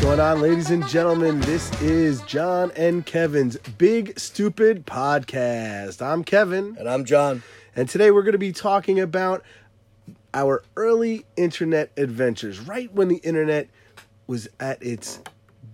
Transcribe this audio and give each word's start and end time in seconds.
going 0.00 0.20
on, 0.20 0.40
ladies 0.40 0.70
and 0.70 0.86
gentlemen? 0.86 1.40
This 1.40 1.70
is 1.82 2.20
John 2.22 2.70
and 2.76 3.04
Kevin's 3.04 3.56
Big 3.78 4.18
Stupid 4.18 4.86
Podcast. 4.86 6.00
I'm 6.00 6.22
Kevin, 6.22 6.76
And 6.78 6.88
I'm 6.88 7.04
John. 7.04 7.42
and 7.74 7.88
today 7.88 8.10
we're 8.10 8.22
going 8.22 8.32
to 8.32 8.38
be 8.38 8.52
talking 8.52 9.00
about 9.00 9.42
our 10.32 10.62
early 10.76 11.24
internet 11.36 11.90
adventures, 11.96 12.60
right 12.60 12.92
when 12.92 13.08
the 13.08 13.16
internet 13.16 13.68
was 14.26 14.48
at 14.60 14.80
its 14.82 15.20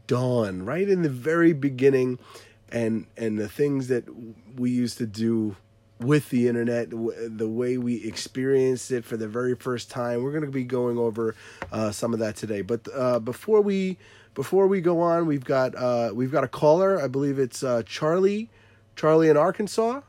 dawn, 0.06 0.64
right 0.64 0.89
in 0.89 1.02
the 1.02 1.09
very 1.11 1.52
beginning, 1.52 2.18
and 2.70 3.07
and 3.16 3.39
the 3.39 3.48
things 3.48 3.89
that 3.89 4.04
we 4.57 4.70
used 4.70 4.98
to 4.98 5.07
do 5.07 5.57
with 6.00 6.30
the 6.30 6.48
internet, 6.48 6.91
the 6.91 7.48
way 7.48 7.77
we 7.79 8.04
experienced 8.04 8.91
it 8.91 9.04
for 9.04 9.16
the 9.16 9.28
very 9.28 9.54
first 9.54 9.88
time. 9.91 10.23
We're 10.23 10.32
going 10.32 10.45
to 10.45 10.50
be 10.50 10.64
going 10.64 10.98
over 10.98 11.36
uh, 11.70 11.92
some 11.92 12.12
of 12.12 12.18
that 12.20 12.34
today. 12.34 12.62
But 12.62 12.88
uh, 12.92 13.20
before 13.20 13.60
we 13.60 13.98
before 14.34 14.66
we 14.66 14.80
go 14.80 15.00
on, 15.00 15.27
we've 15.27 15.45
got 15.45 15.74
uh, 15.74 16.10
we've 16.14 16.32
got 16.32 16.45
a 16.45 16.48
caller. 16.48 17.00
I 17.02 17.09
believe 17.09 17.38
it's 17.38 17.62
uh, 17.62 17.82
Charlie, 17.84 18.50
Charlie 18.96 19.28
in 19.28 19.36
Arkansas. 19.36 20.00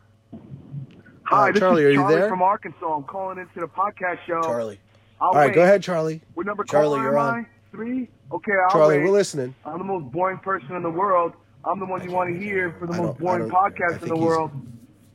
Hi, 1.26 1.50
Uh, 1.50 1.52
this 1.52 1.59
Charlie, 1.59 1.84
is 1.84 1.88
are 1.88 1.91
you 1.91 1.98
Charlie 2.00 2.16
there? 2.16 2.30
from 2.30 2.41
Arkansas. 2.41 2.86
I'm 2.86 3.04
calling 3.04 3.38
into 3.40 3.59
the 3.59 3.67
podcast 3.67 4.20
show. 4.28 4.41
Charlie. 4.41 4.80
I'll 5.22 5.30
All 5.30 5.36
right, 5.36 5.48
wait. 5.48 5.55
go 5.55 5.64
ahead, 5.64 5.81
Charlie. 5.81 6.22
What 6.34 6.45
number 6.45 6.64
Charlie, 6.64 7.00
you're 7.00 7.17
on. 7.17 7.45
I? 7.45 7.48
Three? 7.72 8.09
Okay, 8.31 8.52
I'll 8.66 8.72
Charlie, 8.72 8.98
wait. 8.98 9.05
we're 9.05 9.12
listening. 9.12 9.55
I'm 9.66 9.78
the 9.78 9.84
most 9.84 10.12
boring 10.12 10.38
person 10.40 10.76
in 10.76 10.84
the 10.84 10.90
world. 10.90 11.34
I'm 11.66 11.80
the 11.80 11.86
one 11.86 12.03
you 12.03 12.12
want 12.12 12.34
to 12.34 12.38
hear 12.40 12.76
for 12.78 12.88
the 12.88 12.94
I 12.94 12.98
most 12.98 13.20
boring 13.20 13.50
podcast 13.50 14.02
in 14.03 14.09
the 14.09 14.17
world. 14.17 14.52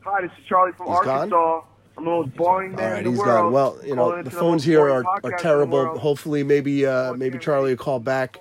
Hi, 0.00 0.22
this 0.22 0.30
is 0.38 0.44
Charlie 0.48 0.72
from 0.72 0.86
He's 0.86 1.00
gone? 1.00 1.32
Arkansas. 1.32 1.60
I'm 1.98 2.04
the 2.04 2.10
most 2.10 2.34
boring 2.36 2.74
man 2.77 2.84
All 2.84 2.90
right, 2.92 2.98
in 2.98 3.04
the 3.04 3.10
he's 3.10 3.18
world. 3.18 3.28
gone. 3.28 3.52
Well, 3.52 3.78
you 3.84 3.94
know, 3.96 4.22
the 4.22 4.30
phones 4.30 4.62
most 4.62 4.64
here 4.64 4.88
are, 4.88 5.04
are 5.24 5.33
terrible. 5.33 5.98
Hopefully, 5.98 6.42
maybe 6.42 6.86
uh, 6.86 7.12
maybe 7.14 7.38
Charlie 7.38 7.70
will 7.70 7.77
call 7.84 7.98
back. 8.00 8.38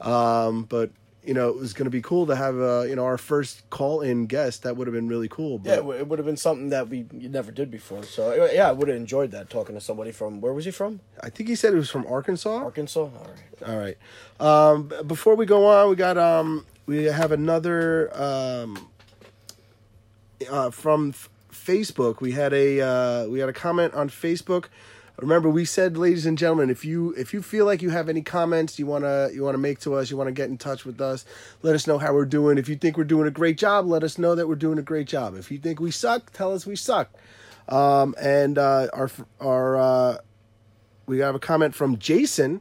Um, 0.00 0.64
but 0.64 0.90
you 1.24 1.34
know, 1.34 1.48
it 1.50 1.56
was 1.56 1.74
going 1.74 1.84
to 1.84 1.90
be 1.90 2.00
cool 2.00 2.26
to 2.26 2.36
have 2.36 2.58
uh, 2.58 2.82
you 2.88 2.96
know 2.96 3.04
our 3.04 3.18
first 3.18 3.68
call 3.70 4.00
in 4.00 4.26
guest. 4.26 4.62
That 4.62 4.76
would 4.76 4.86
have 4.86 4.94
been 4.94 5.08
really 5.08 5.28
cool. 5.28 5.58
But 5.58 5.68
Yeah, 5.68 5.74
it, 5.74 5.78
w- 5.78 5.98
it 5.98 6.06
would 6.08 6.18
have 6.18 6.24
been 6.26 6.36
something 6.38 6.70
that 6.70 6.88
we 6.88 7.04
never 7.12 7.50
did 7.52 7.70
before. 7.70 8.02
So 8.04 8.48
yeah, 8.52 8.68
I 8.68 8.72
would 8.72 8.88
have 8.88 8.96
enjoyed 8.96 9.32
that 9.32 9.50
talking 9.50 9.74
to 9.74 9.80
somebody 9.80 10.10
from 10.12 10.40
where 10.40 10.52
was 10.54 10.64
he 10.64 10.70
from? 10.70 11.00
I 11.22 11.28
think 11.28 11.48
he 11.48 11.54
said 11.54 11.74
it 11.74 11.76
was 11.76 11.90
from 11.90 12.06
Arkansas. 12.06 12.50
Arkansas. 12.56 13.00
All 13.00 13.30
right. 13.66 13.68
All 13.68 13.78
right. 13.78 13.98
Um, 14.40 14.92
before 15.06 15.34
we 15.34 15.44
go 15.44 15.66
on, 15.66 15.90
we 15.90 15.96
got 15.96 16.16
um, 16.16 16.64
we 16.86 17.04
have 17.04 17.32
another 17.32 18.10
um, 18.18 18.88
uh, 20.50 20.70
from 20.70 21.10
f- 21.10 21.28
Facebook. 21.52 22.20
We 22.20 22.32
had 22.32 22.52
a 22.52 22.80
uh, 22.80 23.26
we 23.26 23.40
had 23.40 23.48
a 23.48 23.52
comment 23.52 23.92
on 23.94 24.08
Facebook. 24.08 24.66
Remember, 25.20 25.48
we 25.48 25.64
said, 25.64 25.96
ladies 25.96 26.26
and 26.26 26.38
gentlemen, 26.38 26.70
if 26.70 26.84
you 26.84 27.12
if 27.16 27.34
you 27.34 27.42
feel 27.42 27.66
like 27.66 27.82
you 27.82 27.90
have 27.90 28.08
any 28.08 28.22
comments 28.22 28.78
you 28.78 28.86
wanna 28.86 29.30
you 29.32 29.42
wanna 29.42 29.58
make 29.58 29.80
to 29.80 29.94
us, 29.94 30.10
you 30.10 30.16
wanna 30.16 30.30
get 30.32 30.48
in 30.48 30.56
touch 30.58 30.84
with 30.84 31.00
us, 31.00 31.24
let 31.62 31.74
us 31.74 31.86
know 31.88 31.98
how 31.98 32.14
we're 32.14 32.24
doing. 32.24 32.56
If 32.56 32.68
you 32.68 32.76
think 32.76 32.96
we're 32.96 33.04
doing 33.04 33.26
a 33.26 33.30
great 33.32 33.58
job, 33.58 33.86
let 33.86 34.04
us 34.04 34.16
know 34.16 34.36
that 34.36 34.46
we're 34.46 34.54
doing 34.54 34.78
a 34.78 34.82
great 34.82 35.08
job. 35.08 35.34
If 35.36 35.50
you 35.50 35.58
think 35.58 35.80
we 35.80 35.90
suck, 35.90 36.32
tell 36.32 36.52
us 36.54 36.66
we 36.66 36.76
suck. 36.76 37.10
Um, 37.68 38.14
and 38.20 38.58
uh, 38.58 38.88
our 38.92 39.10
our 39.40 39.76
uh, 39.76 40.18
we 41.06 41.18
have 41.18 41.34
a 41.34 41.40
comment 41.40 41.74
from 41.74 41.98
Jason, 41.98 42.60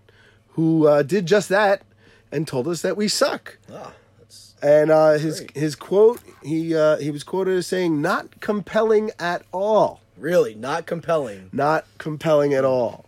who 0.50 0.88
uh, 0.88 1.04
did 1.04 1.28
just 1.28 1.50
that 1.50 1.84
and 2.32 2.48
told 2.48 2.68
us 2.68 2.82
that 2.82 2.98
we 2.98 3.08
suck. 3.08 3.58
Ah, 3.72 3.94
that's 4.18 4.56
And 4.64 4.90
uh, 4.90 5.14
his 5.14 5.42
Great. 5.42 5.56
his 5.56 5.76
quote 5.76 6.22
he 6.42 6.76
uh, 6.76 6.98
he 6.98 7.12
was 7.12 7.24
quoted 7.24 7.56
as 7.56 7.68
saying, 7.68 8.02
"Not 8.02 8.40
compelling 8.42 9.12
at 9.20 9.44
all, 9.54 10.02
really 10.20 10.56
not 10.56 10.86
compelling. 10.86 11.50
not 11.54 11.86
compelling 11.98 12.54
at 12.54 12.66
all." 12.66 13.06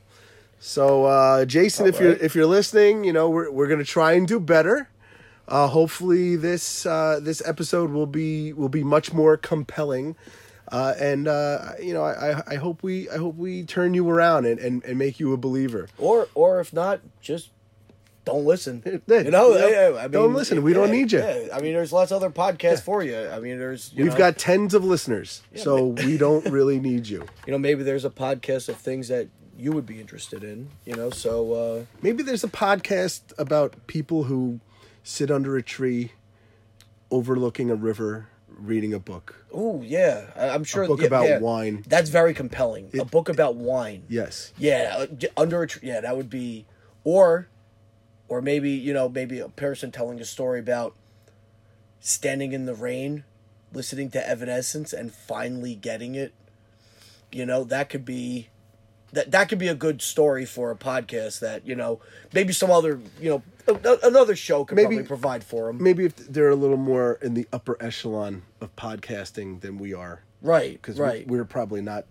So 0.59 1.05
uh, 1.05 1.45
Jason, 1.45 1.87
if 1.87 1.99
you're 1.99 2.13
if 2.13 2.35
you're 2.35 2.45
listening, 2.45 3.03
you 3.03 3.13
know 3.13 3.29
we're 3.29 3.49
we're 3.51 3.67
gonna 3.67 3.83
try 3.83 4.13
and 4.13 4.27
do 4.27 4.39
better. 4.39 4.89
Uh, 5.47 5.67
hopefully 5.67 6.35
this 6.35 6.85
uh, 6.85 7.19
this 7.21 7.41
episode 7.45 7.91
will 7.91 8.05
be 8.05 8.53
will 8.53 8.69
be 8.69 8.83
much 8.83 9.13
more 9.13 9.37
compelling. 9.37 10.15
Uh, 10.71 10.93
and 10.99 11.27
uh, 11.27 11.71
you 11.81 11.93
know, 11.95 12.03
I, 12.03 12.37
I- 12.37 12.43
I 12.51 12.55
hope 12.55 12.83
we 12.83 13.09
I 13.09 13.17
hope 13.17 13.35
we 13.35 13.63
turn 13.63 13.95
you 13.95 14.07
around 14.07 14.45
and, 14.45 14.59
and, 14.59 14.83
and 14.85 14.99
make 14.99 15.19
you 15.19 15.33
a 15.33 15.37
believer. 15.37 15.87
Or 15.97 16.27
or 16.35 16.59
if 16.59 16.71
not, 16.73 16.99
just 17.21 17.49
don't 18.31 18.45
listen. 18.45 18.83
Yeah, 19.07 19.19
You 19.21 19.31
know, 19.31 19.55
yeah. 19.55 19.89
yeah, 19.89 19.97
I 19.97 20.01
mean, 20.03 20.11
Don't 20.11 20.33
listen. 20.33 20.61
We 20.63 20.73
don't 20.73 20.91
need 20.91 21.11
you. 21.11 21.19
yeah. 21.19 21.47
I 21.53 21.59
mean, 21.61 21.73
there's 21.73 21.91
lots 21.91 22.11
of 22.11 22.17
other 22.17 22.29
podcasts 22.29 22.81
for 22.81 23.03
you. 23.03 23.17
I 23.29 23.39
mean, 23.39 23.57
there's 23.59 23.93
We've 23.95 24.07
know, 24.07 24.17
got 24.17 24.37
tens 24.37 24.73
of 24.73 24.83
listeners, 24.83 25.41
so 25.55 25.87
we 25.87 26.17
don't 26.17 26.45
really 26.57 26.79
need 26.79 27.07
you. 27.07 27.25
you 27.45 27.51
know 27.51 27.57
maybe 27.59 27.83
there's 27.83 28.05
a 28.05 28.09
podcast 28.09 28.69
of 28.69 28.77
things 28.77 29.07
that 29.09 29.27
you 29.57 29.71
would 29.73 29.85
be 29.85 29.99
interested 29.99 30.43
in. 30.43 30.69
You 30.85 30.95
know, 30.95 31.09
so 31.09 31.53
uh, 31.53 31.85
Maybe 32.01 32.23
there's 32.23 32.43
a 32.43 32.49
podcast 32.49 33.21
about 33.37 33.75
people 33.87 34.23
who 34.25 34.59
sit 35.03 35.29
under 35.31 35.57
a 35.57 35.63
tree, 35.63 36.11
overlooking 37.11 37.69
a 37.69 37.75
river, 37.75 38.27
reading 38.47 38.93
a 38.93 38.99
book. 38.99 39.45
oh 39.53 39.81
yeah, 39.81 40.25
I, 40.35 40.49
I'm 40.49 40.63
sure 40.63 40.83
A 40.83 40.87
book 40.87 41.01
yeah, 41.01 41.07
about 41.07 41.27
yeah. 41.27 41.39
wine. 41.39 41.83
That's 41.87 42.09
very 42.09 42.33
compelling. 42.33 42.89
a 42.99 43.05
book 43.05 43.29
about 43.29 43.55
wine. 43.55 44.03
Yes, 44.09 44.53
Yeah, 44.57 45.05
uh, 45.09 45.27
under 45.37 45.63
a 45.63 45.67
tree. 45.67 45.87
Yeah, 45.87 46.01
that 46.01 46.15
would 46.17 46.29
be, 46.29 46.65
or, 47.03 47.47
or 48.29 48.41
maybe 48.41 48.71
you 48.71 48.93
know 48.93 49.09
maybe 49.09 49.39
a 49.39 49.49
person 49.49 49.91
telling 49.91 50.19
a 50.21 50.25
story 50.25 50.59
about 50.59 50.95
standing 51.99 52.53
in 52.53 52.65
the 52.65 52.73
rain, 52.75 53.23
listening 53.73 54.09
to 54.11 54.29
Evanescence, 54.29 54.93
and 54.93 55.11
finally 55.11 55.75
getting 55.75 56.15
it. 56.15 56.33
You 57.31 57.45
know 57.45 57.63
that 57.65 57.89
could 57.89 58.05
be, 58.05 58.47
that 59.11 59.31
that 59.31 59.49
could 59.49 59.59
be 59.59 59.67
a 59.67 59.75
good 59.75 60.01
story 60.01 60.45
for 60.45 60.71
a 60.71 60.75
podcast 60.75 61.39
that 61.41 61.65
you 61.67 61.75
know 61.75 61.99
maybe 62.33 62.53
some 62.53 62.71
other 62.71 62.99
you 63.19 63.29
know 63.29 63.43
a- 63.83 63.97
another 64.07 64.35
show 64.35 64.63
could 64.65 64.75
Maybe- 64.75 64.95
probably 64.95 65.03
provide 65.07 65.43
for 65.43 65.67
them. 65.67 65.83
maybe 65.83 66.05
if 66.05 66.15
they're 66.15 66.49
a 66.49 66.55
little 66.55 66.77
more 66.77 67.19
in 67.21 67.33
the 67.35 67.47
upper 67.53 67.77
echelon 67.79 68.41
of 68.61 68.75
podcasting 68.75 69.61
than 69.61 69.77
we 69.77 69.93
are, 69.93 70.23
Right, 70.41 70.73
because 70.73 70.97
right. 70.99 71.27
we're 71.27 71.45
probably 71.45 71.81
not 71.81 72.05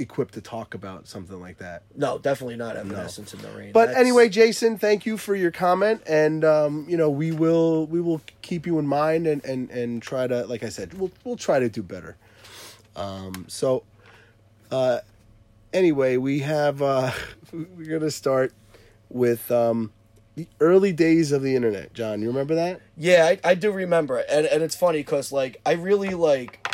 equipped 0.00 0.34
to 0.34 0.40
talk 0.40 0.74
about 0.74 1.06
something 1.06 1.38
like 1.40 1.58
that. 1.58 1.82
no, 1.94 2.18
definitely 2.18 2.56
not 2.56 2.76
Evanescence 2.76 3.34
in 3.34 3.40
the 3.42 3.50
rain. 3.50 3.72
But 3.72 3.86
That's- 3.86 4.00
anyway, 4.00 4.28
Jason, 4.28 4.78
thank 4.78 5.06
you 5.06 5.16
for 5.16 5.34
your 5.34 5.50
comment, 5.50 6.02
and 6.06 6.44
um, 6.44 6.86
you 6.88 6.96
know 6.96 7.10
we 7.10 7.30
will 7.32 7.86
we 7.86 8.00
will 8.00 8.20
keep 8.42 8.66
you 8.66 8.78
in 8.78 8.86
mind 8.86 9.26
and 9.26 9.44
and 9.44 9.70
and 9.70 10.02
try 10.02 10.26
to 10.26 10.46
like 10.46 10.62
I 10.62 10.68
said 10.70 10.94
we'll 10.94 11.12
we'll 11.24 11.36
try 11.36 11.58
to 11.60 11.68
do 11.68 11.82
better. 11.82 12.16
Um, 12.96 13.44
so, 13.48 13.84
uh, 14.70 14.98
anyway, 15.72 16.16
we 16.16 16.40
have 16.40 16.82
uh, 16.82 17.12
we're 17.52 17.98
gonna 17.98 18.10
start 18.10 18.52
with 19.08 19.50
um, 19.50 19.92
the 20.36 20.46
early 20.60 20.92
days 20.92 21.32
of 21.32 21.42
the 21.42 21.54
internet. 21.56 21.92
John, 21.94 22.20
you 22.22 22.28
remember 22.28 22.54
that? 22.54 22.80
Yeah, 22.96 23.26
I, 23.26 23.50
I 23.50 23.54
do 23.54 23.70
remember 23.70 24.18
it, 24.18 24.26
and 24.30 24.46
and 24.46 24.62
it's 24.62 24.76
funny 24.76 24.98
because 24.98 25.32
like 25.32 25.60
I 25.64 25.72
really 25.72 26.10
like 26.10 26.66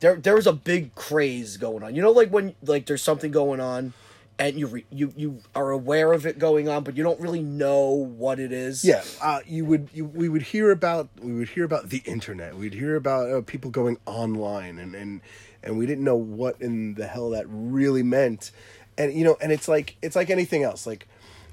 there 0.00 0.16
there 0.16 0.34
was 0.34 0.46
a 0.46 0.52
big 0.52 0.94
craze 0.94 1.56
going 1.56 1.82
on. 1.82 1.94
You 1.94 2.02
know, 2.02 2.10
like 2.10 2.30
when 2.30 2.54
like 2.62 2.86
there's 2.86 3.02
something 3.02 3.30
going 3.30 3.60
on, 3.60 3.92
and 4.38 4.58
you 4.58 4.66
re, 4.66 4.84
you 4.90 5.12
you 5.16 5.40
are 5.54 5.70
aware 5.70 6.12
of 6.12 6.26
it 6.26 6.38
going 6.38 6.68
on, 6.68 6.82
but 6.82 6.96
you 6.96 7.02
don't 7.04 7.20
really 7.20 7.42
know 7.42 7.90
what 7.90 8.40
it 8.40 8.52
is. 8.52 8.84
Yeah, 8.84 9.04
uh, 9.22 9.40
you 9.46 9.64
would. 9.66 9.90
You, 9.92 10.06
we 10.06 10.28
would 10.28 10.42
hear 10.42 10.70
about. 10.70 11.08
We 11.20 11.34
would 11.34 11.50
hear 11.50 11.64
about 11.64 11.90
the 11.90 12.02
internet. 12.06 12.56
We'd 12.56 12.74
hear 12.74 12.96
about 12.96 13.30
uh, 13.30 13.40
people 13.42 13.70
going 13.70 13.98
online, 14.06 14.78
and 14.78 14.94
and 14.94 15.20
and 15.62 15.78
we 15.78 15.86
didn't 15.86 16.04
know 16.04 16.16
what 16.16 16.60
in 16.60 16.94
the 16.94 17.06
hell 17.06 17.30
that 17.30 17.44
really 17.48 18.02
meant. 18.02 18.50
And 18.96 19.12
you 19.12 19.24
know, 19.24 19.36
and 19.40 19.52
it's 19.52 19.68
like 19.68 19.96
it's 20.02 20.16
like 20.16 20.30
anything 20.30 20.62
else, 20.62 20.86
like 20.86 21.06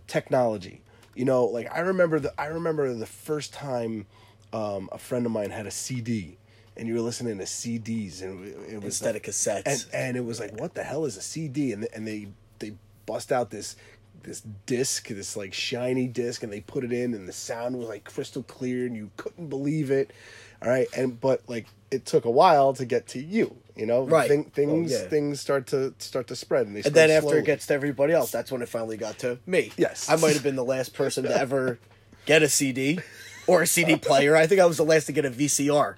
technology. 0.08 0.82
You 1.14 1.26
know, 1.26 1.46
like 1.46 1.70
I 1.74 1.80
remember 1.80 2.20
the 2.20 2.34
I 2.40 2.46
remember 2.46 2.94
the 2.94 3.06
first 3.06 3.54
time 3.54 4.06
um, 4.54 4.88
a 4.92 4.98
friend 4.98 5.26
of 5.26 5.32
mine 5.32 5.50
had 5.50 5.66
a 5.68 5.72
CD, 5.72 6.38
and 6.78 6.88
you 6.88 6.94
were 6.94 7.02
listening 7.02 7.38
to 7.40 7.44
CDs, 7.46 8.22
and 8.22 8.46
it, 8.48 8.76
was 8.76 8.84
Instead 8.86 9.16
like- 9.16 9.28
of 9.28 9.34
cassettes. 9.34 9.64
and 9.66 9.86
and 9.94 10.18
it 10.18 10.24
was 10.26 10.40
like, 10.40 10.60
what 10.60 10.74
the 10.76 10.84
hell 10.84 11.06
is 11.06 11.18
a 11.18 11.22
CD? 11.22 11.74
And 11.74 11.88
and 11.94 12.08
they 12.08 12.28
they 12.60 12.74
bust 13.06 13.32
out 13.32 13.50
this 13.50 13.76
this 14.24 14.42
disc, 14.66 15.08
this 15.08 15.38
like 15.38 15.54
shiny 15.54 16.08
disc, 16.08 16.44
and 16.44 16.52
they 16.52 16.62
put 16.62 16.84
it 16.84 16.92
in, 16.92 17.14
and 17.14 17.28
the 17.28 17.34
sound 17.34 17.78
was 17.78 17.88
like 17.88 18.04
crystal 18.04 18.44
clear, 18.44 18.86
and 18.86 18.96
you 18.96 19.10
couldn't 19.18 19.48
believe 19.48 19.90
it. 19.92 20.12
All 20.62 20.70
right, 20.70 20.88
and 20.96 21.20
but 21.20 21.42
like 21.48 21.68
it 21.92 22.06
took 22.06 22.26
a 22.26 22.32
while 22.32 22.74
to 22.74 22.86
get 22.86 23.08
to 23.10 23.20
you. 23.22 23.56
You 23.76 23.86
know, 23.86 24.04
Right. 24.06 24.28
Thing, 24.28 24.46
oh, 24.48 24.52
things 24.56 24.92
Oh, 24.92 24.98
yeah. 25.04 25.08
things 25.08 25.40
start 25.40 25.68
to 25.68 25.94
start 26.00 26.28
to 26.28 26.36
spread, 26.36 26.66
and 26.68 26.76
they 26.76 26.82
and 26.82 26.94
then 26.96 27.12
after 27.12 27.22
slowly. 27.28 27.38
it 27.40 27.46
gets 27.46 27.68
to 27.68 27.74
everybody 27.76 28.12
else, 28.12 28.32
that's 28.32 28.52
when 28.52 28.62
it 28.64 28.68
finally 28.70 28.98
got 28.98 29.20
to 29.20 29.38
me. 29.46 29.72
Yes. 29.78 30.10
I 30.10 30.16
might 30.16 30.34
have 30.34 30.42
been 30.44 30.56
the 30.56 30.66
last 30.66 30.94
person 30.96 31.24
to 31.26 31.38
ever 31.40 31.78
get 32.26 32.42
a 32.44 32.50
CD 32.50 33.00
or 33.46 33.62
a 33.62 33.68
CD 33.68 33.96
player. 33.96 34.36
I 34.36 34.48
think 34.48 34.60
I 34.60 34.66
was 34.66 34.78
the 34.78 34.84
last 34.84 35.06
to 35.06 35.12
get 35.12 35.26
a 35.26 35.30
VCR. 35.30 35.96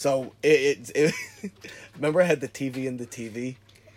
So 0.00 0.32
it, 0.42 0.90
it, 0.96 1.12
it 1.42 1.52
remember 1.94 2.22
I 2.22 2.24
had 2.24 2.40
the 2.40 2.48
TV 2.48 2.88
and 2.88 2.98
the 2.98 3.04
TV. 3.04 3.56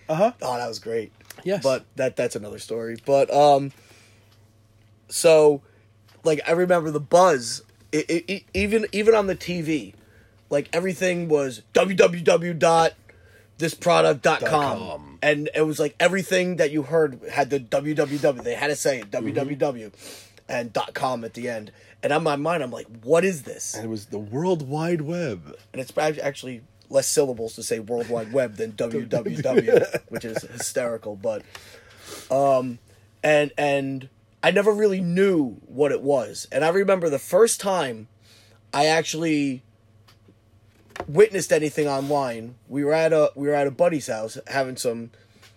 uh 0.10 0.16
huh. 0.16 0.32
Oh, 0.42 0.58
that 0.58 0.68
was 0.68 0.80
great. 0.80 1.14
Yes. 1.46 1.64
But 1.64 1.86
that 1.96 2.18
that's 2.18 2.36
another 2.36 2.60
story. 2.60 2.98
But 3.06 3.34
um 3.34 3.72
so 5.08 5.62
like 6.26 6.42
I 6.46 6.52
remember 6.52 6.92
the 6.92 7.00
buzz 7.00 7.64
it, 7.94 8.10
it, 8.10 8.26
it- 8.28 8.44
even 8.54 8.86
even 8.92 9.16
on 9.16 9.28
the 9.28 9.36
TV 9.36 9.94
like 10.50 10.68
everything 10.74 11.30
was 11.30 11.62
www 11.74 12.60
www.thisproduct.com 13.58 14.50
com. 14.50 15.20
and 15.22 15.50
it 15.56 15.62
was 15.62 15.80
like 15.80 15.96
everything 16.02 16.58
that 16.58 16.70
you 16.72 16.82
heard 16.84 17.22
had 17.32 17.50
the 17.50 17.62
www 17.62 18.44
they 18.44 18.56
had 18.56 18.68
to 18.68 18.76
say 18.76 19.00
it 19.00 19.10
www 19.10 19.92
and 20.50 20.74
dot 20.74 20.94
com 20.94 21.24
at 21.24 21.34
the 21.34 21.48
end. 21.48 21.72
And 22.04 22.12
on 22.12 22.22
my 22.22 22.36
mind, 22.36 22.62
I'm 22.62 22.72
like, 22.72 22.88
what 23.02 23.24
is 23.24 23.44
this? 23.44 23.76
And 23.76 23.86
it 23.86 23.88
was 23.88 24.08
the 24.08 24.20
World 24.20 24.68
Wide 24.68 25.02
Web. 25.02 25.58
And 25.72 25.82
it's 25.82 25.98
actually 25.98 26.62
less 26.90 27.08
syllables 27.08 27.56
to 27.56 27.64
say 27.64 27.80
World 27.80 28.10
Wide 28.10 28.34
Web 28.34 28.58
than 28.58 28.72
www, 28.74 30.02
which 30.10 30.26
is 30.26 30.44
hysterical. 30.44 31.16
But, 31.16 31.44
um, 32.30 32.80
and 33.24 33.52
and 33.58 34.10
I 34.44 34.52
never 34.52 34.74
really 34.74 35.00
knew 35.00 35.56
what 35.66 35.94
it 35.94 36.02
was. 36.02 36.46
And 36.52 36.66
I 36.66 36.70
remember 36.70 37.10
the 37.10 37.20
first 37.20 37.62
time 37.62 38.10
I 38.74 38.88
actually 38.88 39.64
witnessed 41.08 41.54
anything 41.54 41.88
online. 41.88 42.56
We 42.68 42.84
were 42.84 42.94
at 42.94 43.14
a 43.14 43.32
we 43.36 43.48
were 43.48 43.54
at 43.54 43.68
a 43.68 43.72
buddy's 43.72 44.08
house 44.08 44.38
having 44.48 44.76
some 44.76 45.12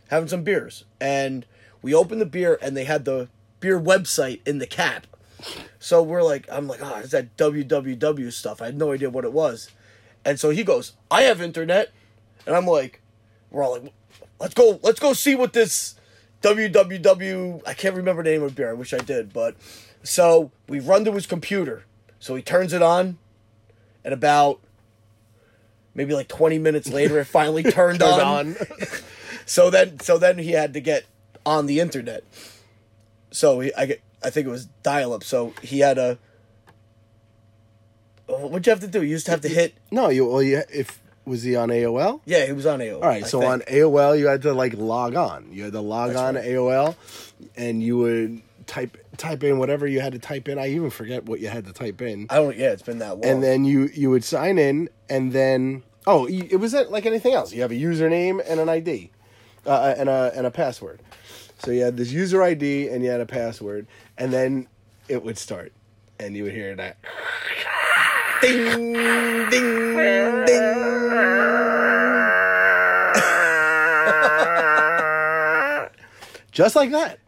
having 0.09 0.29
some 0.29 0.45
beers, 0.45 0.85
and 1.01 1.45
we 1.83 1.93
opened 1.93 2.21
the 2.21 2.27
beer, 2.27 2.59
and 2.63 2.77
they 2.77 2.85
had 2.85 3.05
the 3.05 3.29
beer 3.59 3.81
website 3.81 4.47
in 4.47 4.59
the 4.59 4.67
cap. 4.67 5.07
So 5.79 6.03
we're 6.03 6.23
like, 6.23 6.47
I'm 6.50 6.67
like, 6.67 6.81
oh, 6.83 6.97
it's 7.03 7.12
that 7.12 7.37
www 7.37 8.33
stuff. 8.33 8.62
I 8.62 8.67
had 8.67 8.79
no 8.79 8.93
idea 8.93 9.11
what 9.11 9.25
it 9.25 9.33
was, 9.33 9.71
and 10.25 10.38
so 10.41 10.50
he 10.50 10.65
goes, 10.65 10.93
I 11.11 11.23
have 11.23 11.41
internet, 11.41 11.93
and 12.47 12.56
I'm 12.56 12.67
like, 12.67 13.00
we're 13.50 13.62
all 13.62 13.79
like, 13.79 13.93
let's 14.41 14.55
go, 14.55 14.81
let's 14.83 15.00
go 15.00 15.12
see 15.12 15.35
what 15.35 15.53
this 15.53 15.94
www. 16.43 17.62
I 17.67 17.75
can't 17.75 17.94
remember 17.94 18.23
the 18.23 18.31
name 18.31 18.43
of 18.43 18.50
the 18.50 18.55
beer. 18.56 18.71
I 18.71 18.75
wish 18.75 18.93
I 18.94 18.99
did, 18.99 19.33
but 19.33 19.56
so 20.03 20.50
we 20.69 20.81
run 20.81 21.05
to 21.05 21.12
his 21.12 21.27
computer. 21.27 21.85
So 22.19 22.35
he 22.35 22.43
turns 22.43 22.73
it 22.73 22.83
on, 22.83 23.19
and 24.05 24.12
about 24.15 24.61
maybe 25.94 26.15
like 26.15 26.29
20 26.29 26.59
minutes 26.59 26.88
later, 26.88 27.19
it 27.21 27.27
finally 27.27 27.62
turned, 27.71 28.00
Turned 28.00 28.03
on. 28.03 28.49
on. 28.49 28.56
So 29.49 29.71
then, 29.71 30.00
so 30.00 30.19
then 30.19 30.38
he 30.38 30.50
had 30.50 30.75
to 30.75 30.81
get 30.81 31.05
on 31.47 31.67
the 31.67 31.79
internet. 31.79 32.25
So 33.31 33.61
he, 33.61 33.73
I 33.75 33.87
get, 33.87 34.00
I 34.23 34.31
think 34.31 34.47
it 34.47 34.51
was 34.51 34.67
dial 34.83 35.13
up. 35.13 35.25
So 35.25 35.55
he 35.63 35.81
had 35.81 35.99
a. 35.99 36.19
What'd 38.27 38.67
you 38.67 38.71
have 38.71 38.81
to 38.81 38.89
do? 38.89 39.03
You 39.03 39.11
used 39.11 39.27
to 39.27 39.33
have 39.33 39.41
to 39.43 39.49
hit. 39.49 39.75
no, 39.91 40.09
you 40.09 40.27
well, 40.27 40.43
you 40.43 40.63
if 40.73 41.01
was 41.25 41.43
he 41.43 41.55
on 41.57 41.69
AOL? 41.69 42.21
Yeah, 42.25 42.47
he 42.47 42.53
was 42.53 42.67
on 42.67 42.81
AOL. 42.81 42.97
All 43.03 43.09
right, 43.09 43.25
I 43.25 43.27
so 43.27 43.41
think. 43.41 43.53
on 43.53 43.61
AOL, 43.63 44.19
you 44.19 44.27
had 44.27 44.43
to 44.43 44.53
like 44.53 44.75
log 44.75 45.15
on. 45.15 45.49
You 45.53 45.65
had 45.65 45.73
to 45.73 45.81
log 45.81 46.11
That's 46.11 46.21
on 46.21 46.35
right. 46.37 46.45
AOL, 46.45 46.97
and 47.57 47.83
you 47.83 47.99
would 47.99 48.43
type 48.67 48.97
type 49.17 49.45
in 49.45 49.59
whatever 49.59 49.87
you 49.87 50.01
had 50.01 50.13
to 50.13 50.19
type 50.19 50.49
in. 50.49 50.59
I 50.59 50.69
even 50.71 50.91
forget 50.91 51.25
what 51.25 51.41
you 51.41 51.49
had 51.49 51.67
to 51.67 51.73
type 51.73 52.01
in, 52.03 52.27
I 52.31 52.37
don't. 52.37 52.57
Yeah, 52.57 52.71
it's 52.71 52.83
been 52.83 52.99
that 52.99 53.19
long. 53.19 53.25
and 53.25 53.43
then 53.43 53.65
you 53.65 53.91
you 53.95 54.11
would 54.11 54.25
sign 54.25 54.59
in, 54.59 54.89
and 55.09 55.33
then 55.33 55.83
oh, 56.07 56.27
it 56.27 56.57
was 56.57 56.75
like 56.75 57.07
anything 57.07 57.35
else. 57.35 57.53
You 57.53 57.62
have 57.62 57.71
a 57.71 57.77
username 57.77 58.43
and 58.47 58.59
an 58.61 58.69
ID, 58.69 59.11
uh, 59.67 59.95
and 59.97 60.09
a 60.09 60.33
and 60.35 60.47
a 60.47 60.51
password. 60.51 61.01
So 61.58 61.70
you 61.70 61.82
had 61.82 61.97
this 61.97 62.12
user 62.12 62.43
ID 62.43 62.88
and 62.88 63.03
you 63.03 63.11
had 63.11 63.20
a 63.20 63.26
password, 63.26 63.87
and 64.19 64.32
then 64.32 64.69
it 65.08 65.25
would 65.25 65.38
start, 65.38 65.73
and 66.19 66.37
you 66.37 66.44
would 66.44 66.53
hear 66.53 66.75
that. 66.76 66.99
ding, 68.43 68.93
ding, 69.50 69.97
ding. 70.47 70.87
just 76.53 76.75
like 76.76 76.91
that. 76.91 77.19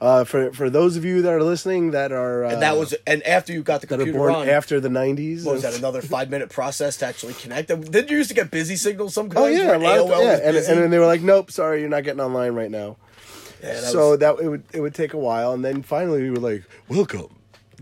Uh, 0.00 0.24
for 0.24 0.52
for 0.52 0.68
those 0.68 0.96
of 0.96 1.04
you 1.04 1.22
that 1.22 1.32
are 1.32 1.44
listening 1.44 1.92
that 1.92 2.10
are 2.10 2.44
uh, 2.44 2.50
And 2.50 2.62
that 2.62 2.76
was. 2.76 2.92
And 3.06 3.22
after 3.22 3.52
you 3.52 3.62
got 3.62 3.82
the 3.82 3.86
computer 3.86 4.18
born 4.18 4.34
on, 4.34 4.48
after 4.48 4.80
the 4.80 4.88
nineties. 4.88 5.44
was 5.44 5.62
that 5.62 5.78
another 5.78 6.02
five 6.02 6.28
minute 6.28 6.50
process 6.50 6.96
to 6.98 7.06
actually 7.06 7.34
connect 7.34 7.68
them? 7.68 7.82
Did 7.82 8.10
you 8.10 8.16
used 8.16 8.28
to 8.30 8.34
get 8.34 8.50
busy 8.50 8.74
signals 8.74 9.14
some 9.14 9.30
Oh 9.36 9.46
yeah, 9.46 9.76
a 9.76 9.78
lot 9.78 9.98
of, 10.00 10.08
yeah, 10.08 10.40
and, 10.42 10.56
and 10.56 10.66
then 10.66 10.90
they 10.90 10.98
were 10.98 11.06
like, 11.06 11.20
"Nope, 11.20 11.52
sorry, 11.52 11.80
you're 11.80 11.88
not 11.88 12.02
getting 12.02 12.20
online 12.20 12.54
right 12.54 12.70
now." 12.70 12.96
Yeah, 13.62 13.74
that 13.80 13.84
so 13.92 14.10
was- 14.10 14.18
that 14.20 14.38
it 14.40 14.48
would 14.48 14.64
it 14.72 14.80
would 14.80 14.94
take 14.94 15.12
a 15.14 15.18
while, 15.18 15.52
and 15.52 15.64
then 15.64 15.82
finally 15.82 16.22
we 16.22 16.30
were 16.30 16.36
like, 16.38 16.64
"Welcome, 16.88 17.28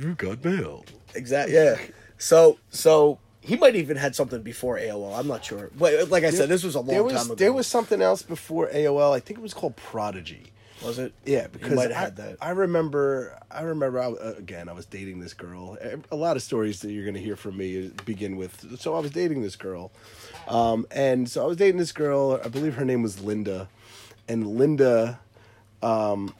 you 0.00 0.14
got 0.14 0.44
mail." 0.44 0.84
Exactly. 1.14 1.54
Yeah. 1.54 1.76
So 2.18 2.58
so 2.70 3.18
he 3.40 3.56
might 3.56 3.74
even 3.74 3.96
had 3.96 4.14
something 4.14 4.42
before 4.42 4.76
AOL. 4.78 5.18
I'm 5.18 5.26
not 5.26 5.44
sure. 5.44 5.70
But 5.76 6.10
like 6.10 6.24
I 6.24 6.30
said, 6.30 6.48
this 6.50 6.62
was 6.62 6.74
a 6.74 6.80
long 6.80 6.88
There 6.88 7.02
was 7.02 7.14
time 7.14 7.26
ago. 7.26 7.34
there 7.36 7.52
was 7.52 7.66
something 7.66 8.02
else 8.02 8.22
before 8.22 8.68
AOL. 8.68 9.12
I 9.12 9.20
think 9.20 9.38
it 9.38 9.42
was 9.42 9.54
called 9.54 9.76
Prodigy. 9.76 10.52
was 10.84 10.98
it? 10.98 11.12
Yeah, 11.24 11.46
because 11.48 11.72
might 11.74 11.90
have 11.90 11.96
I, 11.96 12.00
had 12.04 12.16
that. 12.16 12.36
I 12.42 12.50
remember. 12.50 13.38
I 13.50 13.62
remember. 13.62 13.98
I, 14.00 14.06
uh, 14.12 14.34
again, 14.36 14.68
I 14.68 14.72
was 14.72 14.84
dating 14.86 15.20
this 15.20 15.32
girl. 15.34 15.78
A 16.12 16.16
lot 16.16 16.36
of 16.36 16.42
stories 16.42 16.80
that 16.80 16.92
you're 16.92 17.04
going 17.04 17.14
to 17.16 17.20
hear 17.22 17.36
from 17.36 17.56
me 17.56 17.90
begin 18.04 18.36
with. 18.36 18.78
So 18.80 18.94
I 18.94 19.00
was 19.00 19.10
dating 19.10 19.40
this 19.42 19.56
girl, 19.56 19.90
um, 20.46 20.86
and 20.90 21.28
so 21.28 21.42
I 21.42 21.46
was 21.46 21.56
dating 21.56 21.78
this 21.78 21.92
girl. 21.92 22.38
I 22.44 22.48
believe 22.48 22.74
her 22.74 22.84
name 22.84 23.02
was 23.02 23.20
Linda, 23.20 23.68
and 24.28 24.46
Linda. 24.46 25.18
Um, 25.82 26.34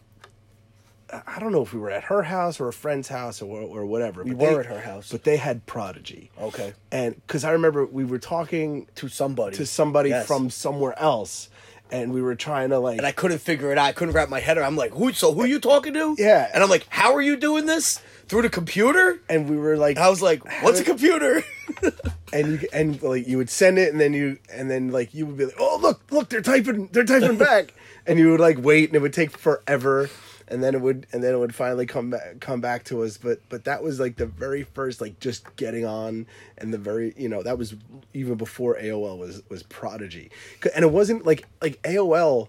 I- 1.27 1.41
don't 1.41 1.51
know 1.51 1.63
if 1.63 1.73
we 1.75 1.81
were 1.81 1.91
at 1.91 2.05
her 2.05 2.23
house 2.23 2.61
or 2.61 2.69
a 2.69 2.73
friend's 2.73 3.09
house 3.09 3.43
or 3.43 3.61
or 3.63 3.85
whatever. 3.85 4.23
We 4.23 4.31
but 4.31 4.39
they- 4.47 4.55
were 4.55 4.61
at 4.61 4.67
her 4.67 4.81
house. 4.81 5.11
but 5.11 5.25
they 5.25 5.37
had 5.39 5.67
Prodigy. 5.67 6.31
Okay. 6.41 6.73
and 6.93 7.15
because 7.27 7.43
I 7.45 7.51
remember 7.51 7.85
we 7.85 8.05
were 8.05 8.19
talking 8.19 8.87
to 8.97 9.09
somebody. 9.09 9.57
to 9.57 9.67
somebody 9.67 10.11
Yes. 10.11 10.27
from 10.27 10.51
somewhere 10.51 10.97
else, 10.99 11.49
and 11.91 12.13
we 12.13 12.23
were 12.23 12.37
trying 12.37 12.69
to 12.71 12.79
like 12.79 12.99
and 12.99 13.07
I 13.07 13.11
couldn't 13.13 13.39
figure 13.39 13.73
it 13.73 13.79
out. 13.79 13.87
I 13.87 13.93
couldn't 13.93 14.15
wrap 14.15 14.29
my 14.29 14.39
head 14.39 14.57
around. 14.57 14.67
I'm 14.69 14.77
like, 14.77 14.93
who? 14.93 15.13
So 15.13 15.33
who 15.35 15.43
are 15.43 15.47
you 15.49 15.59
talking 15.59 15.95
to? 15.95 16.15
Yeah. 16.17 16.49
And 16.55 16.63
I'm 16.63 16.71
like, 16.71 16.87
how 16.91 17.13
are 17.15 17.23
you 17.23 17.37
doing 17.37 17.67
this 17.67 18.01
through 18.29 18.43
the 18.43 18.51
computer? 18.51 19.19
and 19.29 19.49
we 19.51 19.57
were 19.57 19.77
like 19.77 19.99
I 19.99 20.09
was 20.11 20.23
like, 20.23 20.45
what's 20.63 20.79
a 20.79 20.85
computer? 20.85 21.43
and 22.33 22.61
you 22.63 22.69
and 22.73 23.03
like 23.03 23.27
you 23.27 23.37
would 23.39 23.51
send 23.51 23.79
it 23.79 23.91
and 23.91 24.01
then 24.01 24.13
you 24.13 24.39
and 24.53 24.71
then 24.71 24.91
like 24.93 25.13
you 25.13 25.27
would 25.27 25.37
be 25.37 25.47
like 25.47 25.57
oh 25.59 25.79
look 25.83 26.01
look 26.13 26.29
they're 26.29 26.41
typing 26.41 26.89
they're 26.93 27.05
typing 27.05 27.37
back 27.37 27.75
and 28.07 28.19
you 28.19 28.31
would 28.31 28.41
like 28.41 28.59
wait 28.59 28.89
and 28.89 28.97
it 28.97 29.01
would 29.03 29.13
take 29.13 29.37
forever 29.37 30.09
and 30.49 30.63
then 30.63 30.75
it 30.75 30.81
would 30.81 31.07
and 31.13 31.23
then 31.23 31.35
it 31.35 31.39
would 31.39 31.55
finally 31.55 31.87
come 31.87 32.11
back 32.11 32.41
come 32.41 32.61
back 32.61 32.85
to 32.85 33.03
us 33.03 33.17
but 33.17 33.41
but 33.49 33.65
that 33.65 33.83
was 33.83 34.01
like 34.01 34.17
the 34.17 34.27
very 34.27 34.65
first 34.65 35.01
like 35.01 35.19
just 35.21 35.55
getting 35.57 35.85
on 35.87 36.27
and 36.59 36.75
the 36.75 36.79
very 36.79 37.15
you 37.17 37.29
know 37.29 37.43
that 37.43 37.57
was 37.57 37.75
even 38.13 38.35
before 38.35 38.77
AOL 38.77 39.19
was 39.19 39.43
was 39.49 39.63
prodigy 39.65 40.31
and 40.75 40.85
it 40.85 40.91
wasn't 40.91 41.25
like 41.25 41.47
like 41.63 41.81
AOL 41.83 42.49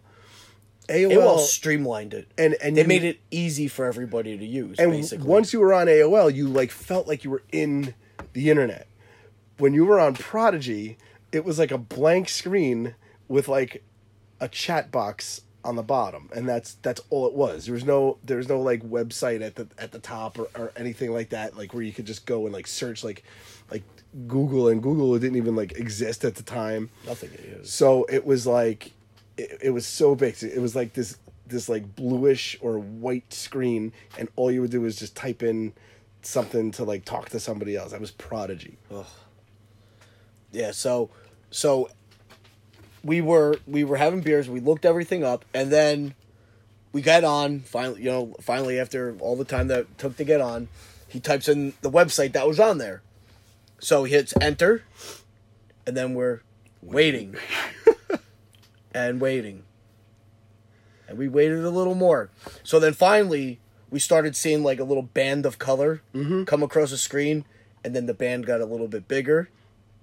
AOL, 0.90 1.12
AOL 1.12 1.40
streamlined 1.40 2.14
it, 2.14 2.28
and 2.38 2.56
and 2.56 2.76
they 2.76 2.82
you- 2.82 2.88
made 2.88 3.04
it 3.04 3.20
easy 3.30 3.68
for 3.68 3.86
everybody 3.86 4.38
to 4.38 4.46
use. 4.46 4.78
and 4.80 4.92
basically, 4.92 5.26
once 5.26 5.54
you 5.54 5.60
were 5.60 5.74
on 5.74 5.88
AOL, 5.88 6.34
you 6.34 6.48
like 6.50 6.70
felt 6.72 7.08
like 7.08 7.24
you 7.24 7.30
were 7.30 7.44
in 7.52 7.94
the 8.34 8.50
internet. 8.50 8.88
When 9.58 9.74
you 9.74 9.86
were 9.86 10.00
on 10.00 10.16
Prodigy, 10.16 10.98
it 11.32 11.46
was 11.46 11.60
like 11.60 11.72
a 11.72 11.78
blank 11.78 12.28
screen 12.28 12.96
with 13.28 13.48
like 13.48 13.84
a 14.40 14.50
chat 14.50 14.92
box 14.92 15.42
on 15.64 15.76
the 15.76 15.84
bottom, 15.84 16.30
and 16.36 16.48
that's 16.48 16.76
that's 16.82 17.02
all 17.10 17.28
it 17.28 17.34
was. 17.34 17.66
There 17.66 17.74
was 17.74 17.86
no 17.86 18.18
there 18.24 18.38
was 18.38 18.50
no 18.50 18.60
like 18.60 18.82
website 18.84 19.42
at 19.42 19.56
the 19.56 19.68
at 19.78 19.92
the 19.92 20.00
top 20.00 20.40
or, 20.40 20.50
or 20.56 20.72
anything 20.76 21.14
like 21.14 21.30
that, 21.30 21.58
like 21.58 21.74
where 21.74 21.84
you 21.84 21.92
could 21.92 22.06
just 22.06 22.26
go 22.26 22.46
and 22.46 22.54
like 22.54 22.68
search 22.68 23.04
like 23.04 23.24
like 23.70 23.84
Google 24.28 24.68
and 24.68 24.82
Google 24.82 25.18
didn't 25.18 25.38
even 25.38 25.56
like 25.56 25.74
exist 25.74 26.26
at 26.26 26.36
the 26.36 26.44
time. 26.44 26.90
nothing 27.06 27.32
it 27.34 27.40
is. 27.40 27.72
So 27.72 28.06
it 28.10 28.26
was 28.26 28.46
like, 28.46 28.92
it, 29.38 29.60
it 29.62 29.70
was 29.72 29.86
so 29.86 30.16
big. 30.16 30.36
It 30.44 30.60
was 30.60 30.76
like 30.76 30.94
this 30.94 31.18
this 31.48 31.70
like 31.70 31.96
bluish 31.96 32.58
or 32.62 32.80
white 32.80 33.32
screen, 33.34 33.94
and 34.18 34.30
all 34.36 34.52
you 34.52 34.62
would 34.62 34.72
do 34.72 34.82
was 34.82 34.96
just 34.96 35.16
type 35.16 35.44
in 35.44 35.74
something 36.22 36.72
to 36.72 36.84
like 36.84 37.06
talk 37.06 37.30
to 37.30 37.40
somebody 37.40 37.76
else. 37.76 37.92
That 37.92 38.02
was 38.02 38.12
Prodigy. 38.12 38.78
Yeah, 40.52 40.72
so 40.72 41.10
so 41.50 41.90
we 43.04 43.22
were 43.22 43.56
we 43.68 43.84
were 43.84 43.98
having 43.98 44.22
beers, 44.22 44.50
we 44.50 44.60
looked 44.60 44.86
everything 44.86 45.24
up, 45.24 45.46
and 45.54 45.72
then 45.72 46.14
we 46.92 47.02
got 47.02 47.24
on 47.24 47.62
finally 47.62 48.04
you 48.04 48.10
know, 48.12 48.36
finally 48.42 48.80
after 48.80 49.16
all 49.20 49.36
the 49.36 49.46
time 49.46 49.68
that 49.68 49.80
it 49.80 49.98
took 49.98 50.18
to 50.18 50.24
get 50.24 50.42
on, 50.42 50.68
he 51.08 51.20
types 51.20 51.48
in 51.48 51.74
the 51.82 51.90
website 51.92 52.34
that 52.34 52.48
was 52.48 52.60
on 52.60 52.78
there. 52.78 53.02
So 53.80 54.04
he 54.04 54.14
hits 54.14 54.34
enter 54.40 54.84
and 55.88 55.98
then 55.98 56.14
we're 56.14 56.42
waiting. 56.82 57.36
and 58.94 59.20
waiting. 59.22 59.64
And 61.08 61.18
we 61.18 61.28
waited 61.28 61.64
a 61.64 61.70
little 61.70 61.96
more. 61.96 62.30
So 62.64 62.80
then 62.80 62.94
finally 62.94 63.60
we 63.90 64.00
started 64.00 64.36
seeing 64.36 64.64
like 64.64 64.80
a 64.80 64.84
little 64.84 65.04
band 65.04 65.46
of 65.46 65.58
color 65.60 66.02
Mm-hmm. 66.14 66.44
come 66.44 66.64
across 66.64 66.92
the 66.92 66.98
screen, 66.98 67.46
and 67.84 67.96
then 67.96 68.06
the 68.06 68.14
band 68.14 68.46
got 68.46 68.62
a 68.62 68.66
little 68.66 68.88
bit 68.88 69.08
bigger, 69.08 69.50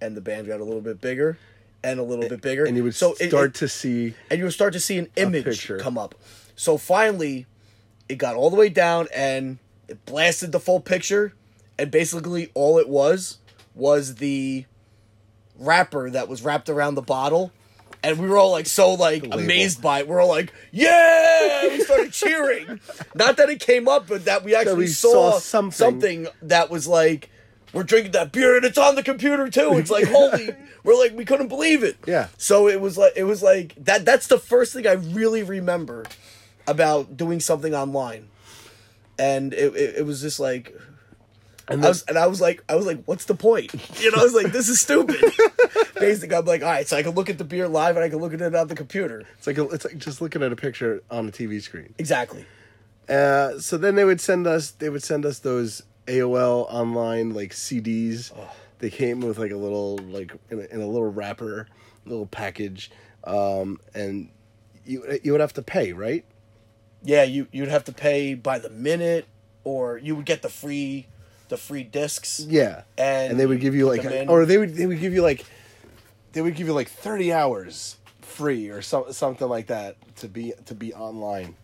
and 0.01 0.17
the 0.17 0.21
band 0.21 0.47
got 0.47 0.61
a 0.61 0.65
little 0.65 0.81
bit 0.81 1.01
bigger, 1.01 1.39
and 1.85 2.01
a 2.01 2.03
little 2.03 2.29
bit 2.29 2.41
bigger. 2.41 2.65
And 2.65 2.77
you 2.77 2.85
would 2.85 2.95
so 2.95 3.15
start 3.15 3.51
it- 3.51 3.55
to 3.55 3.69
see. 3.69 4.15
and 4.31 4.39
you 4.39 4.45
would 4.45 4.53
start 4.55 4.73
to 4.75 4.81
see 4.81 4.99
an 4.99 5.09
image 5.17 5.71
come 5.81 5.97
up. 5.99 6.15
So 6.57 6.77
finally, 6.77 7.47
it 8.09 8.17
got 8.17 8.35
all 8.37 8.51
the 8.51 8.57
way 8.57 8.69
down 8.69 9.09
and 9.15 9.59
it 9.87 10.05
blasted 10.05 10.53
the 10.53 10.61
full 10.61 10.81
picture, 10.81 11.33
and 11.79 11.91
basically 11.91 12.51
all 12.55 12.79
it 12.79 12.89
was 12.89 13.39
was 13.75 14.17
the 14.17 14.65
wrapper 15.59 16.11
that 16.11 16.29
was 16.29 16.43
wrapped 16.43 16.69
around 16.69 16.95
the 16.95 17.03
bottle. 17.03 17.53
And 18.03 18.19
we 18.21 18.29
were 18.29 18.37
all 18.39 18.53
like 18.53 18.67
so 18.67 18.95
like 18.95 19.27
amazed 19.33 19.83
by 19.83 20.01
it. 20.01 20.09
We 20.09 20.15
are 20.15 20.21
all 20.21 20.29
like, 20.29 20.53
"Yeah!" 20.71 21.69
We 21.69 21.81
started 21.81 22.13
cheering. 22.13 22.81
Not 23.17 23.37
that 23.39 23.51
it 23.51 23.59
came 23.59 23.89
up, 23.89 24.07
but 24.07 24.25
that 24.27 24.45
we 24.45 24.55
actually 24.55 24.77
we 24.77 24.87
saw, 24.87 25.33
saw 25.33 25.39
something. 25.41 25.73
something 25.77 26.29
that 26.43 26.71
was 26.71 26.87
like, 26.87 27.29
"We're 27.73 27.83
drinking 27.85 28.13
that 28.13 28.33
beer 28.33 28.57
and 28.57 28.65
it's 28.65 28.79
on 28.79 28.95
the 28.95 29.03
computer 29.03 29.49
too." 29.49 29.75
It's 29.75 29.91
like, 29.91 30.07
holy! 30.09 30.51
We're 30.85 30.99
like, 30.99 31.17
we 31.17 31.25
couldn't 31.25 31.49
believe 31.49 31.83
it. 31.83 31.97
Yeah. 32.07 32.29
So 32.39 32.69
it 32.69 32.81
was 32.81 32.97
like 32.97 33.13
it 33.17 33.25
was 33.25 33.43
like 33.43 33.75
that. 33.77 34.05
That's 34.05 34.27
the 34.29 34.39
first 34.39 34.73
thing 34.73 34.87
I 34.87 34.93
really 34.93 35.43
remember 35.43 36.05
about 36.67 37.17
doing 37.17 37.41
something 37.41 37.75
online. 37.75 38.29
and 39.19 39.53
it, 39.53 39.75
it, 39.75 39.97
it 39.99 40.07
was 40.07 40.21
just 40.21 40.39
like. 40.41 40.75
And 41.71 41.85
I 41.85 41.89
was, 41.89 42.03
and 42.05 42.17
I 42.17 42.27
was 42.29 42.41
like, 42.41 42.65
I 42.67 42.77
was 42.77 42.87
like, 42.87 43.05
what's 43.05 43.27
the 43.27 43.35
point? 43.35 43.75
You 44.01 44.11
know, 44.11 44.23
I 44.23 44.25
was 44.25 44.33
like, 44.33 44.53
this 44.53 44.71
is 44.71 44.81
stupid. 44.81 45.23
Basically, 46.01 46.35
I'm 46.35 46.47
like, 46.47 46.63
all 46.63 46.69
right, 46.71 46.89
so 46.89 46.97
I 46.97 47.03
can 47.03 47.13
look 47.13 47.29
at 47.29 47.37
the 47.37 47.45
beer 47.45 47.69
live 47.69 47.95
and 47.97 48.03
I 48.03 48.09
can 48.09 48.21
look 48.21 48.33
at 48.33 48.41
it 48.41 48.55
on 48.55 48.69
the 48.69 48.75
computer. 48.75 49.25
It's 49.37 49.47
like 49.47 49.59
a, 49.59 49.69
it's 49.69 49.85
like 49.85 49.99
just 49.99 50.23
looking 50.23 50.43
at 50.43 50.51
a 50.51 50.57
picture 50.57 51.03
on 51.11 51.29
a 51.29 51.31
TV 51.31 51.61
screen. 51.61 51.93
Exactly. 51.99 52.47
Uh, 53.07 53.59
so 53.59 53.77
then 53.77 53.97
they 53.97 54.05
would 54.07 54.21
send 54.21 54.47
us 54.47 54.71
they 54.71 54.89
would 54.89 55.03
send 55.03 55.27
us 55.27 55.41
those 55.41 55.83
AOL 56.09 56.67
online 56.71 57.35
like 57.35 57.51
CDs. 57.53 58.33
They 58.81 58.91
came 58.91 59.21
with 59.21 59.39
like 59.39 59.51
a 59.53 59.57
little 59.57 59.99
like 59.99 60.33
in 60.51 60.61
a, 60.61 60.63
in 60.75 60.81
a 60.81 60.87
little 60.87 61.11
wrapper, 61.11 61.67
little 62.07 62.27
package, 62.27 62.91
um, 63.25 63.81
and 63.95 64.31
you 64.87 65.19
you 65.23 65.33
would 65.33 65.41
have 65.41 65.53
to 65.55 65.63
pay, 65.63 65.93
right? 65.93 66.25
Yeah, 67.03 67.23
you 67.25 67.47
you'd 67.53 67.69
have 67.69 67.85
to 67.85 67.93
pay 67.93 68.35
by 68.35 68.59
the 68.59 68.71
minute, 68.71 69.27
or 69.65 69.99
you 69.99 70.15
would 70.17 70.25
get 70.27 70.43
the 70.43 70.49
free, 70.49 71.07
the 71.49 71.57
free 71.57 71.83
discs. 71.85 72.41
Yeah, 72.41 72.83
And 72.97 73.33
and 73.33 73.41
they 73.41 73.47
would 73.47 73.61
give 73.61 73.75
you 73.75 73.87
like, 73.87 74.05
man- 74.05 74.29
or 74.29 74.45
they 74.47 74.59
would 74.59 74.75
they 74.75 74.87
would 74.87 75.01
give 75.01 75.13
you 75.13 75.23
like, 75.23 75.45
they 76.33 76.41
would 76.43 76.55
give 76.57 76.67
you 76.67 76.73
like 76.73 76.89
thirty 76.89 77.33
hours 77.33 77.97
free 78.21 78.69
or 78.71 78.81
some, 78.83 79.13
something 79.13 79.49
like 79.49 79.67
that 79.69 79.97
to 80.17 80.29
be 80.29 80.53
to 80.67 80.75
be 80.75 80.95
online. 80.95 81.55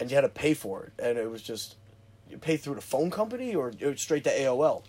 and 0.00 0.10
you 0.10 0.14
had 0.16 0.22
to 0.22 0.28
pay 0.28 0.54
for 0.54 0.84
it, 0.84 0.92
and 1.04 1.16
it 1.18 1.30
was 1.30 1.42
just 1.42 1.76
you 2.30 2.38
pay 2.38 2.56
through 2.56 2.74
the 2.74 2.80
phone 2.80 3.10
company 3.10 3.54
or 3.54 3.72
straight 3.96 4.24
to 4.24 4.30
AOL. 4.30 4.82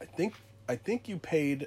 I 0.00 0.04
think 0.04 0.34
I 0.68 0.76
think 0.76 1.08
you 1.08 1.18
paid. 1.18 1.66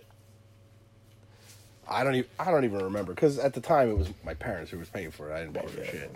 I 1.90 2.04
don't 2.04 2.16
even 2.16 2.30
I 2.40 2.52
don't 2.52 2.64
even 2.66 2.84
remember 2.84 3.14
because 3.14 3.38
at 3.38 3.54
the 3.54 3.62
time 3.62 3.90
it 3.90 3.98
was 3.98 4.10
my 4.24 4.34
parents 4.34 4.72
who 4.72 4.80
was 4.80 4.90
paying 4.90 5.12
for 5.12 5.30
it. 5.30 5.36
I 5.36 5.42
didn't 5.42 5.54
pay 5.54 5.68
for 5.68 5.80
yeah. 5.82 5.92
shit. 5.92 6.16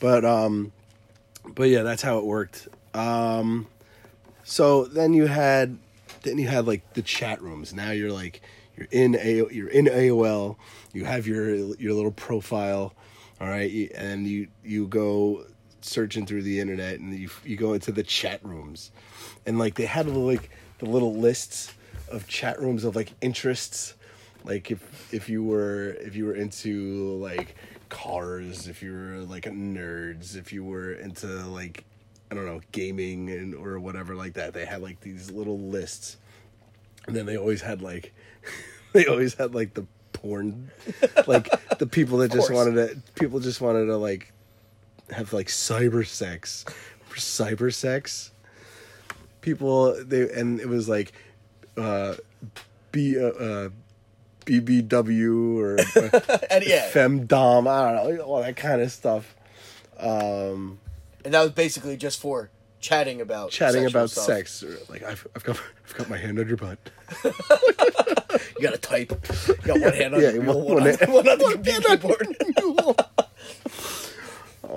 But 0.00 0.24
um, 0.24 0.72
but 1.54 1.68
yeah, 1.68 1.82
that's 1.82 2.02
how 2.02 2.18
it 2.18 2.24
worked. 2.24 2.68
Um, 2.94 3.66
so 4.44 4.84
then 4.84 5.12
you 5.12 5.26
had 5.26 5.78
then 6.22 6.38
you 6.38 6.48
had 6.48 6.66
like 6.66 6.94
the 6.94 7.02
chat 7.02 7.42
rooms. 7.42 7.72
Now 7.72 7.90
you're 7.90 8.12
like 8.12 8.40
you're 8.76 8.88
in 8.90 9.14
a 9.16 9.46
you're 9.52 9.68
in 9.68 9.86
AOL. 9.86 10.56
You 10.92 11.04
have 11.04 11.26
your 11.26 11.54
your 11.54 11.92
little 11.92 12.12
profile, 12.12 12.94
all 13.40 13.48
right, 13.48 13.90
and 13.94 14.26
you 14.26 14.48
you 14.64 14.86
go 14.86 15.44
searching 15.84 16.26
through 16.26 16.42
the 16.42 16.60
internet 16.60 16.98
and 16.98 17.16
you 17.16 17.30
you 17.44 17.56
go 17.56 17.72
into 17.72 17.92
the 17.92 18.02
chat 18.02 18.44
rooms, 18.44 18.90
and 19.46 19.58
like 19.58 19.74
they 19.74 19.86
had 19.86 20.06
like 20.08 20.50
the 20.78 20.86
little 20.86 21.14
lists 21.14 21.74
of 22.08 22.26
chat 22.26 22.60
rooms 22.60 22.84
of 22.84 22.96
like 22.96 23.12
interests. 23.20 23.94
Like 24.44 24.70
if 24.70 25.12
if 25.12 25.28
you 25.28 25.42
were 25.42 25.96
if 26.00 26.16
you 26.16 26.26
were 26.26 26.34
into 26.34 27.16
like 27.18 27.56
cars 27.88 28.66
if 28.66 28.82
you 28.82 28.92
were 28.92 29.18
like 29.18 29.44
nerds 29.44 30.36
if 30.36 30.52
you 30.52 30.64
were 30.64 30.94
into 30.94 31.26
like 31.26 31.84
i 32.30 32.34
don't 32.34 32.44
know 32.44 32.60
gaming 32.72 33.30
and 33.30 33.54
or 33.54 33.78
whatever 33.78 34.16
like 34.16 34.32
that 34.32 34.52
they 34.52 34.64
had 34.64 34.82
like 34.82 35.00
these 35.00 35.30
little 35.30 35.58
lists. 35.58 36.16
And 37.06 37.14
then 37.14 37.26
they 37.26 37.36
always 37.36 37.60
had 37.60 37.82
like 37.82 38.14
they 38.92 39.06
always 39.06 39.34
had 39.34 39.54
like 39.54 39.74
the 39.74 39.86
porn 40.12 40.70
like 41.26 41.48
the 41.78 41.86
people 41.86 42.18
that 42.18 42.32
just 42.32 42.50
wanted 42.50 42.74
to 42.74 43.20
people 43.20 43.40
just 43.40 43.60
wanted 43.60 43.86
to 43.86 43.96
like 43.96 44.32
have 45.10 45.32
like 45.32 45.48
cyber 45.48 46.06
sex 46.06 46.64
cyber 47.14 47.72
sex. 47.72 48.30
People 49.40 49.94
they 50.04 50.28
and 50.30 50.58
it 50.60 50.68
was 50.68 50.88
like 50.88 51.12
uh 51.76 52.14
b 52.92 53.18
uh, 53.18 53.26
uh 53.28 53.68
bbw 54.46 55.56
or 55.58 55.78
uh, 55.80 56.38
And 56.50 56.64
yeah, 56.66 56.90
femdom 56.90 57.66
i 57.68 57.92
don't 57.92 58.16
know 58.16 58.22
all 58.22 58.40
that 58.42 58.56
kind 58.56 58.80
of 58.80 58.90
stuff. 58.92 59.34
Um 59.98 60.78
and 61.24 61.32
that 61.34 61.42
was 61.42 61.52
basically 61.52 61.96
just 61.96 62.20
for 62.20 62.50
chatting 62.80 63.20
about 63.20 63.50
chatting 63.50 63.86
about 63.86 64.10
stuff. 64.10 64.24
sex. 64.24 64.62
Or 64.62 64.76
like 64.88 65.02
I've, 65.02 65.26
I've 65.36 65.44
got 65.44 65.60
i've 65.86 65.94
got 65.94 66.08
my 66.10 66.16
hand 66.16 66.38
on 66.38 66.48
your 66.48 66.56
butt. 66.56 66.78
You 68.56 68.62
got 68.70 68.72
to 68.72 68.78
type. 68.78 69.10
You 69.48 69.54
got 69.64 69.80
one 69.80 69.92
hand 69.92 70.14
on 70.14 70.20
Yeah, 70.20 70.30
the 70.32 70.40
one- 70.40 70.56
one, 70.56 70.64
one 70.74 70.82
on, 70.88 70.94
hand- 70.98 71.12
one 71.12 71.28
on 71.28 71.38
the 71.38 71.50
computer 71.52 71.96
keyboard. 71.96 72.98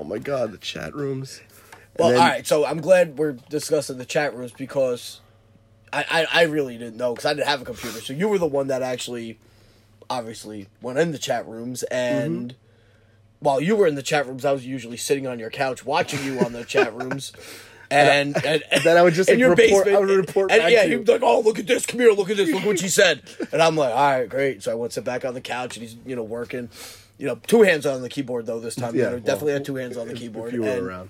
Oh 0.08 0.10
my 0.10 0.18
god 0.20 0.52
the 0.54 0.58
chat 0.58 0.96
rooms 0.96 1.40
And 1.40 2.00
Well, 2.00 2.10
then- 2.10 2.20
all 2.22 2.28
right. 2.28 2.48
So 2.48 2.66
I'm 2.66 2.80
glad 2.80 3.18
we're 3.18 3.34
discussing 3.50 3.98
the 3.98 4.06
chat 4.06 4.34
rooms 4.36 4.52
because 4.52 5.20
I, 5.92 6.06
I, 6.32 6.42
I 6.42 6.44
really 6.44 6.78
didn't 6.78 6.98
know 6.98 7.14
because 7.14 7.26
I 7.26 7.34
didn't 7.34 7.48
have 7.48 7.62
a 7.62 7.66
computer. 7.66 8.00
So 8.02 8.14
you 8.14 8.28
were 8.28 8.38
the 8.38 8.46
one 8.46 8.68
that 8.68 8.82
actually, 8.82 9.40
obviously, 10.10 10.68
went 10.82 11.00
in 11.00 11.12
the 11.12 11.18
chat 11.18 11.48
rooms. 11.48 11.84
And 11.84 12.50
Mm-hmm. 12.50 12.58
while 13.40 13.62
you 13.62 13.76
were 13.76 13.88
in 13.88 13.96
the 13.96 14.04
chat 14.04 14.28
rooms, 14.28 14.46
I 14.46 14.52
was 14.52 14.66
usually 14.66 14.98
sitting 14.98 15.28
on 15.28 15.40
your 15.40 15.50
couch 15.50 15.86
watching 15.86 16.24
you 16.24 16.40
on 16.40 16.54
the 16.54 16.64
chat 16.64 16.94
rooms. 16.96 17.32
And, 17.90 18.36
and, 18.46 18.64
then 18.84 18.98
I 18.98 19.02
would 19.02 19.14
just, 19.14 19.30
in 19.30 19.36
like, 19.36 19.40
your 19.40 19.50
report- 19.52 19.86
basement, 19.86 19.96
I 19.96 20.00
would 20.02 20.10
report 20.28 20.52
and 20.52 20.70
yeah, 20.74 20.84
he'd 20.84 21.06
be 21.06 21.12
like, 21.14 21.22
"Oh, 21.24 21.40
look 21.40 21.58
at 21.58 21.68
this! 21.68 21.86
Come 21.86 22.02
here, 22.02 22.12
look 22.12 22.30
at 22.30 22.36
this! 22.36 22.52
Look 22.54 22.66
what 22.66 22.80
she 22.80 22.90
said!" 22.90 23.22
And 23.54 23.62
I'm 23.62 23.78
like, 23.78 23.94
"All 23.94 24.12
right, 24.12 24.28
great." 24.28 24.62
So 24.62 24.74
I 24.74 24.76
went 24.76 24.92
sit 24.92 25.06
back 25.06 25.24
on 25.24 25.34
the 25.34 25.40
couch, 25.40 25.78
and 25.78 25.84
he's 25.88 25.96
you 26.06 26.14
know 26.14 26.24
working, 26.24 26.68
you 27.18 27.28
know, 27.28 27.36
two 27.48 27.64
hands 27.64 27.86
on 27.86 28.02
the 28.02 28.10
keyboard 28.10 28.46
though 28.46 28.60
this 28.60 28.76
time. 28.76 28.96
Yeah, 28.96 29.06
you 29.06 29.10
know, 29.12 29.20
definitely 29.20 29.54
had 29.54 29.66
two 29.66 29.76
hands 29.76 29.98
on 29.98 30.08
the 30.08 30.14
if- 30.14 30.20
keyboard. 30.20 30.50
if 30.50 30.54
you 30.56 30.62
were 30.62 30.70
and, 30.70 30.88
around 30.88 31.10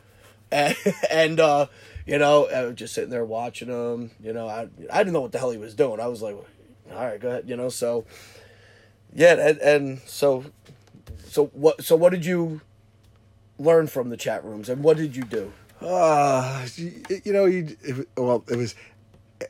and, 0.52 0.76
and 1.10 1.40
uh, 1.40 1.68
you 2.06 2.18
know, 2.18 2.48
I 2.48 2.64
was 2.64 2.76
just 2.76 2.94
sitting 2.94 3.10
there 3.10 3.26
watching 3.26 3.70
him. 3.70 4.12
You 4.22 4.34
know, 4.34 4.48
I 4.48 4.68
I 4.92 5.00
didn't 5.00 5.14
know 5.14 5.22
what 5.22 5.32
the 5.32 5.40
hell 5.40 5.52
he 5.52 5.58
was 5.58 5.76
doing. 5.76 6.00
I 6.00 6.08
was 6.08 6.22
like, 6.22 6.36
all 6.92 7.06
right, 7.06 7.20
go 7.20 7.30
ahead. 7.30 7.50
You 7.50 7.56
know, 7.58 7.70
so 7.70 8.06
yeah, 9.14 9.34
and, 9.34 9.58
and 9.60 10.00
so 10.06 10.46
so 11.26 11.48
what 11.48 11.84
so 11.84 11.96
what 11.96 12.12
did 12.12 12.26
you 12.26 12.62
learn 13.60 13.88
from 13.88 14.10
the 14.10 14.18
chat 14.18 14.44
rooms, 14.44 14.70
and 14.70 14.84
what 14.84 14.98
did 14.98 15.16
you 15.16 15.24
do? 15.24 15.52
Uh, 15.82 16.66
you, 16.76 17.04
you 17.24 17.34
know, 17.34 17.46
you 17.46 17.76
well, 18.16 18.44
it 18.50 18.56
was 18.56 18.76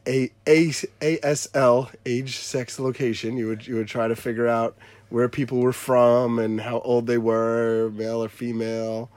a, 0.05 0.31
a 0.47 0.69
ASL 0.69 1.93
age, 2.05 2.37
sex, 2.37 2.79
location. 2.79 3.37
You 3.37 3.47
would 3.47 3.67
you 3.67 3.75
would 3.75 3.87
try 3.87 4.07
to 4.07 4.15
figure 4.15 4.47
out 4.47 4.75
where 5.09 5.29
people 5.29 5.59
were 5.59 5.73
from 5.73 6.39
and 6.39 6.59
how 6.61 6.79
old 6.79 7.07
they 7.07 7.17
were, 7.17 7.89
male 7.93 8.23
or 8.23 8.29
female, 8.29 9.09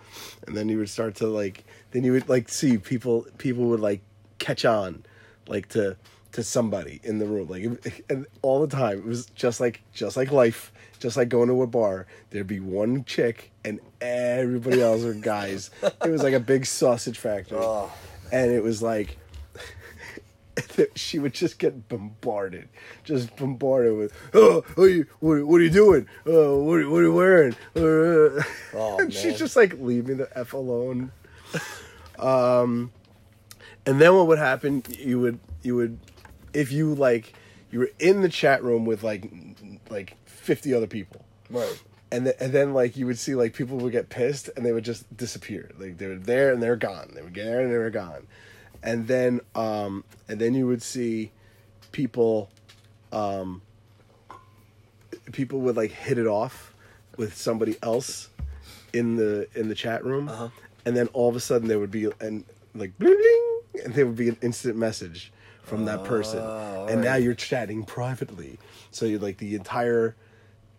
and 0.46 0.56
then 0.56 0.68
you 0.68 0.78
would 0.78 0.90
start 0.90 1.14
to 1.16 1.26
like. 1.26 1.64
Then 1.92 2.04
you 2.04 2.12
would 2.12 2.28
like 2.28 2.48
see 2.48 2.78
people. 2.78 3.26
People 3.38 3.64
would 3.64 3.80
like 3.80 4.00
catch 4.38 4.64
on, 4.64 5.04
like 5.48 5.68
to 5.70 5.96
to 6.32 6.44
somebody 6.44 7.00
in 7.02 7.18
the 7.18 7.26
room, 7.26 7.48
like 7.48 8.04
and 8.08 8.26
all 8.42 8.64
the 8.64 8.76
time. 8.76 8.98
It 8.98 9.04
was 9.04 9.26
just 9.34 9.58
like 9.60 9.82
just 9.92 10.16
like 10.16 10.30
life, 10.30 10.72
just 11.00 11.16
like 11.16 11.28
going 11.28 11.48
to 11.48 11.62
a 11.62 11.66
bar. 11.66 12.06
There'd 12.30 12.46
be 12.46 12.60
one 12.60 13.04
chick 13.04 13.50
and 13.64 13.80
everybody 14.00 14.80
else 14.80 15.02
were 15.02 15.14
guys. 15.14 15.70
It 15.82 16.08
was 16.10 16.22
like 16.22 16.34
a 16.34 16.40
big 16.40 16.66
sausage 16.66 17.18
factory, 17.18 17.58
Oh. 17.60 17.92
and 18.30 18.52
it 18.52 18.62
was 18.62 18.80
like 18.82 19.18
she 20.94 21.18
would 21.18 21.34
just 21.34 21.58
get 21.58 21.88
bombarded, 21.88 22.68
just 23.04 23.34
bombarded 23.36 23.96
with, 23.96 24.12
oh, 24.34 24.62
what 24.74 24.84
are 24.84 24.88
you, 24.88 25.06
what, 25.20 25.44
what 25.44 25.60
are 25.60 25.64
you 25.64 25.70
doing? 25.70 26.06
Oh, 26.26 26.62
what, 26.62 26.80
are, 26.80 26.90
what 26.90 26.98
are 26.98 27.02
you 27.04 27.12
wearing? 27.14 27.56
Oh, 28.72 28.98
and 28.98 29.08
man. 29.08 29.10
she's 29.10 29.38
just 29.38 29.56
like, 29.56 29.74
leave 29.80 30.06
me 30.06 30.14
the 30.14 30.28
f 30.38 30.52
alone. 30.52 31.10
Um, 32.18 32.92
and 33.86 34.00
then 34.00 34.14
what 34.14 34.26
would 34.28 34.38
happen? 34.38 34.82
You 34.88 35.18
would, 35.20 35.38
you 35.62 35.74
would, 35.76 35.98
if 36.52 36.70
you 36.70 36.94
like, 36.94 37.32
you 37.70 37.78
were 37.80 37.90
in 37.98 38.20
the 38.20 38.28
chat 38.28 38.62
room 38.62 38.84
with 38.84 39.02
like, 39.02 39.30
like 39.88 40.16
fifty 40.26 40.72
other 40.74 40.86
people 40.86 41.24
Right. 41.50 41.82
and 42.12 42.26
then, 42.26 42.34
and 42.40 42.52
then 42.52 42.74
like 42.74 42.96
you 42.96 43.06
would 43.06 43.18
see 43.18 43.34
like 43.34 43.54
people 43.54 43.76
would 43.78 43.92
get 43.92 44.08
pissed 44.08 44.48
and 44.56 44.64
they 44.64 44.72
would 44.72 44.84
just 44.84 45.04
disappear 45.16 45.70
like 45.78 45.98
they 45.98 46.06
were 46.06 46.14
there 46.16 46.52
and 46.52 46.62
they're 46.62 46.76
gone 46.76 47.12
they 47.14 47.22
would 47.22 47.34
get 47.34 47.44
there 47.44 47.60
and 47.60 47.72
they 47.72 47.76
were 47.76 47.90
gone 47.90 48.26
and 48.82 49.06
then 49.06 49.40
um 49.54 50.04
and 50.28 50.40
then 50.40 50.54
you 50.54 50.66
would 50.66 50.82
see 50.82 51.30
people 51.92 52.50
um 53.12 53.60
people 55.32 55.60
would 55.60 55.76
like 55.76 55.90
hit 55.90 56.18
it 56.18 56.26
off 56.26 56.74
with 57.16 57.36
somebody 57.36 57.76
else 57.82 58.28
in 58.92 59.16
the 59.16 59.46
in 59.54 59.68
the 59.68 59.74
chat 59.74 60.04
room. 60.04 60.28
And 60.86 60.96
then 60.96 61.08
all 61.12 61.28
of 61.28 61.36
a 61.36 61.40
sudden 61.40 61.68
there 61.68 61.78
would 61.78 61.90
be 61.90 62.08
and 62.20 62.44
like 62.74 62.98
bling, 62.98 63.16
bling, 63.16 63.84
and 63.84 63.94
there 63.94 64.06
would 64.06 64.16
be 64.16 64.28
an 64.28 64.38
instant 64.40 64.76
message 64.76 65.32
from 65.62 65.84
that 65.84 66.04
person. 66.04 66.40
And 66.88 67.02
now 67.02 67.16
you're 67.16 67.34
chatting 67.34 67.84
privately. 67.84 68.58
So 68.90 69.06
you 69.06 69.18
like 69.18 69.36
the 69.38 69.54
entire 69.54 70.16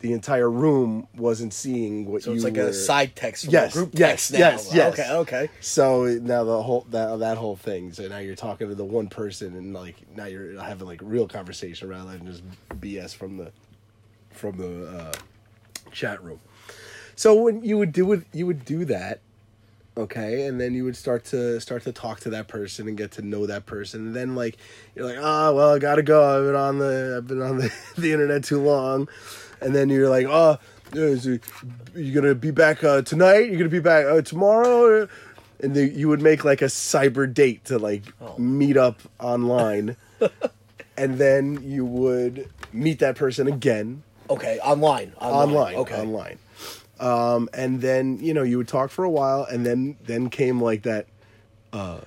the 0.02 0.14
entire 0.14 0.50
room 0.50 1.08
wasn't 1.16 1.54
seeing 1.54 2.06
what 2.06 2.24
So 2.24 2.32
you 2.32 2.36
it's 2.36 2.44
like 2.44 2.56
were 2.56 2.64
a 2.64 2.74
side 2.74 3.16
text 3.16 3.46
from 3.46 3.54
yes 3.54 3.74
group 3.74 3.92
yes 3.94 4.30
text 4.30 4.34
now. 4.34 4.40
yes 4.40 4.74
yes. 4.74 4.94
Okay, 5.00 5.12
okay. 5.14 5.50
so 5.62 6.06
now 6.06 6.44
the 6.44 6.62
whole 6.64 6.86
that, 6.90 7.20
that 7.20 7.38
whole 7.38 7.56
thing. 7.56 7.94
So 7.94 8.08
now 8.08 8.18
you're 8.18 8.36
talking 8.36 8.68
to 8.70 8.76
the 8.76 8.84
one 8.86 9.08
person 9.08 9.56
and 9.56 9.74
like 9.74 9.96
now 10.16 10.26
you're 10.26 10.60
having 10.60 10.88
like 10.88 11.00
real 11.04 11.28
conversation 11.28 11.88
rather 11.88 12.18
than 12.18 12.26
just 12.26 12.44
bs 12.80 13.16
from 13.16 13.38
the 13.38 13.52
from 14.32 14.58
the 14.58 14.88
uh, 14.88 15.12
chat 15.92 16.24
room. 16.24 16.40
So 17.16 17.36
when 17.36 17.64
you 17.64 17.78
would 17.78 17.92
do 17.94 18.12
it 18.14 18.24
you 18.34 18.48
would 18.48 18.66
do 18.66 18.86
that 18.86 19.20
okay 19.98 20.46
and 20.48 20.60
then 20.60 20.74
you 20.74 20.84
would 20.86 20.96
start 20.96 21.26
to 21.26 21.60
start 21.60 21.84
to 21.84 21.92
talk 21.92 22.22
to 22.22 22.30
that 22.32 22.48
person 22.48 22.88
and 22.88 22.98
get 22.98 23.12
to 23.12 23.22
know 23.22 23.46
that 23.46 23.68
person. 23.68 24.08
And 24.08 24.16
then 24.16 24.34
like 24.36 24.58
you're 24.96 25.06
like 25.06 25.20
ah 25.22 25.52
well 25.52 25.76
i 25.76 25.80
gotta 25.80 26.02
go. 26.02 26.24
I've 26.24 26.46
been 26.48 26.56
on 26.56 26.80
the 26.80 27.16
i've 27.18 27.28
been 27.28 27.42
on 27.42 27.58
the, 27.58 27.72
the 27.98 28.12
internet 28.14 28.44
too 28.44 28.60
long 28.62 29.08
and 29.62 29.74
then 29.76 29.90
you're 29.90 30.10
like 30.10 30.26
oh 30.28 30.58
you're 30.94 31.40
gonna 32.14 32.36
be 32.36 32.52
back 32.52 32.84
uh, 32.84 33.02
tonight 33.02 33.48
you're 33.50 33.58
gonna 33.58 33.70
be 33.70 33.80
back 33.80 34.06
uh, 34.06 34.22
tomorrow 34.22 35.08
and 35.62 35.76
the, 35.76 35.88
you 35.88 36.08
would 36.10 36.22
make 36.22 36.44
like 36.44 36.62
a 36.62 36.66
cyber 36.66 37.32
date 37.32 37.64
to 37.66 37.78
like 37.78 38.04
Oh. 38.20 38.36
meet 38.38 38.78
up 38.78 39.00
online, 39.20 39.96
and 40.98 41.18
then 41.20 41.62
you 41.64 41.86
would 41.86 42.50
meet 42.74 43.00
that 43.00 43.16
person 43.16 43.48
again 43.48 44.04
Okay, 44.30 44.60
online. 44.64 45.14
Online. 45.20 45.50
online 45.50 45.76
Okay. 45.76 45.96
online 46.02 46.38
um 47.00 47.50
and 47.54 47.82
then 47.82 48.18
you 48.20 48.34
know 48.34 48.44
you 48.44 48.58
would 48.58 48.68
talk 48.68 48.90
for 48.92 49.04
a 49.04 49.10
while 49.10 49.44
and 49.44 49.66
then 49.66 49.98
then 50.06 50.30
came 50.30 50.62
like 50.62 50.84
that 50.84 51.08
uh 51.74 52.00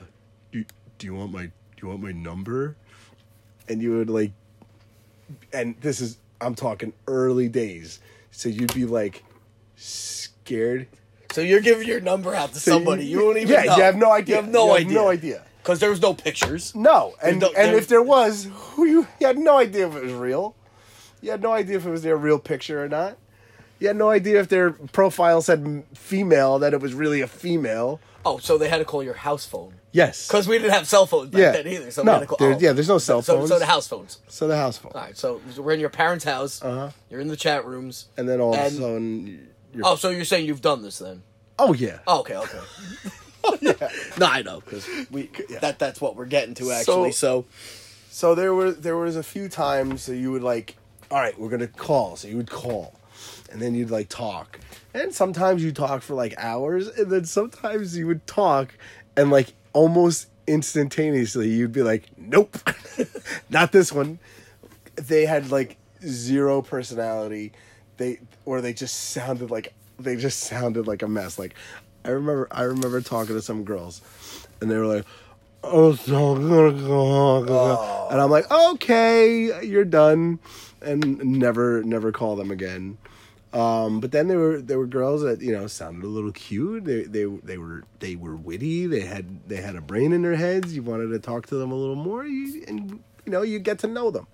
do, 0.52 0.64
do 0.98 1.06
you 1.06 1.14
want 1.14 1.32
my 1.32 1.42
do 1.46 1.50
you 1.82 1.88
want 1.88 2.00
my 2.00 2.12
number 2.12 2.76
and 3.68 3.82
you 3.82 3.96
would 3.98 4.08
like 4.10 4.30
and 5.52 5.74
this 5.80 6.00
is 6.00 6.18
i'm 6.44 6.54
talking 6.54 6.92
early 7.06 7.48
days 7.48 8.00
so 8.30 8.48
you'd 8.48 8.74
be 8.74 8.84
like 8.84 9.22
scared 9.76 10.86
So 11.32 11.40
you're 11.40 11.60
giving 11.60 11.86
your 11.88 12.00
number 12.00 12.34
out 12.34 12.52
to 12.52 12.60
So 12.60 12.72
somebody 12.72 13.06
you, 13.06 13.18
don't 13.20 13.36
even 13.38 13.48
yeah 13.48 13.64
know. 13.64 13.76
you 13.76 13.82
have 13.82 13.96
no 13.96 14.10
idea 14.12 14.36
You 14.36 14.42
have 14.42 14.50
no 14.50 14.72
idea. 14.74 14.94
no 14.94 15.08
idea 15.08 15.42
Because 15.62 15.80
there 15.80 15.90
was 15.90 16.00
no 16.00 16.14
pictures. 16.14 16.74
no 16.74 17.14
and 17.22 17.40
no- 17.40 17.48
and 17.48 17.70
there- 17.70 17.78
if 17.78 17.88
there 17.88 18.02
was 18.02 18.48
who 18.52 18.84
you, 18.84 19.06
you 19.20 19.26
had 19.26 19.38
no 19.38 19.58
idea 19.58 19.86
if 19.88 19.94
it 19.96 20.02
was 20.04 20.12
real 20.12 20.54
you 21.22 21.30
had 21.30 21.42
no 21.42 21.52
idea 21.52 21.76
if 21.76 21.86
it 21.86 21.90
was 21.90 22.02
their 22.02 22.16
real 22.16 22.38
picture 22.38 22.82
or 22.84 22.88
not 22.88 23.16
you 23.80 23.88
had 23.88 23.96
no 23.96 24.10
idea 24.10 24.38
if 24.40 24.48
their 24.48 24.70
profile 24.70 25.42
said 25.42 25.84
female 25.94 26.58
that 26.60 26.72
it 26.74 26.80
was 26.80 26.94
really 26.94 27.20
a 27.20 27.26
female 27.26 28.00
Oh, 28.26 28.38
so 28.38 28.56
they 28.56 28.70
had 28.70 28.78
to 28.78 28.86
call 28.86 29.02
your 29.02 29.14
house 29.28 29.44
phone. 29.44 29.74
Yes 29.94 30.28
Because 30.28 30.46
we 30.46 30.58
didn't 30.58 30.72
have 30.74 30.86
cell 30.86 31.06
phones 31.06 31.30
back 31.30 31.40
Yeah. 31.40 31.50
then 31.52 31.66
either. 31.66 31.90
So 31.90 32.02
No, 32.02 32.12
we 32.12 32.14
had 32.14 32.20
to 32.20 32.26
call. 32.26 32.36
there- 32.38 32.52
oh. 32.54 32.58
yeah, 32.60 32.72
there's 32.72 32.88
no 32.88 32.98
cell 32.98 33.22
phones. 33.22 33.48
So, 33.48 33.58
the 33.58 33.64
house 33.66 33.86
phones. 33.88 34.18
so 34.28 34.46
the 34.46 34.56
house 34.56 34.76
phone 34.76 34.92
All 34.94 35.00
right. 35.00 35.16
So 35.16 35.40
we're 35.56 35.72
in 35.72 35.80
your 35.80 35.88
parents' 35.88 36.24
house. 36.24 36.60
Uh-huh. 36.62 36.90
You're 37.10 37.20
in 37.20 37.28
the 37.28 37.36
chat 37.36 37.64
rooms. 37.64 38.06
and 38.18 38.28
then 38.28 38.40
all 38.40 38.52
of 38.54 38.60
a 38.60 38.70
sudden 38.70 39.48
you're, 39.72 39.86
Oh, 39.86 39.96
so 39.96 40.10
you're 40.10 40.24
saying 40.26 40.44
you've 40.46 40.60
done 40.60 40.82
this 40.82 40.98
then? 40.98 41.22
oh 41.58 41.72
yeah 41.72 42.00
Oh, 42.06 42.20
okay, 42.20 42.36
okay. 42.36 42.60
No, 44.18 44.26
I 44.26 44.42
know 44.42 44.60
because 44.60 44.86
we 45.10 45.30
Yeah. 45.48 45.58
that 45.60 45.78
that's 45.78 46.00
what 46.00 46.16
we're 46.16 46.24
getting 46.26 46.54
to 46.54 46.70
actually. 46.72 47.12
So, 47.12 47.44
So 48.10 48.34
there 48.34 48.54
were 48.54 48.70
there 48.72 48.96
was 48.96 49.16
a 49.16 49.22
few 49.22 49.48
times 49.48 50.06
that 50.06 50.16
you 50.16 50.32
would 50.32 50.42
like, 50.42 50.76
all 51.10 51.18
right, 51.18 51.38
we're 51.38 51.50
gonna 51.50 51.66
call. 51.68 52.16
So 52.16 52.26
you 52.28 52.36
would 52.38 52.50
call, 52.50 52.98
and 53.52 53.60
then 53.60 53.74
you'd 53.74 53.90
like 53.90 54.08
talk, 54.08 54.58
and 54.94 55.12
sometimes 55.14 55.62
you 55.62 55.72
talk 55.72 56.02
for 56.02 56.14
like 56.14 56.34
hours, 56.38 56.88
and 56.88 57.10
then 57.10 57.24
sometimes 57.26 57.96
you 57.96 58.06
would 58.06 58.26
talk, 58.26 58.74
and 59.16 59.30
like 59.30 59.52
almost 59.74 60.28
instantaneously 60.46 61.48
you'd 61.48 61.72
be 61.72 61.82
like, 61.82 62.04
nope, 62.16 62.56
not 63.50 63.72
this 63.72 63.92
one. 63.92 64.18
They 64.96 65.26
had 65.26 65.50
like 65.50 65.76
zero 66.06 66.62
personality, 66.62 67.52
they 67.98 68.20
or 68.46 68.62
they 68.62 68.72
just 68.72 69.10
sounded 69.10 69.50
like 69.50 69.74
they 69.98 70.16
just 70.16 70.40
sounded 70.40 70.86
like 70.86 71.02
a 71.02 71.08
mess. 71.08 71.38
Like 71.38 71.54
I 72.04 72.10
remember 72.10 72.48
I 72.50 72.62
remember 72.62 73.02
talking 73.02 73.34
to 73.34 73.42
some 73.42 73.64
girls, 73.64 74.00
and 74.62 74.70
they 74.70 74.78
were 74.78 74.86
like. 74.86 75.04
Oh, 75.66 75.94
so 75.94 76.34
I'm 76.34 76.46
gonna. 76.46 78.10
And 78.10 78.20
I'm 78.20 78.30
like, 78.30 78.50
okay, 78.50 79.66
you're 79.66 79.86
done, 79.86 80.38
and 80.82 81.24
never, 81.24 81.82
never 81.82 82.12
call 82.12 82.36
them 82.36 82.50
again. 82.50 82.98
Um, 83.54 84.00
but 84.00 84.10
then 84.10 84.26
there 84.26 84.38
were 84.38 84.60
there 84.60 84.78
were 84.78 84.86
girls 84.86 85.22
that 85.22 85.40
you 85.40 85.52
know 85.52 85.68
sounded 85.68 86.04
a 86.04 86.08
little 86.08 86.32
cute. 86.32 86.84
They 86.84 87.04
they 87.04 87.24
they 87.24 87.56
were 87.56 87.84
they 88.00 88.16
were 88.16 88.34
witty. 88.34 88.86
They 88.88 89.02
had 89.02 89.48
they 89.48 89.56
had 89.62 89.76
a 89.76 89.80
brain 89.80 90.12
in 90.12 90.22
their 90.22 90.34
heads. 90.34 90.74
You 90.74 90.82
wanted 90.82 91.08
to 91.10 91.20
talk 91.20 91.46
to 91.46 91.56
them 91.56 91.70
a 91.70 91.76
little 91.76 91.94
more, 91.94 92.26
you, 92.26 92.64
and 92.66 93.02
you 93.24 93.32
know 93.32 93.42
you 93.42 93.60
get 93.60 93.78
to 93.80 93.86
know 93.86 94.10
them. 94.10 94.26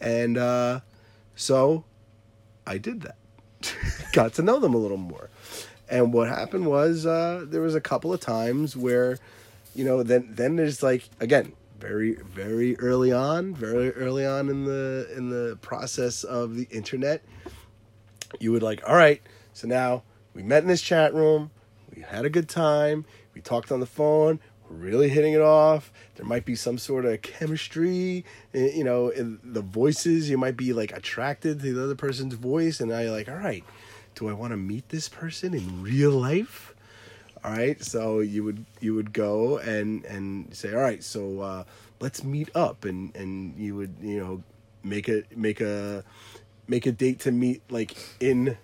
And 0.00 0.38
uh, 0.38 0.80
so 1.36 1.84
I 2.66 2.78
did 2.78 3.02
that. 3.02 3.16
Got 4.12 4.32
to 4.34 4.42
know 4.42 4.58
them 4.58 4.72
a 4.72 4.78
little 4.78 4.96
more. 4.96 5.28
And 5.90 6.12
what 6.12 6.28
happened 6.28 6.66
was 6.66 7.04
uh, 7.04 7.44
there 7.46 7.60
was 7.60 7.74
a 7.74 7.80
couple 7.80 8.12
of 8.12 8.20
times 8.20 8.74
where, 8.74 9.18
you 9.74 9.84
know, 9.84 10.02
then 10.02 10.28
then 10.30 10.56
there's 10.56 10.82
like 10.82 11.02
again 11.20 11.52
very 11.78 12.14
very 12.14 12.78
early 12.78 13.12
on, 13.12 13.54
very 13.54 13.90
early 13.92 14.24
on 14.24 14.48
in 14.48 14.64
the 14.64 15.12
in 15.14 15.28
the 15.28 15.58
process 15.60 16.24
of 16.24 16.56
the 16.56 16.68
internet, 16.70 17.22
you 18.38 18.52
would 18.52 18.62
like, 18.62 18.82
all 18.86 18.96
right, 18.96 19.22
so 19.52 19.66
now 19.66 20.02
we 20.34 20.42
met 20.42 20.62
in 20.62 20.68
this 20.68 20.82
chat 20.82 21.12
room, 21.14 21.50
we 21.94 22.02
had 22.02 22.24
a 22.24 22.30
good 22.30 22.48
time, 22.48 23.04
we 23.34 23.40
talked 23.40 23.72
on 23.72 23.80
the 23.80 23.86
phone, 23.86 24.38
we're 24.70 24.76
really 24.76 25.08
hitting 25.08 25.32
it 25.32 25.40
off. 25.40 25.92
There 26.14 26.24
might 26.24 26.44
be 26.44 26.54
some 26.54 26.78
sort 26.78 27.04
of 27.04 27.20
chemistry, 27.22 28.24
eh, 28.54 28.70
you 28.74 28.84
know, 28.84 29.08
in 29.08 29.40
the 29.42 29.62
voices. 29.62 30.30
You 30.30 30.38
might 30.38 30.56
be 30.56 30.72
like 30.72 30.92
attracted 30.92 31.60
to 31.60 31.72
the 31.72 31.82
other 31.82 31.96
person's 31.96 32.34
voice, 32.34 32.80
and 32.80 32.90
now 32.90 33.00
you're 33.00 33.10
like, 33.10 33.28
all 33.28 33.34
right, 33.34 33.64
do 34.14 34.28
I 34.28 34.32
want 34.32 34.52
to 34.52 34.56
meet 34.56 34.88
this 34.88 35.08
person 35.08 35.54
in 35.54 35.82
real 35.82 36.12
life? 36.12 36.74
All 37.42 37.52
right, 37.52 37.82
so 37.82 38.20
you 38.20 38.44
would 38.44 38.64
you 38.80 38.94
would 38.94 39.12
go 39.12 39.58
and 39.58 40.04
and 40.04 40.54
say, 40.54 40.72
all 40.72 40.80
right, 40.80 41.02
so 41.02 41.40
uh, 41.40 41.64
let's 41.98 42.22
meet 42.22 42.50
up, 42.54 42.84
and 42.84 43.14
and 43.16 43.56
you 43.56 43.74
would 43.74 43.94
you 44.00 44.20
know 44.20 44.42
make 44.84 45.08
a 45.08 45.24
make 45.34 45.60
a 45.60 46.04
make 46.70 46.86
a 46.86 46.92
date 46.92 47.18
to 47.20 47.32
meet 47.32 47.60
like 47.70 47.96
in 48.20 48.56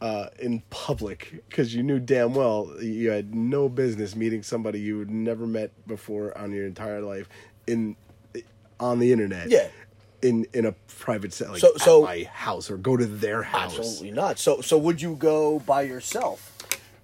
uh, 0.00 0.28
in 0.38 0.62
public 0.70 1.42
because 1.48 1.74
you 1.74 1.82
knew 1.82 1.98
damn 1.98 2.32
well 2.34 2.72
you 2.80 3.10
had 3.10 3.34
no 3.34 3.68
business 3.68 4.16
meeting 4.16 4.42
somebody 4.42 4.80
you 4.80 4.98
had 5.00 5.10
never 5.10 5.46
met 5.46 5.70
before 5.86 6.36
on 6.38 6.52
your 6.52 6.66
entire 6.66 7.02
life 7.02 7.28
in 7.66 7.94
on 8.80 8.98
the 8.98 9.12
internet. 9.12 9.50
Yeah. 9.50 9.68
In 10.22 10.46
in 10.52 10.66
a 10.66 10.72
private 10.98 11.32
set, 11.32 11.50
like 11.50 11.60
So- 11.60 11.74
at 11.74 11.80
so- 11.80 12.02
my 12.02 12.24
house 12.32 12.70
or 12.70 12.76
go 12.76 12.96
to 12.96 13.06
their 13.06 13.42
house. 13.42 13.76
absolutely 13.78 14.10
not. 14.12 14.38
So, 14.38 14.60
so 14.62 14.78
would 14.78 15.00
you 15.02 15.14
go 15.16 15.60
by 15.60 15.82
yourself? 15.82 16.54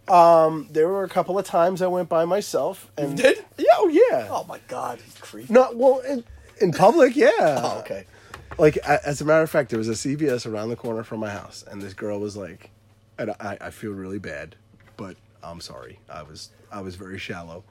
There 0.06 0.88
were 0.88 1.04
a 1.04 1.08
couple 1.08 1.38
of 1.38 1.44
times 1.46 1.80
I 1.82 1.86
went 1.86 2.08
by 2.08 2.24
myself. 2.24 2.90
And, 2.96 3.10
you 3.10 3.16
did? 3.24 3.44
Yeah. 3.58 3.64
Oh 3.78 3.88
yeah. 3.88 4.28
Oh 4.30 4.44
my 4.48 4.58
God, 4.68 5.00
he's 5.04 5.16
creepy. 5.18 5.52
Not 5.52 5.76
Well, 5.76 6.00
in, 6.00 6.24
in 6.60 6.72
public, 6.72 7.14
yeah. 7.16 7.30
Oh, 7.40 7.78
okay. 7.80 8.04
Like 8.58 8.76
as 8.78 9.20
a 9.20 9.24
matter 9.24 9.42
of 9.42 9.50
fact 9.50 9.70
there 9.70 9.78
was 9.78 9.88
a 9.88 9.92
cvs 9.92 10.50
around 10.50 10.68
the 10.68 10.76
corner 10.76 11.02
from 11.02 11.20
my 11.20 11.30
house 11.30 11.64
and 11.70 11.82
this 11.82 11.94
girl 11.94 12.20
was 12.20 12.36
like 12.36 12.70
and 13.18 13.30
i, 13.40 13.56
I 13.60 13.70
feel 13.70 13.92
really 13.92 14.18
bad 14.18 14.56
but 14.96 15.16
i'm 15.44 15.60
sorry. 15.60 15.98
I 16.08 16.22
was 16.22 16.50
i 16.72 16.80
was 16.80 16.96
very 16.96 17.18
shallow. 17.18 17.64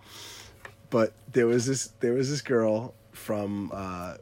But 0.89 1.13
there 1.31 1.47
was 1.47 1.65
this 1.65 1.87
there 1.99 2.13
was 2.13 2.29
this 2.29 2.41
girl 2.41 2.93
from 3.11 3.71
uh 3.73 4.15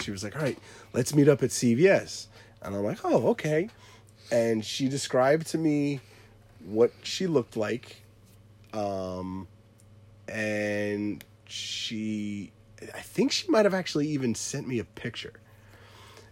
she 0.00 0.10
was 0.10 0.24
like 0.24 0.36
all 0.36 0.42
right 0.42 0.58
let's 0.92 1.14
meet 1.14 1.28
up 1.28 1.42
at 1.42 1.50
cvs 1.50 2.26
and 2.62 2.74
i'm 2.74 2.84
like 2.84 2.98
oh 3.04 3.28
okay. 3.28 3.68
And 4.30 4.64
she 4.64 4.88
described 4.88 5.48
to 5.48 5.58
me 5.58 6.00
what 6.64 6.92
she 7.02 7.26
looked 7.26 7.56
like 7.56 8.02
um 8.72 9.46
and 10.28 11.22
she 11.46 12.50
i 12.94 13.00
think 13.00 13.30
she 13.30 13.48
might 13.50 13.66
have 13.66 13.74
actually 13.74 14.08
even 14.08 14.34
sent 14.34 14.66
me 14.66 14.78
a 14.78 14.84
picture 14.84 15.34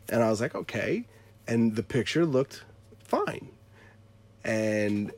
and 0.09 0.23
I 0.23 0.31
was 0.31 0.41
like, 0.41 0.55
okay. 0.55 1.07
And 1.47 1.75
the 1.75 1.83
picture 1.83 2.25
looked 2.25 2.65
fine. 3.05 3.51
And 4.45 5.13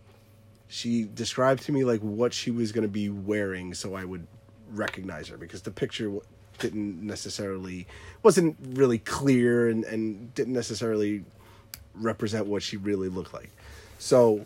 she 0.69 1.05
described 1.05 1.63
to 1.65 1.73
me 1.73 1.85
like 1.85 2.01
what 2.01 2.33
she 2.33 2.51
was 2.51 2.73
going 2.73 2.83
to 2.83 2.89
be 2.89 3.09
wearing 3.09 3.75
so 3.75 3.95
I 3.95 4.05
would 4.05 4.27
recognize 4.71 5.29
her 5.29 5.37
because 5.37 5.63
the 5.63 5.71
picture 5.71 6.13
didn't 6.59 7.03
necessarily 7.03 7.87
wasn't 8.23 8.57
really 8.73 8.99
clear 8.99 9.69
and, 9.69 9.85
and 9.85 10.35
didn't 10.35 10.53
necessarily 10.53 11.25
represent 11.95 12.47
what 12.47 12.63
she 12.63 12.77
really 12.77 13.09
looked 13.09 13.33
like. 13.33 13.51
So 13.99 14.45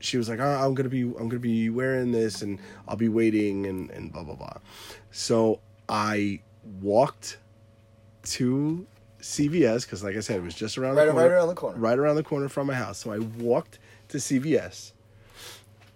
she 0.00 0.16
was 0.16 0.28
like, 0.28 0.40
oh, 0.40 0.44
I'm 0.44 0.74
gonna 0.74 0.88
be 0.88 1.02
I'm 1.02 1.28
gonna 1.28 1.38
be 1.38 1.70
wearing 1.70 2.12
this 2.12 2.42
and 2.42 2.58
I'll 2.88 2.96
be 2.96 3.08
waiting 3.08 3.66
and, 3.66 3.90
and 3.90 4.12
blah 4.12 4.24
blah 4.24 4.34
blah. 4.34 4.56
So 5.10 5.60
I 5.88 6.40
walked 6.80 7.38
to 8.22 8.86
CVS 9.20 9.84
because, 9.84 10.02
like 10.02 10.16
I 10.16 10.20
said, 10.20 10.36
it 10.36 10.42
was 10.42 10.54
just 10.54 10.76
around 10.78 10.96
Right- 10.96 11.06
the 11.06 11.12
corner, 11.12 11.26
right 11.28 11.32
around 11.34 11.48
the 11.48 11.54
corner. 11.54 11.78
right 11.78 11.98
around 11.98 12.16
the 12.16 12.22
corner 12.22 12.48
from 12.48 12.66
my 12.66 12.74
house. 12.74 12.98
So 12.98 13.12
I 13.12 13.18
walked 13.18 13.78
to 14.08 14.18
CVS, 14.18 14.92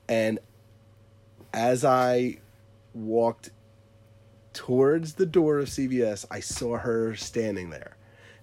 and 0.09 0.39
as 1.53 1.85
I 1.85 2.39
walked 2.95 3.51
towards 4.53 5.15
the 5.15 5.27
door 5.27 5.59
of 5.59 5.69
CVS, 5.69 6.25
I 6.31 6.41
saw 6.41 6.77
her 6.79 7.15
standing 7.17 7.71
there. 7.71 7.97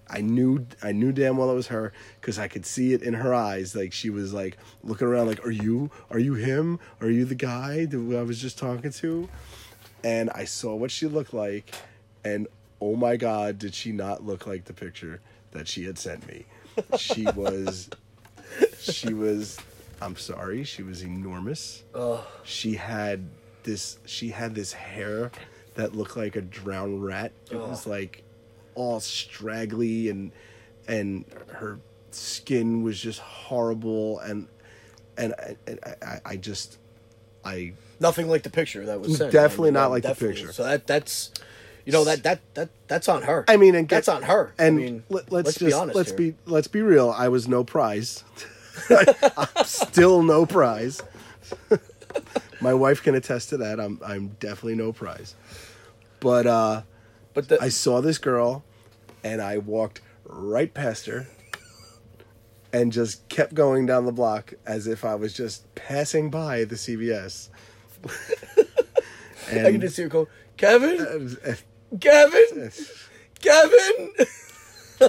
I 0.08 0.20
knew 0.20 0.66
I 0.82 0.92
knew 0.92 1.10
damn 1.12 1.38
well 1.38 1.50
it 1.50 1.54
was 1.54 1.68
her 1.68 1.92
because 2.20 2.38
I 2.38 2.48
could 2.48 2.66
see 2.66 2.92
it 2.92 3.02
in 3.02 3.14
her 3.14 3.32
eyes. 3.32 3.74
Like 3.74 3.92
she 3.94 4.10
was 4.10 4.34
like 4.34 4.58
looking 4.82 5.06
around, 5.06 5.28
like, 5.28 5.46
"Are 5.46 5.50
you? 5.50 5.90
Are 6.10 6.18
you 6.18 6.34
him? 6.34 6.80
Are 7.00 7.08
you 7.08 7.24
the 7.24 7.34
guy 7.34 7.86
that 7.86 7.96
I 7.96 8.22
was 8.22 8.38
just 8.40 8.58
talking 8.58 8.90
to?" 8.90 9.28
And 10.04 10.28
I 10.30 10.44
saw 10.44 10.74
what 10.74 10.90
she 10.90 11.06
looked 11.06 11.32
like, 11.32 11.74
and 12.24 12.46
oh 12.82 12.96
my 12.96 13.16
god, 13.16 13.58
did 13.58 13.74
she 13.74 13.92
not 13.92 14.24
look 14.24 14.46
like 14.46 14.64
the 14.64 14.72
picture 14.72 15.20
that 15.52 15.68
she 15.68 15.84
had 15.84 15.98
sent 15.98 16.26
me? 16.26 16.44
She 16.98 17.24
was, 17.36 17.88
she 18.78 19.14
was. 19.14 19.58
I'm 20.00 20.16
sorry, 20.16 20.64
she 20.64 20.82
was 20.82 21.02
enormous. 21.02 21.84
She 22.42 22.74
had 22.74 23.28
this. 23.62 23.98
She 24.04 24.30
had 24.30 24.54
this 24.54 24.72
hair 24.72 25.30
that 25.76 25.94
looked 25.94 26.16
like 26.16 26.34
a 26.34 26.42
drowned 26.42 27.04
rat. 27.04 27.32
It 27.50 27.56
was 27.56 27.86
like 27.86 28.24
all 28.74 29.00
straggly 29.00 30.08
and 30.08 30.32
and 30.88 31.24
her 31.48 31.78
skin 32.10 32.82
was 32.82 32.98
just 32.98 33.20
horrible 33.20 34.18
and 34.20 34.48
and, 35.16 35.34
and 35.66 35.78
I, 35.84 35.94
I, 36.04 36.20
I 36.24 36.36
just 36.36 36.78
I 37.44 37.74
Nothing 38.02 38.28
like 38.28 38.42
the 38.42 38.50
picture 38.50 38.84
that 38.86 39.00
was 39.00 39.16
sent. 39.16 39.32
Definitely 39.32 39.68
I 39.68 39.70
mean, 39.70 39.74
not 39.74 39.90
like 39.92 40.02
the 40.02 40.14
picture. 40.14 40.52
So 40.52 40.64
that 40.64 40.88
that's, 40.88 41.30
you 41.84 41.92
know, 41.92 42.04
that 42.04 42.22
that 42.22 42.40
that 42.54 42.70
that's 42.88 43.08
on 43.08 43.22
her. 43.22 43.44
I 43.48 43.56
mean, 43.56 43.74
and 43.74 43.88
that's 43.88 44.08
on 44.08 44.22
her. 44.22 44.52
And 44.58 44.78
I 44.78 44.82
mean, 44.82 45.04
let, 45.08 45.32
let's, 45.32 45.46
let's 45.46 45.58
just 45.58 45.66
be 45.66 45.72
honest. 45.72 45.96
let's 45.96 46.10
here. 46.10 46.18
be 46.18 46.34
let's 46.46 46.68
be 46.68 46.82
real. 46.82 47.10
I 47.10 47.28
was 47.28 47.48
no 47.48 47.64
prize. 47.64 48.24
I'm 49.36 49.64
still 49.64 50.22
no 50.22 50.46
prize. 50.46 51.02
My 52.60 52.74
wife 52.74 53.02
can 53.02 53.14
attest 53.14 53.48
to 53.50 53.56
that. 53.58 53.80
I'm 53.80 54.00
I'm 54.04 54.28
definitely 54.40 54.76
no 54.76 54.92
prize. 54.92 55.34
But 56.20 56.46
uh, 56.46 56.82
But 57.34 57.48
the, 57.48 57.60
I 57.60 57.68
saw 57.68 58.00
this 58.00 58.18
girl, 58.18 58.64
and 59.24 59.42
I 59.42 59.58
walked 59.58 60.00
right 60.24 60.72
past 60.72 61.06
her, 61.06 61.26
and 62.72 62.92
just 62.92 63.28
kept 63.28 63.54
going 63.54 63.86
down 63.86 64.06
the 64.06 64.12
block 64.12 64.54
as 64.64 64.86
if 64.86 65.04
I 65.04 65.16
was 65.16 65.34
just 65.34 65.74
passing 65.74 66.30
by 66.30 66.64
the 66.64 66.76
CVS. 66.76 67.48
I 69.48 69.70
can 69.72 69.80
just 69.80 69.96
see 69.96 70.02
her 70.02 70.08
go, 70.08 70.28
Kevin, 70.56 71.36
Kevin, 72.00 72.72
Kevin. 73.40 74.12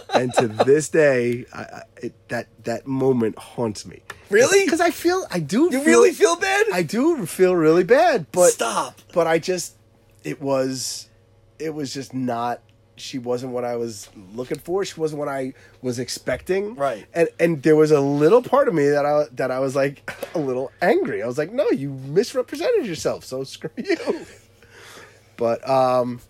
and 0.14 0.34
to 0.36 0.48
this 0.48 0.90
day, 0.90 1.46
I, 1.54 1.62
I, 1.62 1.82
it, 1.98 2.30
that 2.30 2.48
that 2.64 2.88
moment 2.88 3.38
haunts 3.38 3.86
me. 3.86 4.02
Really? 4.30 4.66
Because 4.66 4.82
I 4.82 4.92
feel 4.92 5.26
I 5.32 5.40
do. 5.40 5.64
You 5.64 5.72
feel, 5.72 5.84
really 5.84 6.12
feel 6.12 6.36
bad? 6.36 6.68
I 6.74 6.84
do 6.84 7.26
feel 7.26 7.56
really 7.56 7.84
bad, 7.84 8.26
but 8.32 8.52
Stop. 8.52 9.00
But 9.14 9.28
I 9.28 9.40
just, 9.40 9.76
it 10.24 10.42
was, 10.42 11.08
it 11.60 11.74
was 11.74 11.94
just 11.94 12.14
not. 12.14 12.62
She 12.96 13.18
wasn't 13.18 13.54
what 13.54 13.66
I 13.66 13.76
was 13.76 14.10
looking 14.34 14.60
for. 14.60 14.86
She 14.86 15.00
wasn't 15.00 15.20
what 15.20 15.28
I 15.28 15.54
was 15.82 15.98
expecting. 16.00 16.76
Right. 16.76 17.06
And 17.14 17.28
and 17.40 17.64
there 17.64 17.76
was 17.76 17.92
a 17.92 18.00
little 18.00 18.42
part 18.42 18.68
of 18.68 18.74
me 18.74 18.90
that 18.90 19.06
I 19.06 19.26
that 19.34 19.52
I 19.52 19.60
was 19.60 19.76
like 19.76 20.10
a 20.36 20.40
little 20.40 20.72
angry. 20.82 21.24
I 21.24 21.28
was 21.28 21.38
like, 21.38 21.52
no, 21.52 21.70
you 21.72 21.90
misrepresented 21.90 22.86
yourself. 22.86 23.26
So 23.26 23.44
screw 23.44 23.72
you. 23.78 23.98
but 25.38 25.68
um. 25.68 26.22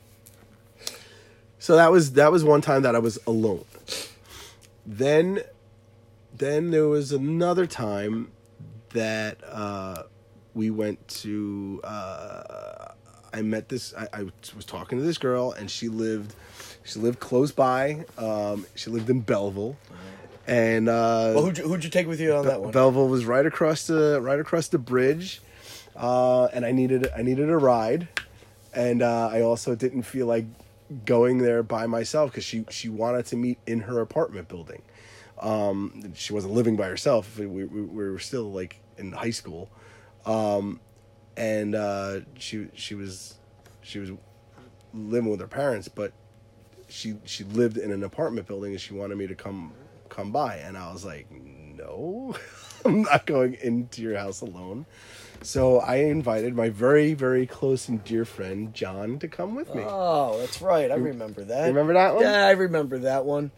So 1.63 1.77
that 1.77 1.93
was 1.93 2.11
that 2.11 2.29
was 2.29 2.43
one 2.43 2.59
time 2.59 2.81
that 2.81 2.93
I 2.93 2.99
was 2.99 3.17
alone. 3.25 3.63
Then, 4.85 5.39
then 6.35 6.71
there 6.71 6.89
was 6.89 7.13
another 7.13 7.65
time 7.65 8.33
that 8.89 9.37
uh, 9.49 10.03
we 10.53 10.71
went 10.71 11.07
to. 11.23 11.79
Uh, 11.81 12.91
I 13.31 13.43
met 13.43 13.69
this. 13.69 13.93
I, 13.97 14.09
I 14.11 14.23
was 14.53 14.65
talking 14.65 14.97
to 14.97 15.05
this 15.05 15.17
girl, 15.17 15.53
and 15.53 15.71
she 15.71 15.87
lived. 15.87 16.35
She 16.83 16.99
lived 16.99 17.21
close 17.21 17.53
by. 17.53 18.03
Um, 18.17 18.65
she 18.75 18.89
lived 18.89 19.09
in 19.09 19.21
Belleville, 19.21 19.77
and 20.45 20.89
uh, 20.89 21.31
Well, 21.33 21.45
who'd 21.45 21.59
you, 21.59 21.63
who'd 21.63 21.85
you 21.85 21.89
take 21.89 22.07
with 22.09 22.19
you 22.19 22.33
on 22.35 22.45
that 22.45 22.59
one? 22.59 22.71
Belleville 22.71 23.07
was 23.07 23.23
right 23.23 23.45
across 23.45 23.87
the 23.87 24.19
right 24.21 24.37
across 24.41 24.67
the 24.67 24.79
bridge, 24.79 25.41
uh, 25.95 26.47
and 26.47 26.65
I 26.65 26.73
needed 26.73 27.07
I 27.15 27.21
needed 27.21 27.49
a 27.49 27.57
ride, 27.57 28.09
and 28.73 29.01
uh, 29.01 29.29
I 29.31 29.39
also 29.43 29.75
didn't 29.75 30.03
feel 30.03 30.27
like 30.27 30.43
going 31.05 31.39
there 31.39 31.63
by 31.63 31.87
myself 31.87 32.31
because 32.31 32.43
she 32.43 32.65
she 32.69 32.89
wanted 32.89 33.25
to 33.27 33.35
meet 33.35 33.59
in 33.65 33.81
her 33.81 33.99
apartment 34.01 34.47
building. 34.47 34.81
Um, 35.39 36.13
she 36.15 36.33
wasn't 36.33 36.53
living 36.53 36.75
by 36.75 36.87
herself. 36.87 37.37
We, 37.37 37.47
we, 37.47 37.65
we 37.65 38.09
were 38.09 38.19
still 38.19 38.51
like 38.51 38.79
in 38.97 39.11
high 39.11 39.31
school, 39.31 39.69
um, 40.25 40.79
and 41.35 41.75
uh, 41.75 42.21
she 42.37 42.67
she 42.73 42.95
was 42.95 43.35
she 43.81 43.99
was 43.99 44.11
living 44.93 45.29
with 45.29 45.39
her 45.39 45.47
parents, 45.47 45.87
but 45.87 46.13
she 46.93 47.15
she 47.25 47.43
lived 47.43 47.77
in 47.77 47.91
an 47.91 48.03
apartment 48.03 48.47
building 48.47 48.71
and 48.71 48.79
she 48.79 48.93
wanted 48.93 49.17
me 49.17 49.25
to 49.25 49.33
come 49.33 49.73
come 50.09 50.31
by 50.31 50.57
and 50.57 50.77
I 50.77 50.93
was 50.93 51.03
like 51.03 51.25
no 51.31 52.35
I'm 52.85 53.01
not 53.01 53.25
going 53.25 53.55
into 53.55 54.01
your 54.01 54.15
house 54.15 54.41
alone 54.41 54.85
so 55.43 55.79
I 55.79 55.95
invited 55.97 56.55
my 56.55 56.69
very 56.69 57.13
very 57.13 57.45
close 57.45 57.87
and 57.89 58.03
dear 58.03 58.25
friend 58.25 58.73
John 58.73 59.19
to 59.19 59.27
come 59.27 59.55
with 59.55 59.73
me 59.75 59.83
Oh, 59.85 60.39
that's 60.39 60.61
right. 60.61 60.89
I 60.91 60.95
remember 60.95 61.43
that. 61.43 61.67
remember 61.67 61.93
that 61.93 62.15
one? 62.15 62.23
Yeah, 62.23 62.45
I 62.45 62.51
remember 62.51 62.99
that 62.99 63.25
one. 63.25 63.51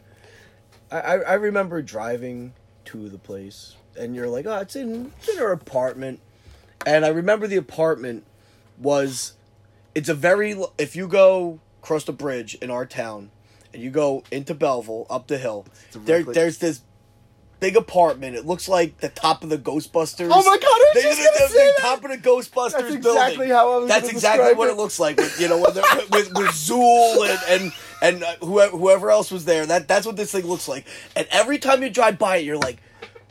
I, 0.92 1.00
I, 1.00 1.16
I 1.18 1.34
remember 1.36 1.82
driving 1.82 2.54
to 2.86 3.10
the 3.10 3.18
place, 3.18 3.76
and 3.98 4.16
you're 4.16 4.28
like, 4.28 4.46
"Oh, 4.46 4.58
it's 4.60 4.76
in 4.76 5.12
it's 5.18 5.30
in 5.30 5.38
her 5.38 5.52
apartment," 5.52 6.20
and 6.86 7.04
I 7.04 7.10
remember 7.10 7.48
the 7.48 7.56
apartment 7.58 8.24
was, 8.78 9.34
it's 9.96 10.10
a 10.10 10.14
very 10.14 10.56
if 10.78 10.96
you 10.96 11.08
go 11.08 11.60
across 11.82 12.04
the 12.04 12.14
bridge 12.14 12.56
in 12.56 12.70
our 12.70 12.86
town, 12.86 13.32
and 13.74 13.82
you 13.82 13.90
go 13.90 14.24
into 14.32 14.54
Belleville 14.54 15.08
up 15.10 15.28
the 15.28 15.38
hill, 15.40 15.66
there 15.94 16.24
there's 16.24 16.60
this. 16.60 16.82
Big 17.66 17.76
apartment. 17.76 18.36
It 18.36 18.46
looks 18.46 18.70
like 18.70 19.00
the 19.00 19.10
top 19.10 19.44
of 19.44 19.50
the 19.50 19.58
Ghostbusters. 19.58 20.30
Oh 20.32 20.44
my 20.44 20.58
God, 20.58 20.66
I 20.66 20.92
was 20.94 20.94
The- 20.94 21.02
just 21.02 21.18
the- 21.18 21.24
gonna 21.40 21.48
the- 21.48 21.54
say 21.58 21.66
the 21.78 21.82
top 21.82 22.06
of 22.06 22.12
the 22.12 22.18
Ghostbusters 22.18 22.72
That's 22.72 22.96
building. 22.98 22.98
exactly 22.98 23.48
how 23.50 23.72
I 23.74 23.78
was 23.80 23.88
That's 23.90 24.08
exactly 24.10 24.54
what 24.54 24.68
it. 24.68 24.74
it 24.74 24.78
looks 24.78 25.00
like. 25.00 25.18
With, 25.18 25.40
you 25.42 25.48
know, 25.48 25.66
they're, 25.72 25.84
with, 26.12 26.32
with 26.34 26.50
Zuul 26.50 27.28
and 27.28 27.40
and 27.64 27.74
and 28.04 28.24
uh, 28.24 28.36
whoever 28.46 28.78
whoever 28.78 29.10
else 29.10 29.32
was 29.32 29.46
there. 29.46 29.66
That 29.66 29.88
that's 29.88 30.06
what 30.06 30.16
this 30.16 30.32
thing 30.32 30.46
looks 30.46 30.68
like. 30.68 30.86
And 31.16 31.26
every 31.32 31.58
time 31.58 31.82
you 31.82 31.90
drive 31.90 32.20
by 32.20 32.38
it, 32.38 32.46
you're 32.46 32.56
like, 32.60 32.78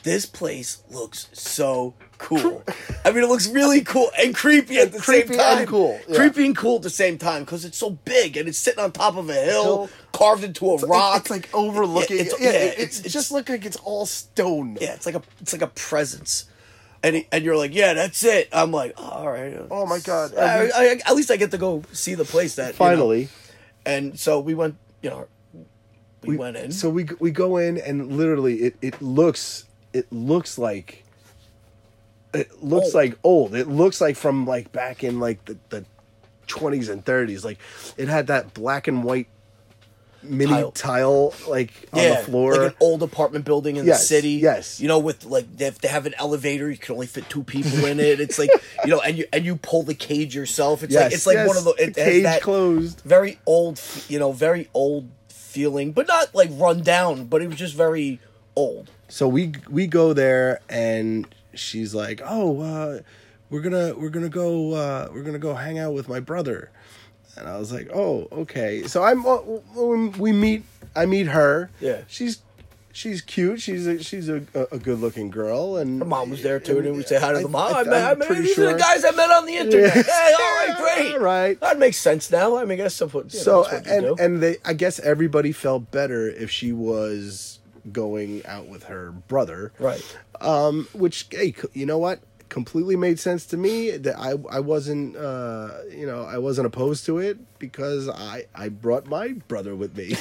this 0.03 0.27
place 0.27 0.83
looks 0.91 1.29
so 1.33 1.95
cool. 2.19 2.63
I 3.05 3.11
mean, 3.13 3.25
it 3.25 3.29
looks 3.29 3.49
really 3.49 3.83
cool 3.83 4.11
and 4.19 4.35
creepy 4.35 4.79
at 4.79 4.93
the 4.93 4.99
Creepy 4.99 5.29
same 5.29 5.39
time. 5.39 5.59
and 5.59 5.69
cool, 5.69 6.01
yeah. 6.09 6.17
Creepy 6.17 6.47
and 6.47 6.57
cool 6.57 6.77
at 6.77 6.83
the 6.83 6.91
same 6.91 7.19
time 7.19 7.45
because 7.45 7.65
it's 7.65 7.79
so 7.79 7.91
big 7.91 8.37
and 8.37 8.49
it's 8.49 8.59
sitting 8.59 8.83
on 8.83 8.93
top 8.93 9.17
of 9.17 9.29
a 9.29 9.35
hill, 9.35 9.63
Hill. 9.65 9.91
carved 10.13 10.45
into 10.45 10.71
a 10.71 10.79
rock. 10.87 11.21
it's 11.23 11.31
like 11.31 11.49
overlooking 11.55 12.17
Yeah, 12.19 12.23
yeah, 12.23 12.29
it's- 12.29 12.41
yeah, 12.41 12.51
yeah, 12.51 12.59
it, 12.59 12.73
it's- 12.79 12.99
it 12.99 13.07
it's- 13.07 13.13
just 13.13 13.33
look 13.33 13.49
like 13.49 13.65
it's 13.65 13.77
all 13.79 14.07
stone 14.07 14.79
Yeah, 14.81 14.95
it's 14.95 15.07
like 15.07 15.15
a 15.17 15.23
it's 15.41 15.53
like 15.53 15.63
a 15.63 15.67
presence. 15.69 16.47
And, 17.03 17.17
he- 17.17 17.29
and 17.31 17.45
you're 17.45 17.57
like, 17.59 17.75
yeah, 17.75 17.93
that's 17.93 18.25
it. 18.25 18.49
I'm 18.51 18.71
like, 18.73 18.95
oh, 18.97 19.03
all 19.05 19.31
right. 19.31 19.55
Oh 19.71 19.85
my 19.85 19.99
God. 19.99 20.35
I, 20.39 20.71
I, 20.75 21.01
at 21.05 21.15
least 21.15 21.31
I 21.31 21.37
get 21.37 21.51
to 21.51 21.59
go 21.59 21.83
see 21.93 22.15
the 22.15 22.25
place 22.25 22.55
that 22.55 22.67
you 22.69 22.73
know. 22.73 22.77
finally 22.79 23.29
And 23.85 24.19
so 24.19 24.41
we 24.41 24.55
went, 24.55 24.77
you 25.03 25.11
know, 25.11 25.27
we, 26.23 26.39
went 26.39 26.57
in. 26.57 26.73
So 26.73 26.89
we 26.89 27.07
we 27.21 27.31
go 27.31 27.59
in 27.59 27.77
and 27.77 28.17
literally 28.17 28.55
it 28.63 28.77
it 28.81 29.03
looks 29.03 29.67
it 29.93 30.11
looks 30.11 30.57
like 30.57 31.04
it 32.35 32.63
looks 32.63 32.87
Old. 32.87 32.95
like 32.95 33.19
old. 33.23 33.55
It 33.55 33.69
looks 33.69 34.01
like 34.01 34.17
from 34.17 34.47
like 34.47 34.73
back 34.73 35.05
in 35.05 35.21
like 35.21 35.45
the 35.45 35.57
the 35.71 35.85
20s 36.49 36.91
and 36.91 37.05
30s. 37.05 37.45
Like 37.45 37.59
it 37.97 38.09
had 38.09 38.27
that 38.27 38.53
black 38.55 38.87
and 38.89 39.03
white 39.05 39.29
mini 40.23 40.47
Tile. 40.53 40.73
tile, 40.73 41.35
like 41.49 41.71
on 41.93 42.01
yeah, 42.03 42.17
the 42.21 42.25
floor. 42.25 42.53
like 42.57 42.71
an 42.71 42.77
old 42.81 43.03
apartment 43.03 43.45
building 43.45 43.77
in 43.77 43.85
Yes, 43.85 44.01
the 44.01 44.07
city. 44.07 44.31
yes. 44.31 44.81
you 44.81 44.89
know, 44.89 44.99
with 44.99 45.25
like 45.27 45.55
they 45.57 45.67
have, 45.67 45.79
they 45.81 45.89
have 45.89 46.07
an 46.07 46.15
elevator, 46.19 46.71
you 46.71 46.79
can 46.79 46.95
only 46.95 47.07
fit 47.07 47.29
two 47.29 47.43
people 47.45 47.85
in 47.85 48.01
it. 48.01 48.21
It's 48.21 48.39
like 48.39 48.51
you 48.85 48.91
know, 48.91 49.01
and 49.01 49.19
you 49.19 49.27
and 49.33 49.45
you 49.45 49.57
pull 49.57 49.83
the 49.83 49.95
cage 49.95 50.35
yourself. 50.35 50.83
It's 50.83 50.95
like 50.95 51.03
Yes, 51.05 51.15
it's 51.15 51.27
like 51.27 51.35
yes, 51.35 51.49
one 51.49 51.57
of 51.59 51.65
the 51.65 51.75
it 51.79 51.95
cage 51.95 52.23
that 52.23 52.41
closed. 52.43 53.01
very 53.03 53.39
old, 53.47 53.81
you 54.09 54.19
know, 54.19 54.33
very 54.33 54.69
old 54.75 55.09
feeling, 55.29 55.93
but 55.93 56.09
not 56.09 56.35
like 56.35 56.49
run 56.55 56.83
down. 56.83 57.27
But 57.27 57.43
it 57.43 57.49
was 57.49 57.57
just 57.57 57.75
very 57.75 58.19
old. 58.57 58.91
so 59.09 59.29
we 59.29 59.53
we 59.69 59.87
go 59.87 60.13
there 60.15 60.61
and 60.71 61.27
she's 61.59 61.95
like 61.95 62.21
oh 62.25 62.61
uh 62.61 63.01
we're 63.51 63.61
gonna 63.61 63.95
we're 63.97 64.09
gonna 64.11 64.29
go 64.29 64.73
uh 64.75 65.09
we're 65.13 65.23
gonna 65.23 65.39
go 65.39 65.55
hang 65.55 65.79
out 65.79 65.93
with 65.95 66.09
my 66.09 66.21
brother 66.21 66.71
and 67.37 67.49
i 67.49 67.59
was 67.59 67.73
like 67.73 67.89
oh 67.95 68.27
okay 68.33 68.83
so 68.87 69.03
i'm 69.03 69.25
uh, 69.27 69.39
we 70.19 70.33
meet 70.33 70.65
i 70.97 71.07
meet 71.07 71.27
her 71.27 71.71
Yeah. 71.81 72.03
she's 72.07 72.43
she's 72.93 73.21
cute 73.23 73.61
she's 73.61 73.87
a 73.89 74.03
she's 74.03 74.29
a, 74.29 74.43
a 74.71 74.79
good 74.79 75.01
looking 75.01 75.29
girl 75.31 75.77
and 75.77 75.99
Her 75.99 76.05
mom 76.05 76.31
was 76.31 76.43
there 76.43 76.61
too, 76.61 76.79
and 76.79 76.97
we 76.97 77.03
say 77.03 77.19
hi 77.19 77.33
to 77.33 77.41
the 77.41 77.49
mom. 77.49 77.75
I, 77.75 77.81
I, 77.81 77.83
met, 77.85 78.13
I 78.13 78.15
met, 78.15 78.29
these 78.29 78.55
sure 78.55 78.69
are 78.69 78.73
the 78.73 78.79
guys 78.79 79.05
I 79.05 79.11
met 79.11 79.31
on 79.31 79.47
the 79.47 79.57
internet. 79.57 79.97
Yeah. 79.97 80.03
Hey, 80.05 80.33
all 80.39 80.67
right, 80.69 80.77
great, 80.79 81.13
All 81.15 81.19
right. 81.19 81.59
That 81.61 81.79
makes 81.81 81.97
sense 81.97 82.31
now. 82.31 82.57
I 82.57 82.61
mean, 82.65 82.79
I 82.79 82.85
guess 82.85 82.97
that's 82.97 83.13
what, 83.13 83.25
know, 83.25 83.31
so 83.31 83.63
that's 83.65 83.89
what 83.89 84.01
you 84.03 84.11
and 84.13 84.21
and 84.21 84.43
they 84.43 84.57
i 84.65 84.73
guess 84.75 85.01
everybody 85.01 85.51
felt 85.51 85.91
better 85.91 86.29
if 86.29 86.53
she 86.53 86.71
was 86.73 87.54
going 87.93 88.45
out 88.47 88.67
with 88.67 88.85
her 88.85 89.11
brother 89.11 89.73
right. 89.79 90.19
um, 90.41 90.89
which 90.93 91.27
hey, 91.31 91.55
you 91.73 91.87
know 91.87 91.99
what, 91.99 92.21
completely 92.49 92.97
made 92.97 93.19
sense 93.19 93.47
to 93.47 93.57
me. 93.57 93.91
That 93.91 94.17
I 94.19 94.35
I 94.49 94.61
wasn't 94.61 95.17
uh, 95.17 95.71
you 95.91 96.07
know 96.07 96.23
I 96.23 96.39
wasn't 96.39 96.67
opposed 96.67 97.05
to 97.07 97.19
it 97.19 97.39
because 97.59 98.09
I 98.09 98.45
I 98.55 98.69
brought 98.69 99.07
my 99.07 99.33
brother 99.49 99.75
with 99.75 99.97
me. 99.97 100.11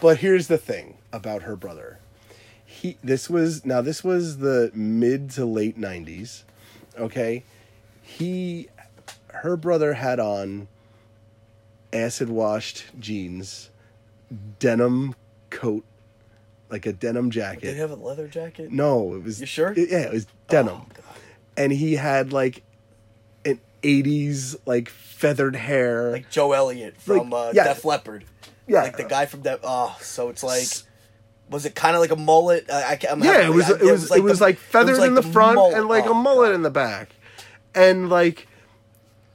but 0.00 0.18
here's 0.18 0.46
the 0.48 0.58
thing 0.58 0.96
about 1.12 1.42
her 1.42 1.54
brother. 1.56 1.98
He 2.64 2.96
this 3.04 3.28
was 3.28 3.66
now 3.66 3.82
this 3.82 4.02
was 4.02 4.38
the 4.38 4.70
mid 4.74 5.30
to 5.32 5.44
late 5.44 5.76
nineties. 5.76 6.44
Okay, 6.98 7.44
he 8.02 8.68
her 9.28 9.56
brother 9.56 9.94
had 9.94 10.18
on 10.18 10.68
acid 11.92 12.28
washed 12.30 12.84
jeans, 12.98 13.70
denim 14.58 15.14
coat, 15.50 15.84
like 16.70 16.86
a 16.86 16.92
denim 16.92 17.30
jacket. 17.30 17.60
Did 17.62 17.74
he 17.74 17.80
have 17.80 17.90
a 17.90 17.94
leather 17.96 18.26
jacket? 18.28 18.70
No, 18.72 19.14
it 19.14 19.22
was. 19.22 19.40
You 19.40 19.46
sure? 19.46 19.72
it- 19.76 19.90
yeah, 19.90 19.98
it 20.00 20.12
was 20.12 20.26
denim, 20.48 20.74
Oh, 20.76 20.86
and 21.56 21.72
he 21.72 21.96
had 21.96 22.32
like 22.32 22.62
an 23.44 23.60
'80s 23.82 24.56
like 24.66 24.88
feathered 24.88 25.56
hair. 25.56 26.12
Like 26.12 26.30
Joe 26.30 26.52
Elliott 26.52 26.96
from 27.00 27.30
Like, 27.30 27.48
uh, 27.48 27.52
yeah. 27.54 27.64
Def 27.64 27.84
Leppard. 27.84 28.24
Yeah. 28.66 28.82
Like 28.82 28.96
the 28.96 29.04
guy 29.04 29.26
from 29.26 29.42
Def. 29.42 29.60
Oh, 29.62 29.96
so 30.00 30.28
it's 30.28 30.42
like 30.42 30.66
Was 31.50 31.66
it 31.66 31.74
kind 31.74 31.94
of 31.94 32.00
like 32.00 32.12
a 32.12 32.16
mullet? 32.16 32.70
I, 32.70 32.92
I, 32.94 32.98
I'm 33.10 33.22
Yeah, 33.22 33.32
having- 33.32 33.52
it 33.52 33.54
was 33.54 33.70
I- 33.70 33.74
it 33.74 33.82
was 33.82 34.10
it 34.12 34.22
was 34.22 34.38
the- 34.38 34.44
like 34.44 34.58
feathers 34.58 34.98
in 34.98 35.14
the, 35.14 35.20
the 35.20 35.28
front 35.32 35.56
mullet. 35.56 35.76
and 35.76 35.88
like 35.88 36.06
a 36.06 36.10
Oh, 36.10 36.14
mullet 36.14 36.52
in 36.54 36.62
the 36.62 36.70
back, 36.70 37.10
and 37.74 38.08
like. 38.08 38.46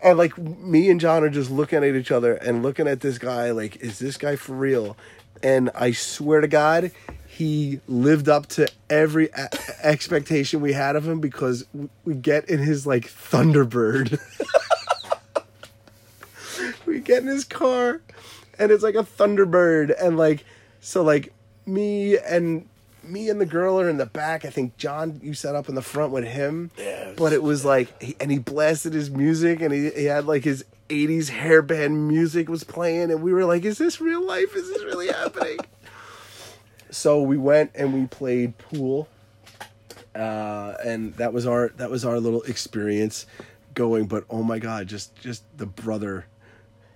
And 0.01 0.17
like 0.17 0.37
me 0.37 0.89
and 0.89 0.99
John 0.99 1.23
are 1.23 1.29
just 1.29 1.49
looking 1.49 1.83
at 1.83 1.95
each 1.95 2.11
other 2.11 2.35
and 2.35 2.61
looking 2.61 2.87
at 2.87 3.01
this 3.01 3.17
guy 3.17 3.51
like, 3.51 3.77
is 3.77 3.99
this 3.99 4.17
guy 4.17 4.35
for 4.35 4.53
real? 4.53 4.95
And 5.41 5.69
I 5.75 5.91
swear 5.91 6.41
to 6.41 6.47
God, 6.47 6.91
he 7.27 7.79
lived 7.87 8.29
up 8.29 8.47
to 8.47 8.67
every 8.89 9.29
a- 9.29 9.49
expectation 9.85 10.61
we 10.61 10.73
had 10.73 10.95
of 10.95 11.07
him 11.07 11.19
because 11.19 11.65
we 12.05 12.15
get 12.15 12.49
in 12.49 12.59
his 12.59 12.85
like 12.87 13.07
Thunderbird. 13.07 14.19
we 16.85 16.99
get 16.99 17.21
in 17.21 17.27
his 17.27 17.43
car 17.43 18.01
and 18.57 18.71
it's 18.71 18.83
like 18.83 18.95
a 18.95 19.03
Thunderbird 19.03 19.93
and 20.01 20.17
like 20.17 20.45
so 20.79 21.03
like 21.03 21.33
me 21.65 22.17
and 22.17 22.67
me 23.09 23.29
and 23.29 23.39
the 23.39 23.45
girl 23.45 23.79
are 23.79 23.89
in 23.89 23.97
the 23.97 24.05
back. 24.05 24.45
I 24.45 24.49
think 24.49 24.77
John 24.77 25.19
you 25.23 25.33
sat 25.33 25.55
up 25.55 25.69
in 25.69 25.75
the 25.75 25.81
front 25.81 26.11
with 26.11 26.25
him. 26.25 26.71
Yeah, 26.77 27.09
it 27.09 27.17
But 27.17 27.33
it 27.33 27.43
was 27.43 27.65
like 27.65 28.01
he, 28.01 28.15
and 28.19 28.31
he 28.31 28.39
blasted 28.39 28.93
his 28.93 29.09
music 29.09 29.61
and 29.61 29.73
he, 29.73 29.89
he 29.91 30.05
had 30.05 30.25
like 30.25 30.43
his 30.43 30.65
80s 30.89 31.29
hairband 31.29 32.07
music 32.07 32.47
was 32.47 32.63
playing 32.63 33.11
and 33.11 33.21
we 33.21 33.33
were 33.33 33.45
like 33.45 33.65
is 33.65 33.77
this 33.77 33.99
real 33.99 34.25
life? 34.25 34.55
Is 34.55 34.69
this 34.69 34.83
really 34.83 35.07
happening? 35.07 35.57
so 36.89 37.21
we 37.21 37.37
went 37.37 37.71
and 37.75 37.93
we 37.93 38.07
played 38.07 38.57
pool. 38.57 39.07
Uh, 40.15 40.75
and 40.83 41.13
that 41.15 41.31
was 41.31 41.45
our 41.45 41.69
that 41.77 41.91
was 41.91 42.03
our 42.03 42.19
little 42.19 42.41
experience 42.43 43.27
going 43.75 44.07
but 44.07 44.23
oh 44.31 44.41
my 44.41 44.57
god 44.57 44.87
just 44.87 45.15
just 45.21 45.43
the 45.59 45.67
brother 45.67 46.25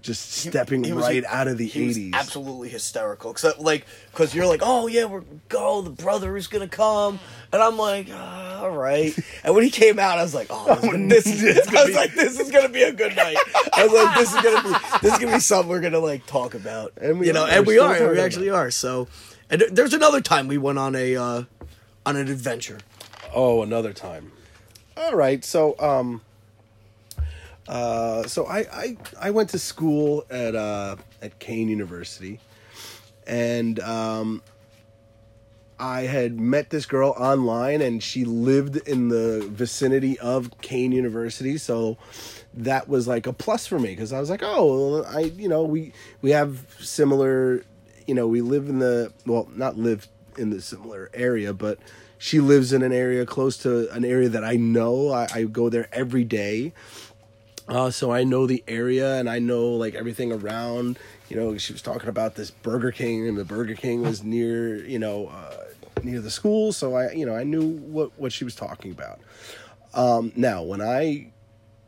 just 0.01 0.31
stepping 0.31 0.83
He 0.83 0.93
was- 0.93 1.03
right 1.05 1.23
out 1.25 1.47
of 1.47 1.57
the 1.57 1.67
he 1.67 1.87
was 1.87 1.97
80s 1.97 2.13
absolutely 2.13 2.69
hysterical. 2.69 3.35
I- 3.43 3.53
like, 3.59 3.85
cause 4.13 4.33
you're 4.33 4.47
like, 4.47 4.61
oh 4.63 4.87
yeah, 4.87 5.05
we're 5.05 5.23
go. 5.49 5.81
The 5.81 5.89
brother 5.91 6.35
is 6.37 6.47
gonna 6.47 6.67
come, 6.67 7.19
and 7.53 7.61
I'm 7.61 7.77
like, 7.77 8.07
ah, 8.11 8.61
all 8.63 8.71
right. 8.71 9.15
And 9.43 9.55
when 9.55 9.63
he 9.63 9.69
came 9.71 9.99
out, 9.99 10.17
I 10.19 10.23
was 10.23 10.33
like, 10.35 10.47
oh, 10.49 10.75
this, 11.07 11.25
is- 11.27 11.41
this 11.41 11.57
is. 11.67 11.67
I 11.75 11.85
was 11.85 11.95
like, 11.95 12.13
this 12.13 12.39
is 12.39 12.51
gonna 12.51 12.69
be 12.69 12.83
a 12.83 12.91
good 12.91 13.15
night. 13.15 13.37
I 13.73 13.83
was 13.85 13.93
like, 13.93 14.15
this 14.17 14.33
is 14.33 14.41
gonna 14.41 14.63
be 14.63 14.75
this 15.01 15.13
is 15.13 15.19
gonna 15.19 15.33
be 15.37 15.39
something 15.39 15.69
we're 15.69 15.81
gonna 15.81 15.99
like 15.99 16.25
talk 16.25 16.53
about. 16.53 16.93
And 17.01 17.19
we 17.19 17.27
you 17.27 17.33
know, 17.33 17.43
are. 17.45 17.49
and 17.49 17.65
we 17.67 17.77
are. 17.79 17.89
talking 17.93 18.07
We 18.07 18.13
about 18.13 18.25
actually 18.25 18.49
are. 18.49 18.71
So, 18.71 19.07
and 19.49 19.63
there's 19.71 19.93
another 19.93 20.21
time 20.21 20.47
we 20.47 20.57
went 20.57 20.77
on 20.79 20.95
a 20.95 21.15
uh, 21.15 21.43
on 22.05 22.15
an 22.15 22.27
adventure. 22.27 22.79
Oh, 23.33 23.61
another 23.61 23.93
time. 23.93 24.31
All 24.97 25.15
right. 25.15 25.43
So, 25.45 25.75
um, 25.79 26.21
uh, 27.67 28.23
so 28.27 28.45
I, 28.45 28.59
I, 28.71 28.97
I 29.19 29.31
went 29.31 29.49
to 29.51 29.59
school 29.59 30.25
at, 30.29 30.55
uh, 30.55 30.95
at 31.21 31.39
Kean 31.39 31.69
University 31.69 32.39
and, 33.27 33.79
um, 33.79 34.41
I 35.81 36.01
had 36.01 36.39
met 36.39 36.69
this 36.69 36.85
girl 36.85 37.15
online 37.17 37.81
and 37.81 38.03
she 38.03 38.23
lived 38.23 38.77
in 38.87 39.09
the 39.09 39.47
vicinity 39.51 40.19
of 40.19 40.51
Kean 40.61 40.91
University. 40.91 41.57
So 41.57 41.97
that 42.53 42.87
was 42.87 43.07
like 43.07 43.25
a 43.25 43.33
plus 43.33 43.65
for 43.65 43.79
me 43.79 43.89
because 43.89 44.13
I 44.13 44.19
was 44.19 44.29
like, 44.29 44.41
oh, 44.43 45.03
I, 45.03 45.21
you 45.21 45.49
know, 45.49 45.63
we, 45.63 45.91
we 46.21 46.29
have 46.31 46.77
similar, 46.79 47.65
you 48.05 48.13
know, 48.13 48.27
we 48.27 48.41
live 48.41 48.69
in 48.69 48.77
the, 48.77 49.11
well, 49.25 49.49
not 49.55 49.75
live 49.75 50.07
in 50.37 50.51
the 50.51 50.61
similar 50.61 51.09
area, 51.15 51.51
but 51.51 51.79
she 52.19 52.39
lives 52.39 52.73
in 52.73 52.83
an 52.83 52.93
area 52.93 53.25
close 53.25 53.57
to 53.57 53.91
an 53.91 54.05
area 54.05 54.29
that 54.29 54.43
I 54.43 54.57
know. 54.57 55.09
I, 55.09 55.27
I 55.33 55.43
go 55.45 55.69
there 55.69 55.87
every 55.91 56.23
day. 56.23 56.73
Uh, 57.67 57.89
so 57.89 58.11
I 58.11 58.23
know 58.23 58.47
the 58.47 58.63
area 58.67 59.15
and 59.15 59.29
I 59.29 59.39
know 59.39 59.69
like 59.69 59.95
everything 59.95 60.31
around. 60.31 60.99
You 61.29 61.37
know, 61.37 61.57
she 61.57 61.71
was 61.73 61.81
talking 61.81 62.09
about 62.09 62.35
this 62.35 62.51
Burger 62.51 62.91
King, 62.91 63.27
and 63.27 63.37
the 63.37 63.45
Burger 63.45 63.75
King 63.75 64.01
was 64.01 64.23
near, 64.23 64.83
you 64.85 64.99
know, 64.99 65.27
uh, 65.27 65.65
near 66.03 66.19
the 66.19 66.31
school. 66.31 66.73
So 66.73 66.95
I, 66.95 67.11
you 67.11 67.25
know, 67.25 67.35
I 67.35 67.43
knew 67.43 67.65
what 67.65 68.11
what 68.19 68.33
she 68.33 68.43
was 68.43 68.55
talking 68.55 68.91
about. 68.91 69.19
Um, 69.93 70.33
now, 70.35 70.63
when 70.63 70.81
I 70.81 71.31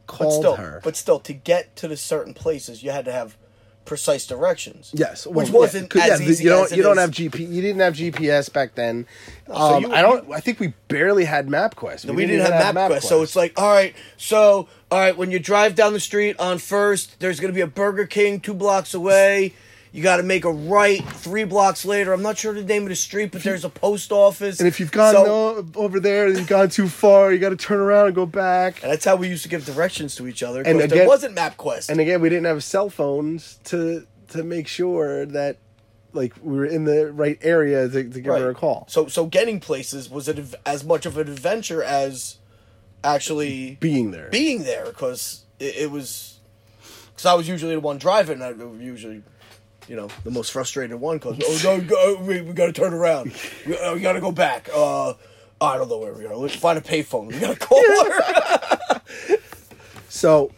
But 0.08 0.18
called 0.18 0.34
still, 0.44 0.56
her, 0.56 0.80
but 0.84 0.96
still, 0.96 1.20
to 1.22 1.34
get 1.34 1.76
to 1.78 1.88
the 1.88 1.98
certain 1.98 2.34
places, 2.34 2.84
you 2.84 2.92
had 2.92 3.06
to 3.06 3.12
have 3.12 3.38
precise 3.86 4.26
directions. 4.26 4.92
Yes, 4.94 5.26
which 5.28 5.50
wasn't 5.50 5.90
'cause, 5.90 6.02
as 6.10 6.22
yeah, 6.22 6.28
easy 6.28 6.44
you 6.46 6.50
don't 6.50 6.66
as 6.66 6.72
it 6.72 6.78
you 6.78 6.84
don't 6.84 6.98
have 6.98 7.12
GP 7.12 7.40
you 7.50 7.62
didn't 7.62 7.82
have 7.82 7.94
GPS 7.94 8.52
back 8.52 8.76
then. 8.76 9.06
so 9.48 9.54
um, 9.56 9.84
you- 9.84 9.94
I 9.94 10.02
don't. 10.02 10.32
I 10.32 10.40
think 10.40 10.60
we 10.60 10.74
barely 10.88 11.26
had 11.26 11.48
MapQuest. 11.48 12.06
We, 12.14 12.26
didn't, 12.26 12.52
have 12.52 12.76
MapQuest, 12.76 13.04
so 13.04 13.22
it's 13.22 13.36
like, 13.36 13.60
all 13.60 13.72
right, 13.72 13.96
so 14.18 14.68
all 14.92 15.00
right, 15.00 15.18
when 15.18 15.32
you 15.32 15.40
drive 15.40 15.76
down 15.76 15.94
the 15.94 16.00
street 16.00 16.36
on 16.40 16.58
First, 16.60 17.20
there's 17.20 17.40
gonna 17.40 17.54
be 17.54 17.62
a 17.62 17.68
Burger 17.68 18.06
King 18.06 18.40
two 18.40 18.54
blocks 18.54 18.94
away. 18.94 19.54
You 19.94 20.02
got 20.02 20.18
to 20.18 20.24
make 20.24 20.44
a 20.44 20.52
right 20.52 21.02
three 21.08 21.44
blocks 21.44 21.86
later. 21.86 22.14
I'm 22.14 22.24
not 22.24 22.36
sure 22.36 22.52
the 22.52 22.64
name 22.64 22.82
of 22.82 22.90
the 22.90 22.96
street, 22.96 23.32
but 23.32 23.44
there's 23.44 23.64
a 23.64 23.70
post 23.70 24.12
office. 24.12 24.58
and 24.60 24.68
if 24.68 24.80
you've 24.80 24.92
gone 24.92 25.14
So- 25.14 25.26
o- 25.28 25.66
over 25.76 26.00
there 26.00 26.26
and 26.28 26.36
you've 26.36 26.48
gone 26.48 26.70
too 26.70 26.88
far, 26.90 27.32
you 27.32 27.38
got 27.38 27.50
to 27.50 27.56
turn 27.56 27.80
around 27.80 28.08
and 28.08 28.16
go 28.16 28.26
back. 28.26 28.82
and 28.82 28.92
that's 28.92 29.06
how 29.06 29.16
we 29.16 29.28
used 29.30 29.44
to 29.44 29.50
give 29.50 29.66
directions 29.66 30.16
to 30.16 30.28
each 30.28 30.42
other. 30.42 30.62
And 30.64 30.82
And 30.82 30.90
there 30.92 31.08
wasn't 31.08 31.36
MapQuest. 31.36 31.90
And 31.90 32.00
again, 32.00 32.22
we 32.22 32.30
didn't 32.30 32.46
have 32.46 32.64
cell 32.64 32.90
phones 32.90 33.60
to 33.66 34.08
to 34.30 34.44
make 34.44 34.68
sure 34.68 35.28
that 35.28 35.58
like 36.12 36.34
we 36.42 36.58
were 36.58 36.66
in 36.66 36.86
the 36.86 37.12
right 37.12 37.38
area 37.44 37.88
to, 37.88 38.04
to 38.04 38.20
give 38.20 38.34
her 38.34 38.50
a 38.50 38.56
call. 38.56 38.86
So, 38.90 39.08
so 39.08 39.28
getting 39.28 39.60
places 39.60 40.10
was 40.10 40.28
adv- 40.28 40.56
as 40.66 40.84
much 40.84 41.06
of 41.06 41.18
an 41.20 41.28
adventure 41.28 41.84
as 41.84 42.38
actually 43.04 43.78
Being 43.80 44.10
there, 44.12 44.30
being 44.32 44.64
there 44.64 44.86
because 44.86 45.44
it, 45.60 45.76
it 45.76 45.92
was 45.92 46.40
because 47.12 47.26
I 47.28 47.34
was 47.36 47.48
usually 47.48 47.76
the 47.76 47.80
one 47.80 48.00
driving. 48.00 48.42
I 48.42 48.54
usually, 48.80 49.22
you 49.88 49.96
know, 49.96 50.08
the 50.24 50.32
most 50.32 50.52
frustrated 50.52 51.00
one 51.00 51.18
because 51.18 51.40
oh 51.44 51.60
no, 51.64 51.82
go, 51.82 52.22
we, 52.22 52.42
we 52.42 52.54
got 52.54 52.68
to 52.68 52.74
turn 52.74 52.94
around. 52.94 53.34
We, 53.66 53.78
uh, 53.78 53.96
we 53.96 54.02
got 54.02 54.14
to 54.14 54.22
go 54.22 54.32
back. 54.32 54.70
Uh, 54.74 55.14
I 55.62 55.78
don't 55.78 55.90
know 55.90 55.98
where 55.98 56.14
we 56.14 56.26
are. 56.26 56.36
Let's 56.36 56.56
find 56.56 56.78
a 56.78 56.82
payphone. 56.82 57.28
We 57.28 57.40
got 57.40 57.58
to 57.58 57.60
call 57.60 57.82
her. 57.82 59.02
So 60.14 60.52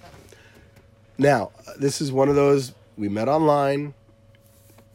now 1.18 1.52
this 1.80 2.02
is 2.02 2.12
one 2.12 2.28
of 2.28 2.36
those 2.36 2.76
we 2.98 3.08
met 3.08 3.30
online, 3.30 3.94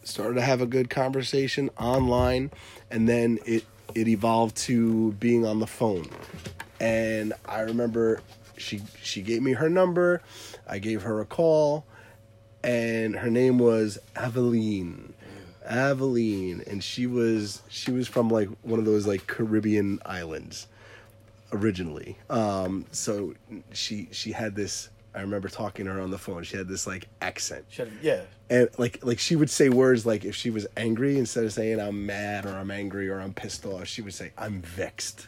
started 0.04 0.34
to 0.34 0.42
have 0.42 0.60
a 0.60 0.66
good 0.66 0.90
conversation 0.90 1.70
online, 1.80 2.50
and 2.90 3.08
then 3.08 3.38
it 3.46 3.64
it 3.94 4.06
evolved 4.06 4.56
to 4.58 5.12
being 5.12 5.46
on 5.46 5.60
the 5.60 5.66
phone. 5.66 6.10
And 6.78 7.32
I 7.46 7.60
remember 7.60 8.20
she 8.58 8.82
she 9.02 9.22
gave 9.22 9.42
me 9.42 9.54
her 9.54 9.70
number, 9.70 10.20
I 10.68 10.78
gave 10.78 11.02
her 11.02 11.20
a 11.20 11.24
call, 11.24 11.86
and 12.62 13.16
her 13.16 13.30
name 13.30 13.58
was 13.58 13.98
Aveline. 14.16 15.12
Aveline, 15.68 16.62
and 16.66 16.82
she 16.82 17.06
was 17.06 17.62
she 17.68 17.90
was 17.92 18.08
from 18.08 18.28
like 18.28 18.48
one 18.62 18.78
of 18.78 18.84
those 18.84 19.06
like 19.06 19.26
Caribbean 19.26 20.00
islands 20.04 20.66
originally. 21.52 22.16
Um, 22.28 22.86
so 22.92 23.34
she 23.72 24.08
she 24.12 24.32
had 24.32 24.54
this. 24.54 24.88
I 25.14 25.22
remember 25.22 25.48
talking 25.48 25.86
to 25.86 25.92
her 25.92 26.00
on 26.00 26.10
the 26.10 26.18
phone. 26.18 26.44
She 26.44 26.56
had 26.56 26.68
this 26.68 26.86
like 26.86 27.08
accent, 27.20 27.64
Should've- 27.68 28.02
yeah. 28.02 28.22
and 28.48 28.68
like 28.78 29.04
like 29.04 29.18
she 29.18 29.34
would 29.36 29.50
say 29.50 29.68
words 29.68 30.06
like 30.06 30.24
if 30.24 30.34
she 30.36 30.50
was 30.50 30.66
angry, 30.76 31.18
instead 31.18 31.44
of 31.44 31.52
saying 31.52 31.80
I'm 31.80 32.06
mad 32.06 32.46
or 32.46 32.50
I'm 32.50 32.70
angry 32.70 33.08
or 33.08 33.20
I'm 33.20 33.34
pissed 33.34 33.66
off, 33.66 33.86
she 33.88 34.02
would 34.02 34.14
say 34.14 34.30
I'm 34.38 34.62
vexed. 34.62 35.26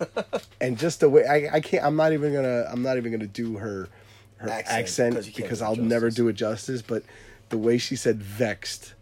and 0.60 0.78
just 0.78 1.00
the 1.00 1.08
way 1.08 1.26
I, 1.26 1.56
I 1.56 1.60
can't 1.60 1.84
I'm 1.84 1.96
not 1.96 2.12
even 2.12 2.32
gonna 2.32 2.64
I'm 2.70 2.82
not 2.82 2.96
even 2.96 3.10
gonna 3.12 3.26
do 3.26 3.56
her 3.56 3.88
her 4.38 4.48
Accent, 4.48 4.78
accent, 4.78 5.14
because 5.14 5.26
you 5.26 5.44
can't 5.44 5.58
do 5.58 5.64
I'll 5.64 5.76
never 5.76 6.10
do 6.10 6.28
it 6.28 6.34
justice. 6.34 6.82
But 6.82 7.02
the 7.48 7.58
way 7.58 7.78
she 7.78 7.96
said 7.96 8.22
vexed 8.22 8.94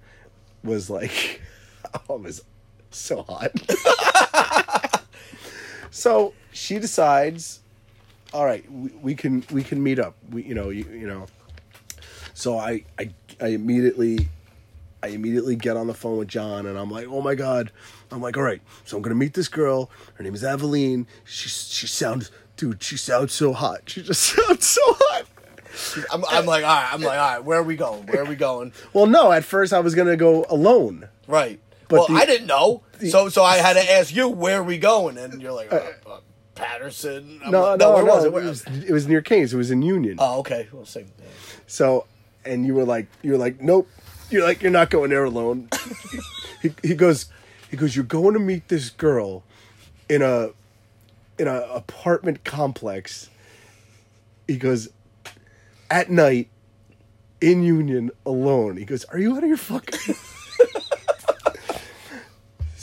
was 0.62 0.90
like 0.90 1.40
oh, 2.08 2.16
it 2.16 2.22
was 2.22 2.42
so 2.90 3.22
hot. 3.28 3.52
so 5.90 6.34
she 6.52 6.78
decides, 6.78 7.60
all 8.32 8.44
right, 8.44 8.70
we, 8.70 8.90
we 9.02 9.14
can 9.14 9.44
we 9.50 9.62
can 9.62 9.82
meet 9.82 9.98
up. 9.98 10.16
We 10.30 10.42
you 10.42 10.54
know 10.54 10.70
you, 10.70 10.84
you 10.84 11.06
know. 11.06 11.26
So 12.34 12.58
I, 12.58 12.84
I 12.98 13.10
I 13.40 13.48
immediately 13.48 14.28
I 15.02 15.08
immediately 15.08 15.56
get 15.56 15.76
on 15.76 15.86
the 15.86 15.94
phone 15.94 16.18
with 16.18 16.28
John 16.28 16.66
and 16.66 16.78
I'm 16.78 16.90
like, 16.90 17.06
oh 17.08 17.20
my 17.20 17.34
god. 17.34 17.70
I'm 18.10 18.20
like, 18.20 18.36
all 18.36 18.42
right, 18.42 18.62
so 18.84 18.96
I'm 18.96 19.02
gonna 19.02 19.14
meet 19.14 19.34
this 19.34 19.48
girl. 19.48 19.90
Her 20.14 20.24
name 20.24 20.34
is 20.34 20.44
Aveline. 20.44 21.06
She 21.24 21.48
she 21.48 21.86
sounds 21.86 22.30
dude, 22.56 22.82
she 22.82 22.96
sounds 22.96 23.32
so 23.32 23.52
hot. 23.52 23.82
She 23.86 24.02
just 24.02 24.22
sounds 24.36 24.66
so 24.66 24.80
hot. 24.84 25.24
I'm, 26.12 26.24
I'm 26.30 26.46
like, 26.46 26.64
all 26.64 26.70
right. 26.74 26.88
I'm 26.92 27.02
like, 27.02 27.18
all 27.18 27.34
right. 27.36 27.44
Where 27.44 27.58
are 27.58 27.62
we 27.62 27.76
going? 27.76 28.06
Where 28.06 28.22
are 28.22 28.26
we 28.26 28.36
going? 28.36 28.72
Well, 28.92 29.06
no, 29.06 29.30
at 29.32 29.44
first 29.44 29.72
I 29.72 29.80
was 29.80 29.94
gonna 29.94 30.16
go 30.16 30.44
alone. 30.48 31.08
Right. 31.26 31.60
But 31.88 31.96
well, 32.00 32.08
the- 32.08 32.14
I 32.14 32.26
didn't 32.26 32.46
know, 32.46 32.82
so 33.08 33.28
so 33.28 33.42
I 33.44 33.56
had 33.58 33.74
to 33.74 33.92
ask 33.92 34.14
you 34.14 34.28
where 34.28 34.60
are 34.60 34.64
we 34.64 34.78
going, 34.78 35.18
and 35.18 35.40
you're 35.40 35.52
like 35.52 35.72
uh, 35.72 35.80
uh, 36.08 36.20
Paterson. 36.54 37.40
I'm 37.44 37.52
No, 37.52 37.62
like, 37.62 37.78
no, 37.80 37.92
where 37.94 38.04
no. 38.04 38.14
was 38.14 38.24
it? 38.24 38.28
it, 38.28 38.32
was, 38.32 38.66
it 38.88 38.92
was 38.92 39.06
near 39.06 39.20
Kean's. 39.22 39.52
It 39.54 39.56
was 39.56 39.70
in 39.70 39.82
Union. 39.82 40.16
oh, 40.18 40.38
okay. 40.40 40.68
Well, 40.72 40.84
same. 40.86 41.12
So, 41.66 42.06
and 42.44 42.66
you 42.66 42.74
were 42.74 42.84
like, 42.84 43.06
you 43.22 43.32
were 43.32 43.38
like, 43.38 43.60
nope. 43.60 43.88
You're 44.30 44.42
like, 44.44 44.62
you're 44.62 44.72
not 44.72 44.90
going 44.90 45.10
there 45.10 45.24
alone. 45.24 45.68
he, 46.62 46.72
he 46.82 46.94
goes, 46.94 47.26
he 47.70 47.76
goes, 47.76 47.94
you're 47.94 48.04
going 48.04 48.32
to 48.34 48.40
meet 48.40 48.66
this 48.68 48.90
girl 48.90 49.44
in 50.08 50.22
a 50.22 50.50
in 51.38 51.48
a 51.48 51.60
apartment 51.72 52.44
complex. 52.44 53.30
He 54.46 54.56
goes, 54.56 54.88
at 55.90 56.10
night 56.10 56.48
in 57.40 57.62
Union 57.62 58.10
alone. 58.24 58.76
He 58.76 58.84
goes, 58.84 59.04
are 59.06 59.18
you 59.18 59.36
out 59.36 59.42
of 59.42 59.48
your 59.48 59.58
fucking? 59.58 60.14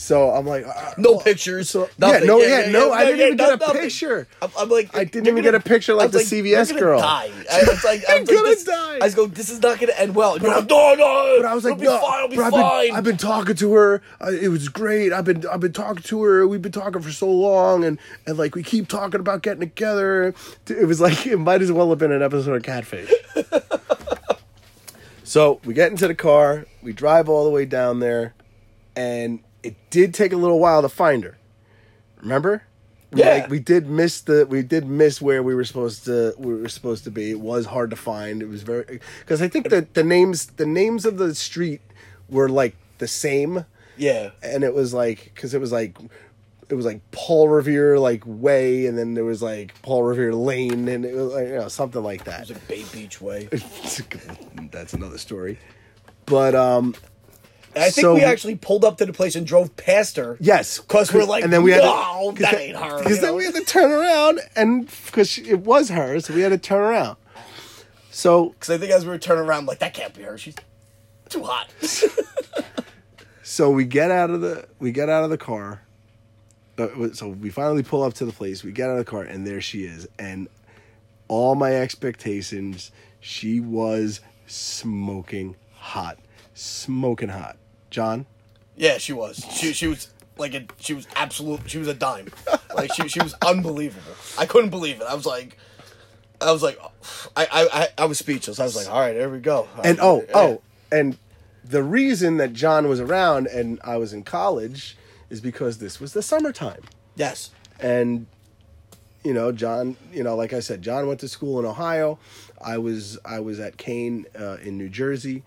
So 0.03 0.31
I'm 0.31 0.45
like, 0.45 0.67
uh, 0.67 0.91
No 0.97 1.13
well, 1.13 1.21
pictures. 1.21 1.69
So 1.69 1.89
nothing. 1.97 2.23
yeah, 2.23 2.27
no, 2.27 2.37
yeah, 2.41 2.69
no. 2.69 2.91
I 2.91 3.05
didn't 3.05 3.21
even 3.21 3.37
get 3.37 3.53
a 3.53 3.71
picture. 3.71 4.27
I'm, 4.41 4.49
I'm 4.59 4.69
like, 4.69 4.93
I 4.93 5.05
didn't 5.05 5.27
even 5.27 5.43
get 5.43 5.55
a 5.55 5.61
picture 5.61 5.93
like 5.93 6.11
the 6.11 6.17
CVS 6.17 6.77
girl. 6.77 6.99
Die. 6.99 7.31
I, 7.49 7.59
it's 7.61 7.85
like, 7.85 8.03
I 8.09 8.15
You're 8.27 8.43
was 8.43 8.67
like, 8.67 8.75
gonna 8.75 8.97
die. 8.97 8.97
I 9.01 9.05
was 9.05 9.15
going, 9.15 9.29
this 9.29 9.49
is 9.49 9.61
not 9.61 9.79
to 9.79 9.97
end 9.99 10.13
well. 10.13 10.33
Like, 10.33 10.41
no, 10.41 10.59
no. 10.59 11.37
But 11.37 11.45
I 11.45 11.55
was 11.55 11.63
like, 11.63 11.75
it'll 11.75 11.81
be 11.81 11.85
no, 11.85 12.01
fine. 12.01 12.29
But 12.31 12.39
I've 12.39 12.51
fine. 12.51 12.87
been, 12.87 12.95
I've 12.97 13.03
been 13.05 13.15
talking 13.17 13.55
to 13.55 13.73
her. 13.75 14.01
Uh, 14.19 14.31
it 14.31 14.49
was 14.49 14.67
great. 14.67 15.13
I've 15.13 15.23
been, 15.23 15.47
I've 15.47 15.61
been 15.61 15.71
talking 15.71 16.03
to 16.03 16.23
her. 16.23 16.45
We've 16.49 16.61
been 16.61 16.73
talking 16.73 17.01
for 17.01 17.11
so 17.11 17.31
long, 17.31 17.85
and 17.85 17.97
and 18.27 18.37
like 18.37 18.55
we 18.55 18.63
keep 18.63 18.89
talking 18.89 19.21
about 19.21 19.41
getting 19.41 19.61
together. 19.61 20.35
It 20.67 20.85
was 20.85 20.99
like 20.99 21.25
it 21.25 21.37
might 21.37 21.61
as 21.61 21.71
well 21.71 21.89
have 21.91 21.99
been 21.99 22.11
an 22.11 22.21
episode 22.21 22.57
of 22.57 22.63
Catfish. 22.63 23.09
so 25.23 25.61
we 25.63 25.73
get 25.73 25.91
into 25.91 26.09
the 26.09 26.15
car. 26.15 26.65
We 26.81 26.91
drive 26.91 27.29
all 27.29 27.45
the 27.45 27.51
way 27.51 27.63
down 27.63 27.99
there, 27.99 28.33
and 28.97 29.39
it 29.63 29.75
did 29.89 30.13
take 30.13 30.33
a 30.33 30.37
little 30.37 30.59
while 30.59 30.81
to 30.81 30.89
find 30.89 31.23
her. 31.23 31.37
Remember? 32.21 32.63
Yeah. 33.15 33.33
Like, 33.33 33.49
we 33.49 33.59
did 33.59 33.87
miss 33.87 34.21
the 34.21 34.45
we 34.45 34.63
did 34.63 34.85
miss 34.85 35.21
where 35.21 35.43
we 35.43 35.53
were 35.53 35.63
supposed 35.63 36.05
to 36.05 36.33
we 36.37 36.53
were 36.53 36.69
supposed 36.69 37.03
to 37.05 37.11
be. 37.11 37.31
It 37.31 37.39
was 37.39 37.65
hard 37.65 37.89
to 37.91 37.95
find. 37.95 38.41
It 38.41 38.47
was 38.47 38.63
very 38.63 38.99
because 39.19 39.41
I 39.41 39.47
think 39.47 39.69
that 39.69 39.93
the 39.93 40.03
names 40.03 40.47
the 40.47 40.65
names 40.65 41.05
of 41.05 41.17
the 41.17 41.35
street 41.35 41.81
were 42.29 42.49
like 42.49 42.75
the 42.97 43.07
same, 43.07 43.65
yeah. 43.97 44.31
and 44.41 44.63
it 44.63 44.73
was 44.73 44.93
like 44.93 45.31
because 45.33 45.53
it 45.53 45.61
was 45.61 45.71
like 45.71 45.97
it 46.69 46.75
was 46.75 46.85
like 46.85 47.01
Paul 47.11 47.49
Revere 47.49 47.99
like 47.99 48.23
way, 48.25 48.87
and 48.87 48.97
then 48.97 49.13
there 49.13 49.25
was 49.25 49.43
like 49.43 49.79
Paul 49.83 50.03
Revere 50.03 50.33
Lane, 50.33 50.87
and 50.87 51.05
it 51.05 51.13
was 51.13 51.33
like 51.33 51.47
you 51.47 51.55
know 51.55 51.67
something 51.67 52.01
like 52.01 52.23
that. 52.23 52.49
It 52.49 52.55
was 52.55 52.57
a 52.57 52.67
Bay 52.67 52.83
Beach 52.91 53.21
way. 53.21 53.45
That's 54.71 54.93
another 54.93 55.19
story. 55.19 55.59
But 56.25 56.55
um 56.55 56.95
I 57.75 57.89
think 57.89 58.03
So- 58.05 58.13
we 58.15 58.23
actually 58.23 58.55
pulled 58.55 58.85
up 58.85 58.97
to 58.97 59.05
the 59.05 59.13
place 59.13 59.35
and 59.35 59.45
drove 59.47 59.75
past 59.75 60.17
her. 60.17 60.37
Yes, 60.39 60.79
because 60.79 61.11
we're 61.13 61.23
like, 61.23 61.43
and 61.43 61.51
then 61.51 61.63
we 61.63 61.71
had 61.71 61.81
"No, 61.83 62.31
to, 62.35 62.41
that 62.41 62.55
ain't 62.55 62.77
her," 62.77 62.99
Because 62.99 63.19
then 63.21 63.31
know? 63.31 63.35
we 63.37 63.45
had 63.45 63.55
to 63.55 63.63
turn 63.63 63.91
around, 63.91 64.39
and 64.55 64.87
because 65.05 65.37
it 65.39 65.59
was 65.59 65.89
her, 65.89 66.19
so 66.19 66.33
we 66.33 66.41
had 66.41 66.49
to 66.49 66.57
turn 66.57 66.81
around. 66.81 67.17
So 68.11 68.49
Because 68.49 68.69
I 68.69 68.77
think 68.77 68.91
as 68.91 69.05
we 69.05 69.09
were 69.09 69.17
turning 69.17 69.45
around, 69.45 69.61
I'm 69.61 69.65
like, 69.65 69.79
that 69.79 69.93
can't 69.95 70.13
be 70.13 70.21
her. 70.21 70.37
She's 70.37 70.53
too 71.29 71.43
hot. 71.43 71.73
so 73.43 73.69
we 73.71 73.85
get 73.85 74.11
out 74.11 74.29
of 74.29 74.41
the 74.41 74.67
we 74.79 74.91
get 74.91 75.09
out 75.09 75.23
of 75.23 75.29
the 75.29 75.37
car. 75.37 75.81
So 77.13 77.27
we 77.29 77.49
finally 77.49 77.83
pull 77.83 78.01
up 78.03 78.13
to 78.15 78.25
the 78.25 78.31
place. 78.31 78.63
We 78.63 78.71
get 78.71 78.89
out 78.89 78.97
of 78.97 79.05
the 79.05 79.09
car, 79.11 79.23
and 79.23 79.45
there 79.45 79.61
she 79.61 79.83
is. 79.85 80.07
And 80.17 80.47
all 81.27 81.55
my 81.55 81.75
expectations, 81.75 82.91
she 83.19 83.59
was 83.59 84.21
smoking 84.47 85.55
hot, 85.75 86.17
smoking 86.53 87.29
hot. 87.29 87.57
John, 87.93 88.25
yeah, 88.75 88.97
she 88.97 89.13
was. 89.13 89.45
She 89.51 89.71
she 89.73 89.87
was 89.87 90.09
like 90.37 90.53
a 90.53 90.65
she 90.79 90.93
was 90.93 91.07
absolute. 91.15 91.61
She 91.69 91.77
was 91.77 91.87
a 91.87 91.93
dime. 91.93 92.27
Like 92.75 92.93
she 92.93 93.07
she 93.07 93.21
was 93.21 93.33
unbelievable. 93.45 94.15
I 94.37 94.45
couldn't 94.45 94.71
believe 94.71 94.99
it. 94.99 95.07
I 95.07 95.13
was 95.15 95.25
like. 95.25 95.57
I 96.41 96.51
was 96.51 96.61
like, 96.61 96.77
I, 97.37 97.45
I, 97.45 97.67
I, 97.81 97.87
I 97.99 98.05
was 98.05 98.19
speechless. 98.19 98.59
I 98.59 98.63
was 98.65 98.75
like, 98.75 98.89
all 98.89 98.99
right, 98.99 99.13
there 99.13 99.29
we 99.29 99.39
go. 99.39 99.69
and 99.81 99.97
oh 100.01 100.25
Yeah. 100.27 100.31
oh 100.35 100.61
and 100.91 101.17
the 101.63 101.81
reason 101.81 102.35
that 102.37 102.51
john 102.51 102.89
was 102.89 102.99
around 102.99 103.47
and 103.47 103.79
i 103.85 103.95
was 103.95 104.11
in 104.11 104.21
college 104.23 104.97
is 105.29 105.39
because 105.39 105.77
this 105.77 106.01
was 106.01 106.11
the 106.11 106.21
summertime 106.21 106.81
yes, 107.15 107.51
and 107.79 108.27
you 109.23 109.33
know 109.33 109.53
john 109.53 109.95
you 110.11 110.21
know 110.23 110.35
like 110.35 110.51
i 110.51 110.59
said 110.59 110.81
john 110.81 111.07
went 111.07 111.21
to 111.21 111.27
school 111.29 111.57
in 111.59 111.65
ohio 111.65 112.19
i 112.61 112.77
was 112.77 113.17
i 113.23 113.39
was 113.39 113.61
at 113.61 113.77
Kean 113.77 114.25
uh, 114.37 114.57
in 114.61 114.77
new 114.77 114.89
jersey 114.89 115.43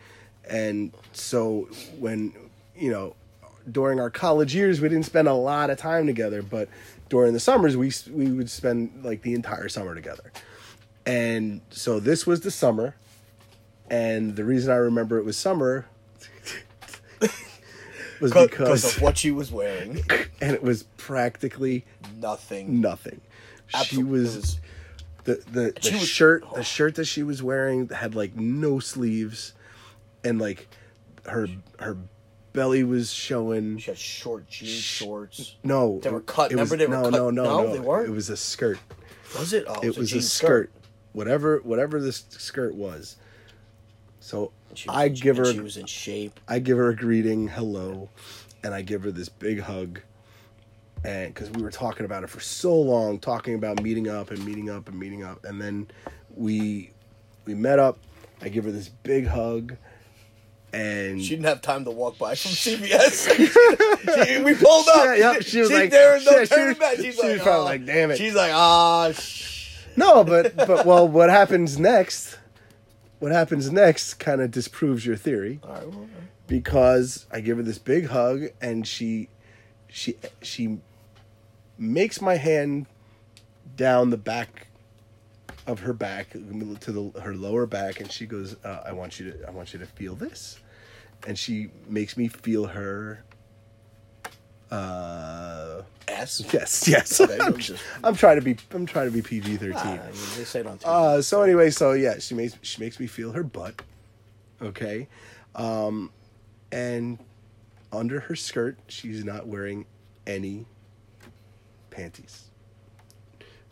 and 0.48 0.92
so 1.12 1.68
when 1.98 2.32
you 2.76 2.90
know 2.90 3.14
during 3.70 3.98
our 4.00 4.10
college 4.10 4.54
years 4.54 4.80
we 4.80 4.88
didn't 4.88 5.06
spend 5.06 5.26
a 5.28 5.34
lot 5.34 5.70
of 5.70 5.78
time 5.78 6.06
together 6.06 6.42
but 6.42 6.68
during 7.08 7.32
the 7.32 7.40
summers 7.40 7.76
we 7.76 7.92
we 8.12 8.30
would 8.30 8.48
spend 8.50 9.04
like 9.04 9.22
the 9.22 9.34
entire 9.34 9.68
summer 9.68 9.94
together 9.94 10.32
and 11.04 11.60
so 11.70 11.98
this 12.00 12.26
was 12.26 12.40
the 12.42 12.50
summer 12.50 12.94
and 13.90 14.36
the 14.36 14.44
reason 14.44 14.72
i 14.72 14.76
remember 14.76 15.18
it 15.18 15.24
was 15.24 15.36
summer 15.36 15.86
was 18.20 18.32
because 18.32 18.48
because 18.50 18.96
of 18.96 19.02
what 19.02 19.18
she 19.18 19.30
was 19.30 19.50
wearing. 19.52 20.02
and 20.40 20.54
it 20.54 20.62
was 20.62 20.84
practically 20.96 21.84
Nothing. 22.18 22.80
nothing. 22.80 23.20
She 23.84 24.02
was, 24.02 24.58
the 25.24 25.34
the, 25.50 25.72
the 25.74 25.80
She 25.82 25.94
was- 25.94 26.08
shirt 26.08 26.44
oh. 26.50 26.56
the 26.56 26.64
shirt 26.64 26.94
that 26.96 27.04
she 27.06 27.22
was 27.22 27.42
wearing 27.42 27.88
had 27.88 28.14
like 28.14 28.34
no 28.36 28.78
sleeves, 28.78 29.52
and 30.26 30.40
like 30.40 30.68
her 31.26 31.48
her 31.78 31.96
belly 32.52 32.84
was 32.84 33.12
showing. 33.12 33.78
She 33.78 33.90
had 33.90 33.98
short 33.98 34.48
jean 34.48 34.68
shorts. 34.68 35.56
No, 35.62 36.00
They 36.02 36.10
were 36.10 36.20
cut. 36.20 36.52
it 36.52 36.56
was- 36.56 36.70
Remember 36.70 36.76
they 36.76 36.86
were 36.86 37.02
no, 37.02 37.10
cut? 37.10 37.18
No, 37.18 37.30
no, 37.30 37.44
No, 37.44 37.62
no, 37.66 37.72
they 37.72 37.80
weren't? 37.80 38.08
It 38.08 38.12
was 38.12 38.30
a 38.30 38.36
skirt. 38.36 38.78
Was 39.38 39.52
it? 39.52 39.64
Oh, 39.68 39.80
It 39.82 39.96
was 39.96 40.12
a 40.12 40.22
skirt. 40.22 40.70
Whatever 41.12 41.58
whatever 41.64 42.00
this 42.00 42.24
skirt 42.30 42.74
was. 42.74 43.16
So 44.20 44.52
was 44.70 44.84
I 44.88 45.08
give 45.08 45.36
her 45.36 45.52
She 45.52 45.60
was 45.60 45.76
in 45.76 45.86
shape. 45.86 46.40
I 46.48 46.58
give 46.58 46.76
her 46.78 46.88
a 46.90 46.96
greeting, 46.96 47.48
hello, 47.48 48.08
and 48.62 48.74
I 48.74 48.82
give 48.82 49.02
her 49.04 49.10
this 49.10 49.28
big 49.28 49.60
hug. 49.60 50.00
And 51.04 51.32
because 51.32 51.50
we 51.50 51.62
were 51.62 51.70
talking 51.70 52.04
about 52.04 52.24
it 52.24 52.30
for 52.30 52.40
so 52.40 52.74
long, 52.74 53.18
talking 53.20 53.54
about 53.54 53.82
meeting 53.82 54.08
up 54.08 54.30
and 54.30 54.44
meeting 54.44 54.70
up 54.70 54.88
and 54.88 54.98
meeting 54.98 55.22
up, 55.22 55.44
and 55.44 55.60
then 55.60 55.88
we 56.34 56.90
we 57.44 57.54
met 57.54 57.78
up. 57.78 57.98
I 58.42 58.48
give 58.48 58.64
her 58.64 58.70
this 58.72 58.88
big 58.88 59.26
hug, 59.26 59.76
and 60.72 61.22
She 61.22 61.30
didn't 61.30 61.46
have 61.46 61.62
time 61.62 61.84
to 61.84 61.90
walk 61.90 62.18
by 62.18 62.34
from 62.34 62.50
CVS. 62.52 64.26
She- 64.26 64.42
we 64.42 64.54
pulled 64.54 64.88
up. 64.88 65.04
Yeah, 65.06 65.32
yep, 65.32 65.42
she 65.42 65.60
was 65.60 65.70
like- 65.70 65.90
there 65.90 66.14
was 66.14 66.24
no 66.26 66.32
yeah, 66.32 66.44
she 66.44 66.60
was- 66.66 66.78
back. 66.78 66.96
She's 66.96 67.02
she 67.02 67.08
was 67.08 67.18
like, 67.18 67.42
probably 67.42 67.60
oh. 67.60 67.64
like, 67.64 67.86
"Damn 67.86 68.10
it." 68.10 68.18
She's 68.18 68.34
like, 68.34 68.52
ah, 68.54 69.12
sh-. 69.12 69.78
no, 69.96 70.24
but 70.24 70.56
but 70.56 70.84
well, 70.86 71.06
what 71.08 71.30
happens 71.30 71.78
next? 71.78 72.38
What 73.18 73.32
happens 73.32 73.70
next 73.70 74.14
kind 74.14 74.40
of 74.42 74.50
disproves 74.50 75.06
your 75.06 75.16
theory. 75.16 75.60
All 75.62 75.70
right, 75.70 75.88
well, 75.88 76.08
because 76.46 77.26
I 77.32 77.40
give 77.40 77.56
her 77.56 77.62
this 77.62 77.78
big 77.78 78.06
hug 78.08 78.44
and 78.60 78.86
she 78.86 79.28
she 79.88 80.16
she 80.42 80.78
makes 81.78 82.20
my 82.20 82.36
hand 82.36 82.86
down 83.76 84.10
the 84.10 84.16
back 84.16 84.65
of 85.66 85.80
her 85.80 85.92
back 85.92 86.30
to 86.30 86.38
the 86.92 87.20
her 87.20 87.34
lower 87.34 87.66
back 87.66 88.00
and 88.00 88.10
she 88.12 88.26
goes 88.26 88.56
uh, 88.64 88.82
I 88.86 88.92
want 88.92 89.18
you 89.18 89.32
to 89.32 89.48
I 89.48 89.50
want 89.50 89.72
you 89.72 89.78
to 89.80 89.86
feel 89.86 90.14
this 90.14 90.58
and 91.26 91.36
she 91.38 91.68
makes 91.88 92.16
me 92.16 92.28
feel 92.28 92.66
her 92.66 93.24
uh 94.70 95.82
ass. 96.08 96.42
yes 96.52 96.88
yes 96.88 97.20
Okay, 97.20 97.38
I'm, 97.40 97.56
just- 97.58 97.82
I'm 98.02 98.14
trying 98.16 98.36
to 98.36 98.42
be 98.42 98.56
I'm 98.72 98.86
trying 98.86 99.06
to 99.06 99.12
be 99.12 99.22
PG-13 99.22 99.72
Ah, 99.76 99.98
they 100.36 100.44
say 100.44 100.60
it 100.60 100.66
on 100.66 100.78
TV. 100.78 100.86
uh, 100.86 101.22
so 101.22 101.42
anyway, 101.42 101.70
so 101.70 101.92
yeah, 101.92 102.18
she 102.18 102.34
makes 102.34 102.56
she 102.62 102.80
makes 102.80 102.98
me 102.98 103.06
feel 103.06 103.32
her 103.32 103.42
butt. 103.44 103.80
Okay, 104.60 105.06
um, 105.54 106.10
and 106.72 107.18
under 107.92 108.20
her 108.20 108.34
skirt, 108.34 108.78
she's 108.88 109.22
not 109.24 109.46
wearing 109.46 109.86
any 110.26 110.66
panties. 111.90 112.44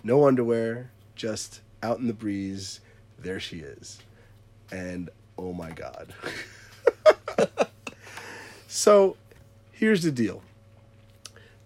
No 0.04 0.26
underwear, 0.26 0.90
just 1.16 1.60
out 1.84 1.98
in 1.98 2.06
the 2.06 2.14
breeze. 2.14 2.80
There 3.18 3.38
she 3.38 3.58
is, 3.58 3.98
and 4.72 5.10
oh 5.38 5.52
my 5.52 5.70
god. 5.70 6.12
so, 8.66 9.16
here's 9.72 10.02
the 10.02 10.10
deal. 10.10 10.42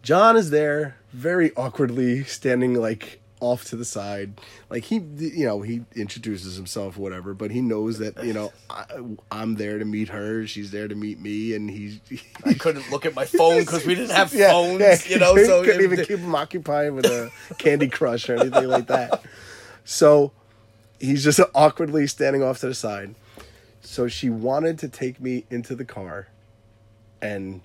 John 0.03 0.37
is 0.37 0.51
there, 0.51 0.97
very 1.13 1.55
awkwardly, 1.57 2.25
standing 2.25 2.75
like 2.75 3.21
off 3.41 3.65
to 3.67 3.77
the 3.77 3.85
side. 3.85 4.41
Like 4.71 4.85
he, 4.85 4.97
you 4.97 5.47
know, 5.47 5.63
he 5.63 5.83
introduces 5.95 6.57
himself, 6.57 6.99
or 6.99 7.01
whatever, 7.03 7.35
but 7.35 7.51
he 7.51 7.61
knows 7.61 7.99
that 7.99 8.23
you 8.25 8.33
know 8.33 8.53
I, 8.71 8.85
I'm 9.31 9.55
there 9.57 9.79
to 9.79 9.85
meet 9.85 10.09
her, 10.11 10.47
she's 10.47 10.71
there 10.71 10.89
to 10.89 10.95
meet 10.95 11.19
me, 11.21 11.55
and 11.55 11.71
he's. 11.71 12.01
I 12.45 12.55
couldn't 12.55 12.91
look 12.91 13.07
at 13.07 13.15
my 13.15 13.25
phone 13.39 13.61
because 13.61 13.85
we 13.87 13.95
didn't 13.95 14.15
have 14.15 14.33
Yeah, 14.35 14.51
phones, 14.51 14.81
yeah, 14.81 14.97
you 15.15 15.19
know. 15.19 15.35
he 15.35 15.45
So 15.45 15.65
couldn't 15.65 15.83
even 15.83 16.05
keep 16.05 16.19
him 16.19 16.35
occupied 16.35 16.93
with 16.93 17.07
a 17.07 17.31
Candy 17.59 17.89
Crush 17.89 18.29
or 18.29 18.37
anything 18.37 18.69
like 18.69 18.87
that. 18.89 19.23
So 19.89 20.33
he's 21.01 21.25
just 21.25 21.41
awkwardly 21.55 22.07
standing 22.07 22.43
off 22.43 22.61
to 22.61 22.67
the 22.67 22.75
side. 22.75 23.15
So 23.81 24.07
she 24.07 24.29
wanted 24.29 24.79
to 24.81 24.89
take 24.89 25.19
me 25.19 25.47
into 25.51 25.75
the 25.75 25.85
car 25.87 26.29
and 27.23 27.63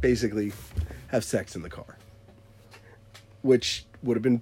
basically 0.00 0.52
have 1.08 1.24
sex 1.24 1.54
in 1.56 1.60
the 1.62 1.68
car, 1.68 1.98
which 3.42 3.84
would 4.02 4.16
have 4.16 4.22
been 4.22 4.40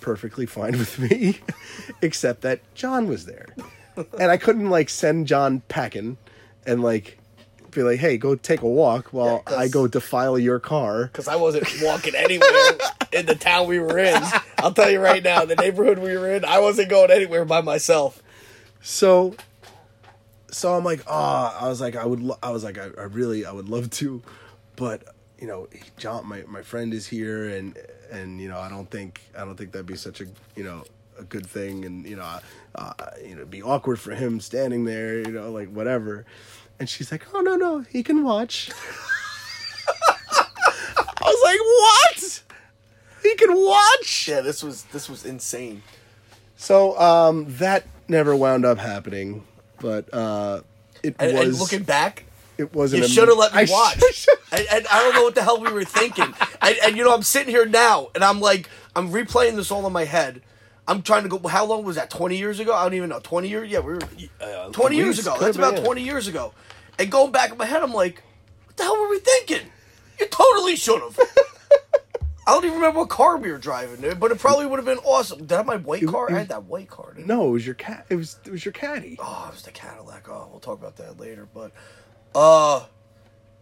perfectly 0.00 0.46
fine 0.46 0.78
with 0.78 0.96
me, 1.00 1.40
except 2.02 2.42
that 2.42 2.60
John 2.74 3.08
was 3.08 3.26
there. 3.26 3.46
And 4.20 4.30
I 4.30 4.36
couldn't 4.36 4.70
like 4.70 4.88
send 4.90 5.26
John 5.26 5.60
packing 5.66 6.18
and 6.64 6.84
like 6.84 7.18
be 7.72 7.82
like, 7.82 7.98
hey, 7.98 8.16
go 8.16 8.36
take 8.36 8.60
a 8.62 8.68
walk 8.68 9.08
while 9.08 9.42
Yeah, 9.50 9.56
I 9.56 9.66
go 9.66 9.88
defile 9.88 10.38
your 10.38 10.60
car. 10.60 11.06
because 11.06 11.26
I 11.26 11.34
wasn't 11.34 11.66
walking 11.82 12.14
anywhere 12.14 12.48
in 13.12 13.26
the 13.26 13.34
town 13.34 13.66
we 13.66 13.80
were 13.80 13.98
in. 13.98 14.22
I'll 14.58 14.72
tell 14.72 14.90
you 14.90 15.00
right 15.00 15.22
now, 15.22 15.44
the 15.44 15.56
neighborhood 15.56 15.98
we 15.98 16.16
were 16.16 16.32
in, 16.34 16.44
I 16.44 16.58
wasn't 16.60 16.88
going 16.90 17.10
anywhere 17.10 17.44
by 17.44 17.60
myself. 17.60 18.22
So, 18.82 19.34
so 20.50 20.74
I'm 20.74 20.84
like, 20.84 21.02
ah, 21.06 21.56
I 21.64 21.68
was 21.68 21.80
like, 21.80 21.96
I 21.96 22.04
would, 22.04 22.20
lo- 22.20 22.38
I 22.42 22.50
was 22.50 22.64
like, 22.64 22.78
I, 22.78 22.88
I 22.98 23.04
really, 23.04 23.44
I 23.46 23.52
would 23.52 23.68
love 23.68 23.90
to, 23.90 24.22
but 24.76 25.02
you 25.38 25.46
know, 25.46 25.68
he- 25.72 25.80
John, 25.96 26.26
my 26.26 26.42
my 26.48 26.62
friend 26.62 26.92
is 26.92 27.06
here, 27.06 27.48
and 27.48 27.78
and 28.10 28.40
you 28.40 28.48
know, 28.48 28.58
I 28.58 28.68
don't 28.68 28.90
think 28.90 29.20
I 29.36 29.44
don't 29.44 29.56
think 29.56 29.70
that'd 29.72 29.86
be 29.86 29.96
such 29.96 30.20
a 30.20 30.26
you 30.56 30.64
know 30.64 30.82
a 31.18 31.22
good 31.22 31.46
thing, 31.46 31.84
and 31.84 32.04
you 32.06 32.16
know, 32.16 32.38
uh, 32.74 32.92
you 33.22 33.30
know, 33.30 33.36
it'd 33.42 33.50
be 33.50 33.62
awkward 33.62 34.00
for 34.00 34.14
him 34.14 34.40
standing 34.40 34.84
there, 34.84 35.18
you 35.18 35.30
know, 35.32 35.50
like 35.52 35.68
whatever. 35.70 36.24
And 36.80 36.88
she's 36.88 37.12
like, 37.12 37.26
"Oh 37.34 37.40
no, 37.40 37.54
no, 37.56 37.80
he 37.80 38.02
can 38.02 38.24
watch." 38.24 38.70
I 40.08 41.24
was 41.24 41.40
like, 41.44 41.60
"What? 41.60 42.42
He 43.22 43.34
can 43.36 43.54
watch?" 43.54 44.28
Yeah, 44.28 44.40
this 44.40 44.62
was 44.62 44.84
this 44.84 45.08
was 45.08 45.24
insane. 45.24 45.82
So 46.56 46.98
um, 46.98 47.46
that 47.58 47.86
never 48.08 48.34
wound 48.34 48.64
up 48.64 48.78
happening, 48.78 49.44
but 49.80 50.12
uh, 50.12 50.62
it 51.02 51.14
And, 51.18 51.36
was. 51.36 51.48
and 51.48 51.58
looking 51.58 51.82
back, 51.84 52.24
it 52.56 52.74
was. 52.74 52.92
you 52.92 53.02
an 53.04 53.08
should 53.08 53.28
have 53.28 53.38
let 53.38 53.54
me 53.54 53.60
I 53.62 53.66
watch. 53.70 54.28
and, 54.52 54.66
and 54.72 54.86
I 54.90 55.02
don't 55.02 55.14
know 55.14 55.22
what 55.22 55.34
the 55.36 55.42
hell 55.42 55.60
we 55.60 55.70
were 55.72 55.84
thinking. 55.84 56.34
And, 56.60 56.76
and 56.84 56.96
you 56.96 57.04
know, 57.04 57.14
I'm 57.14 57.22
sitting 57.22 57.50
here 57.50 57.64
now, 57.66 58.08
and 58.14 58.24
I'm 58.24 58.40
like, 58.40 58.68
I'm 58.96 59.10
replaying 59.10 59.54
this 59.56 59.70
all 59.70 59.86
in 59.86 59.92
my 59.92 60.04
head. 60.04 60.42
I'm 60.88 61.02
trying 61.02 61.22
to 61.24 61.28
go. 61.28 61.46
How 61.46 61.64
long 61.66 61.84
was 61.84 61.96
that? 61.96 62.08
20 62.10 62.36
years 62.36 62.58
ago? 62.60 62.74
I 62.74 62.82
don't 62.82 62.94
even 62.94 63.10
know. 63.10 63.20
20 63.20 63.46
years? 63.48 63.70
Yeah, 63.70 63.80
we 63.80 63.92
were. 63.92 64.00
Uh, 64.40 64.70
20 64.70 64.96
years 64.96 65.18
ago. 65.18 65.36
That's 65.38 65.56
about 65.56 65.74
been. 65.76 65.84
20 65.84 66.02
years 66.02 66.26
ago. 66.28 66.54
And 66.98 67.10
going 67.10 67.30
back 67.30 67.52
in 67.52 67.58
my 67.58 67.66
head, 67.66 67.82
I'm 67.82 67.92
like, 67.92 68.22
what 68.66 68.76
the 68.76 68.82
hell 68.84 68.98
were 68.98 69.08
we 69.10 69.18
thinking? 69.20 69.68
You 70.18 70.26
totally 70.26 70.74
should 70.76 71.00
have. 71.02 71.16
I 72.48 72.52
don't 72.52 72.64
even 72.64 72.76
remember 72.78 73.00
what 73.00 73.10
car 73.10 73.36
we 73.36 73.52
were 73.52 73.58
driving, 73.58 74.00
dude, 74.00 74.18
but 74.18 74.32
it 74.32 74.38
probably 74.38 74.64
would 74.64 74.78
have 74.78 74.86
been 74.86 74.98
awesome. 75.04 75.40
Did 75.40 75.52
I 75.52 75.56
have 75.58 75.66
my 75.66 75.76
white 75.76 76.06
car? 76.06 76.32
I 76.32 76.38
had 76.38 76.48
that 76.48 76.64
white 76.64 76.88
car. 76.88 77.12
Didn't 77.12 77.28
No, 77.28 77.46
it 77.48 77.50
was 77.50 77.66
your 77.66 77.74
cat. 77.74 78.06
It 78.08 78.16
was 78.16 78.38
it 78.46 78.50
was 78.50 78.64
your 78.64 78.72
caddy. 78.72 79.16
Oh, 79.18 79.48
it 79.50 79.52
was 79.52 79.62
the 79.64 79.70
Cadillac. 79.70 80.30
Oh, 80.30 80.48
we'll 80.50 80.58
talk 80.60 80.78
about 80.78 80.96
that 80.96 81.20
later. 81.20 81.46
But, 81.52 81.72
uh, 82.34 82.86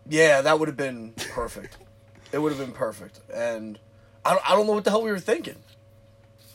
yeah, 0.09 0.41
that 0.43 0.61
would 0.61 0.68
have 0.68 0.76
been 0.76 1.14
perfect. 1.32 1.78
it 2.32 2.39
would 2.39 2.53
have 2.53 2.61
been 2.61 2.72
perfect. 2.74 3.18
And 3.34 3.76
I 4.24 4.30
don't, 4.34 4.51
I 4.51 4.55
don't 4.55 4.68
know 4.68 4.74
what 4.74 4.84
the 4.84 4.91
hell 4.91 5.03
we 5.03 5.11
were 5.11 5.18
thinking. 5.18 5.57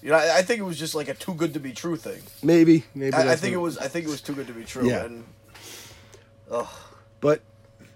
You 0.01 0.11
know, 0.11 0.15
I, 0.15 0.37
I 0.37 0.41
think 0.41 0.61
it 0.61 0.63
was 0.63 0.79
just 0.79 0.95
like 0.95 1.09
a 1.09 1.13
too 1.13 1.33
good 1.33 1.53
to 1.55 1.59
be 1.59 1.73
true 1.73 1.97
thing. 1.97 2.21
Maybe, 2.41 2.85
maybe. 2.95 3.13
I, 3.13 3.21
I 3.21 3.25
that's 3.25 3.41
think 3.41 3.53
it 3.53 3.57
what- 3.57 3.63
was. 3.65 3.77
I 3.77 3.89
think 3.89 4.05
it 4.07 4.09
was 4.09 4.21
too 4.21 4.33
good 4.35 4.47
to 4.47 4.53
be 4.53 4.63
true. 4.63 4.87
Yeah. 4.89 5.03
And 5.03 5.25
But 7.19 7.41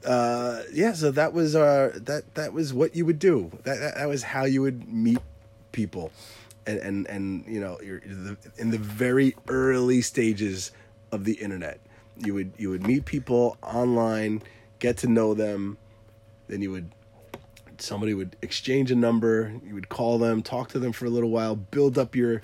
uh, 0.05 0.63
yeah, 0.71 0.93
so 0.93 1.11
that 1.11 1.33
was 1.33 1.55
uh, 1.55 1.97
that 2.03 2.35
that 2.35 2.53
was 2.53 2.73
what 2.73 2.95
you 2.95 3.05
would 3.05 3.19
do. 3.19 3.51
That, 3.63 3.79
that 3.79 3.95
that 3.95 4.07
was 4.07 4.23
how 4.23 4.45
you 4.45 4.61
would 4.61 4.87
meet 4.87 5.19
people, 5.71 6.11
and 6.67 6.79
and 6.79 7.07
and 7.07 7.45
you 7.47 7.59
know, 7.59 7.79
you're, 7.83 8.01
you're 8.05 8.15
the, 8.15 8.37
in 8.57 8.69
the 8.69 8.77
very 8.77 9.35
early 9.47 10.01
stages 10.01 10.71
of 11.11 11.25
the 11.25 11.33
internet, 11.33 11.79
you 12.17 12.33
would 12.33 12.53
you 12.57 12.69
would 12.69 12.85
meet 12.85 13.05
people 13.05 13.57
online, 13.63 14.43
get 14.79 14.97
to 14.97 15.07
know 15.07 15.33
them, 15.33 15.77
then 16.47 16.61
you 16.61 16.71
would 16.71 16.91
somebody 17.77 18.13
would 18.13 18.35
exchange 18.41 18.91
a 18.91 18.95
number, 18.95 19.53
you 19.65 19.73
would 19.73 19.89
call 19.89 20.17
them, 20.17 20.41
talk 20.41 20.69
to 20.69 20.79
them 20.79 20.91
for 20.91 21.05
a 21.05 21.09
little 21.09 21.29
while, 21.29 21.55
build 21.55 21.97
up 21.97 22.15
your 22.15 22.41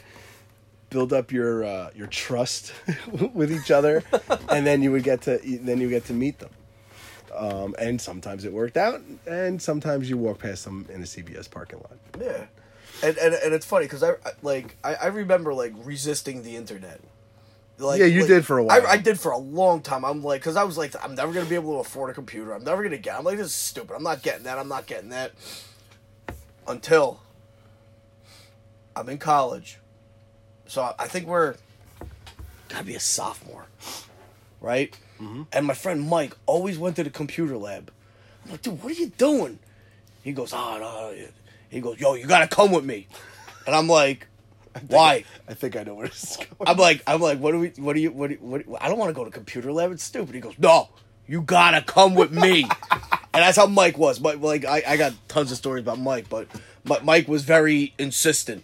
build 0.90 1.14
up 1.14 1.32
your 1.32 1.64
uh, 1.64 1.90
your 1.96 2.08
trust 2.08 2.74
with 3.34 3.52
each 3.52 3.72
other, 3.72 4.04
and 4.50 4.66
then 4.66 4.82
you 4.82 4.92
would 4.92 5.04
get 5.04 5.22
to 5.22 5.40
then 5.44 5.80
you 5.80 5.90
get 5.90 6.06
to 6.06 6.14
meet 6.14 6.40
them. 6.40 6.50
Um, 7.42 7.74
and 7.80 8.00
sometimes 8.00 8.46
it 8.46 8.54
worked 8.54 8.78
out, 8.78 9.02
and 9.26 9.60
sometimes 9.60 10.08
you 10.10 10.16
walk 10.18 10.38
past 10.40 10.64
them 10.64 10.86
in 10.94 11.02
a 11.02 11.06
CVS 11.06 11.50
parking 11.50 11.80
lot. 11.80 11.98
yeah. 12.20 12.46
And 13.04 13.18
and, 13.18 13.34
and 13.34 13.52
it's 13.54 13.66
funny 13.66 13.86
because 13.86 14.04
I 14.04 14.14
like 14.44 14.76
I, 14.84 14.94
I 14.94 15.08
remember 15.08 15.52
like 15.54 15.74
resisting 15.84 16.44
the 16.44 16.56
internet. 16.56 17.00
Like, 17.80 18.00
Yeah, 18.00 18.06
you 18.06 18.20
like, 18.20 18.28
did 18.28 18.46
for 18.46 18.60
a 18.60 18.64
while. 18.64 18.86
I, 18.86 18.92
I 18.92 18.98
did 18.98 19.20
for 19.20 19.32
a 19.32 19.40
long 19.40 19.82
time. 19.82 20.06
I'm 20.06 20.24
like, 20.24 20.42
because 20.42 20.56
I 20.56 20.64
was 20.66 20.78
like, 20.78 20.94
I'm 21.04 21.16
never 21.16 21.34
gonna 21.34 21.50
be 21.50 21.56
able 21.56 21.74
to 21.74 21.80
afford 21.80 22.12
a 22.12 22.14
computer. 22.14 22.54
I'm 22.54 22.64
never 22.64 22.84
gonna 22.84 23.00
get. 23.00 23.18
I'm 23.18 23.24
like, 23.24 23.38
this 23.38 23.48
is 23.48 23.54
stupid. 23.56 23.96
I'm 23.96 24.04
not 24.04 24.22
getting 24.22 24.44
that. 24.44 24.60
I'm 24.60 24.68
not 24.68 24.86
getting 24.86 25.10
that. 25.10 25.32
Until 26.68 27.22
I'm 28.96 29.10
in 29.10 29.18
college, 29.18 29.80
so 30.68 30.84
I- 30.84 30.94
I 31.00 31.08
think 31.08 31.26
we're 31.26 31.56
gotta 32.70 32.84
be 32.84 32.94
a 32.94 33.00
sophomore, 33.00 33.66
right? 34.60 34.96
Mm-hmm. 35.22 35.44
And 35.54 35.66
my 35.66 35.74
friend 35.74 36.10
Mike 36.10 36.36
always 36.46 36.78
went 36.78 36.96
to 36.96 37.04
the 37.04 37.10
computer 37.10 37.58
lab. 37.58 37.92
I'm 38.46 38.52
like, 38.52 38.62
dude, 38.62 38.82
what 38.82 38.92
are 38.92 38.96
you 38.96 39.08
doing? 39.08 39.60
He 40.24 40.34
goes, 40.34 40.52
oh, 40.54 40.78
no. 40.80 41.28
He 41.70 41.80
goes, 41.80 42.00
yo, 42.00 42.16
you 42.16 42.26
gotta 42.26 42.48
come 42.48 42.72
with 42.72 42.84
me. 42.84 43.08
And 43.66 43.76
I'm 43.76 43.88
like, 43.88 44.28
why? 44.88 45.26
I 45.48 45.54
think 45.54 45.76
I 45.76 45.84
know 45.84 45.96
where 45.96 46.08
this 46.08 46.32
is 46.32 46.38
going. 46.38 46.50
I'm 46.66 46.78
like, 46.78 47.04
I'm 47.06 47.22
like, 47.22 47.40
what 47.40 47.52
do 47.52 47.60
we, 47.60 47.70
what 47.78 47.94
do 47.94 48.00
you, 48.02 48.12
what, 48.12 48.30
do 48.30 48.38
what, 48.42 48.64
I 48.82 48.90
don't 48.90 48.98
want 48.98 49.10
to 49.10 49.14
go 49.14 49.24
to 49.24 49.32
computer 49.32 49.72
lab. 49.72 49.92
It's 49.92 50.04
stupid. 50.04 50.34
He 50.34 50.42
goes, 50.42 50.56
no, 50.58 50.90
you 51.28 51.42
gotta 51.42 51.82
come 51.82 52.16
with 52.16 52.32
me. 52.32 52.64
and 52.92 53.44
that's 53.44 53.58
how 53.58 53.68
Mike 53.68 53.98
was. 53.98 54.20
But 54.20 54.42
like, 54.42 54.66
I, 54.66 54.84
I 54.88 54.98
got 54.98 55.14
tons 55.28 55.52
of 55.52 55.58
stories 55.58 55.84
about 55.84 56.00
Mike, 56.00 56.30
but 56.30 56.48
Mi- 56.84 57.00
Mike 57.04 57.28
was 57.28 57.44
very 57.44 57.94
insistent, 57.98 58.64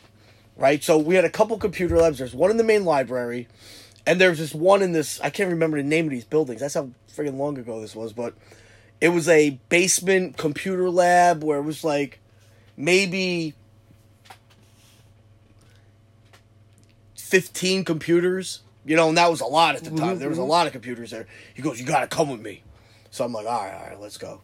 right? 0.56 0.84
So 0.84 0.98
we 0.98 1.16
had 1.16 1.26
a 1.26 1.30
couple 1.30 1.58
computer 1.58 1.98
labs. 1.98 2.18
There's 2.18 2.34
one 2.34 2.52
in 2.52 2.58
the 2.58 2.64
main 2.64 2.84
library, 2.84 3.48
and 4.08 4.22
there's 4.22 4.40
this 4.40 4.56
one 4.56 4.82
in 4.82 4.94
this. 4.94 5.20
I 5.22 5.30
can't 5.30 5.50
remember 5.50 5.78
the 5.78 5.84
name 5.84 6.06
of 6.06 6.12
these 6.12 6.26
buildings. 6.26 6.62
That's 6.62 6.74
how 6.74 6.90
friggin' 7.14 7.38
long 7.38 7.58
ago 7.58 7.82
this 7.82 7.96
was, 7.96 8.14
but 8.14 8.34
it 9.02 9.10
was 9.10 9.28
a 9.28 9.60
basement 9.70 10.38
computer 10.38 10.90
lab 10.90 11.44
where 11.44 11.60
it 11.60 11.64
was 11.64 11.84
like 11.84 12.20
maybe 12.78 13.54
15 17.16 17.84
computers, 17.84 18.62
you 18.86 18.96
know, 18.96 19.10
and 19.10 19.18
that 19.18 19.30
was 19.30 19.42
a 19.42 19.46
lot 19.46 19.76
at 19.76 19.84
the 19.84 19.90
time. 19.90 20.12
Mm-hmm, 20.12 20.20
there 20.20 20.30
was 20.30 20.38
a 20.38 20.42
mm-hmm. 20.42 20.52
lot 20.52 20.68
of 20.68 20.72
computers 20.72 21.12
there. 21.12 21.28
He 21.54 21.62
goes, 21.62 21.80
"You 21.80 21.86
got 21.86 22.00
to 22.00 22.08
come 22.08 22.30
with 22.30 22.42
me." 22.42 22.64
So 23.12 23.26
I'm 23.26 23.34
like, 23.34 23.46
"All 23.46 23.66
right, 23.66 23.74
all 23.74 23.90
right, 23.90 24.00
let's 24.00 24.18
go." 24.18 24.42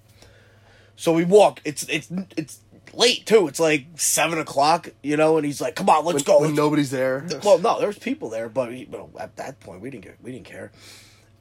So 0.98 1.14
we 1.14 1.24
walk. 1.24 1.62
It's 1.64 1.84
it's 1.84 2.12
it's 2.36 2.60
late 2.94 3.26
too. 3.26 3.48
It's 3.48 3.60
like 3.60 3.86
seven 3.96 4.40
o'clock, 4.40 4.90
you 5.02 5.18
know, 5.18 5.38
and 5.38 5.46
he's 5.46 5.62
like, 5.62 5.76
"Come 5.76 5.90
on, 5.90 6.06
let's 6.06 6.24
go." 6.24 6.40
when 6.40 6.50
let's 6.50 6.58
nobody's 6.58 6.92
there. 6.92 7.26
well, 7.44 7.58
no, 7.58 7.80
there's 7.80 7.98
people 7.98 8.30
there, 8.30 8.50
but 8.50 8.74
he, 8.74 8.88
well, 8.90 9.10
at 9.20 9.36
that 9.38 9.60
point 9.60 9.82
we 9.82 9.90
didn't 9.90 10.04
get, 10.04 10.18
we 10.22 10.32
didn't 10.32 10.46
care. 10.46 10.72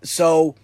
So 0.03 0.55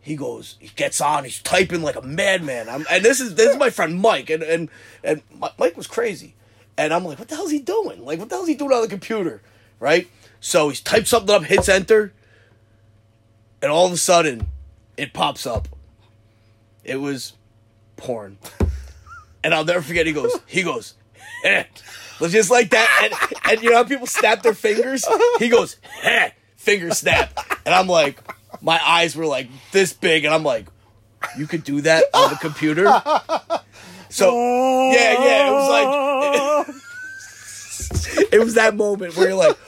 he 0.00 0.16
goes, 0.16 0.56
he 0.60 0.68
gets 0.68 1.00
on, 1.00 1.24
he's 1.24 1.42
typing 1.42 1.82
like 1.82 1.96
a 1.96 2.02
madman. 2.02 2.68
I'm, 2.68 2.86
and 2.90 3.04
this 3.04 3.20
is 3.20 3.34
this 3.34 3.50
is 3.50 3.56
my 3.56 3.70
friend 3.70 4.00
Mike, 4.00 4.30
and 4.30 4.42
and 4.42 4.68
and 5.02 5.22
Mike 5.58 5.76
was 5.76 5.86
crazy, 5.86 6.34
and 6.78 6.94
I'm 6.94 7.04
like, 7.04 7.18
what 7.18 7.28
the 7.28 7.34
hell's 7.34 7.50
he 7.50 7.58
doing? 7.58 8.04
Like, 8.04 8.18
what 8.18 8.28
the 8.28 8.36
hell's 8.36 8.48
he 8.48 8.54
doing 8.54 8.72
on 8.72 8.82
the 8.82 8.88
computer, 8.88 9.42
right? 9.80 10.08
So 10.40 10.68
he's 10.68 10.80
typed 10.80 11.08
something 11.08 11.34
up, 11.34 11.44
hits 11.44 11.68
enter, 11.68 12.12
and 13.60 13.72
all 13.72 13.86
of 13.86 13.92
a 13.92 13.96
sudden, 13.96 14.46
it 14.96 15.12
pops 15.12 15.46
up. 15.46 15.68
It 16.84 16.96
was 16.96 17.32
porn. 17.96 18.38
And 19.46 19.54
I'll 19.54 19.64
never 19.64 19.80
forget. 19.80 20.06
He 20.06 20.12
goes. 20.12 20.36
He 20.48 20.64
goes. 20.64 20.94
Eh. 21.44 21.62
Was 22.20 22.32
just 22.32 22.50
like 22.50 22.70
that, 22.70 23.00
and, 23.04 23.14
and 23.52 23.62
you 23.62 23.70
know 23.70 23.76
how 23.76 23.84
people 23.84 24.06
snap 24.06 24.42
their 24.42 24.54
fingers. 24.54 25.04
He 25.38 25.50
goes, 25.50 25.76
eh, 26.02 26.30
finger 26.56 26.90
snap, 26.92 27.38
and 27.66 27.74
I'm 27.74 27.88
like, 27.88 28.18
my 28.62 28.80
eyes 28.82 29.14
were 29.14 29.26
like 29.26 29.48
this 29.70 29.92
big, 29.92 30.24
and 30.24 30.32
I'm 30.32 30.42
like, 30.42 30.66
you 31.36 31.46
could 31.46 31.62
do 31.62 31.82
that 31.82 32.04
on 32.14 32.30
the 32.30 32.36
computer. 32.36 32.84
So 34.08 34.34
yeah, 34.92 35.24
yeah, 35.24 35.48
it 35.48 35.52
was 35.52 35.68
like, 35.68 36.66
it 38.32 38.38
was 38.40 38.54
that 38.54 38.74
moment 38.76 39.14
where 39.14 39.28
you're 39.28 39.36
like, 39.36 39.58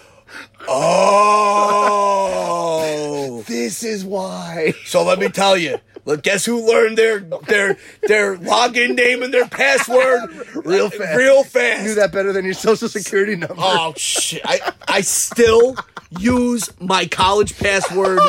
oh, 2.09 3.45
This 3.47 3.83
is 3.83 4.07
why. 4.07 4.73
so 4.87 5.05
let 5.05 5.19
me 5.19 5.29
tell 5.29 5.59
you. 5.59 5.79
Look, 6.09 6.23
guess 6.23 6.47
who 6.47 6.67
learned 6.67 6.97
their 6.97 7.21
their 7.21 7.77
their 8.05 8.39
login 8.39 8.95
name 8.95 9.23
and 9.23 9.33
their 9.33 9.47
password 9.47 10.31
Real 10.65 10.87
uh, 10.87 10.91
fast. 10.91 11.19
Real 11.19 11.45
fast. 11.45 11.83
You 11.83 11.89
knew 11.89 11.95
that 11.97 12.13
better 12.13 12.33
than 12.33 12.47
your 12.47 12.55
social 12.55 12.89
security 12.89 13.37
number. 13.37 13.57
Oh 13.59 13.93
shit! 13.95 14.41
I 14.43 14.73
I 14.89 15.03
still 15.03 15.77
use 16.19 16.71
my 16.81 17.05
college 17.05 17.59
password 17.59 18.21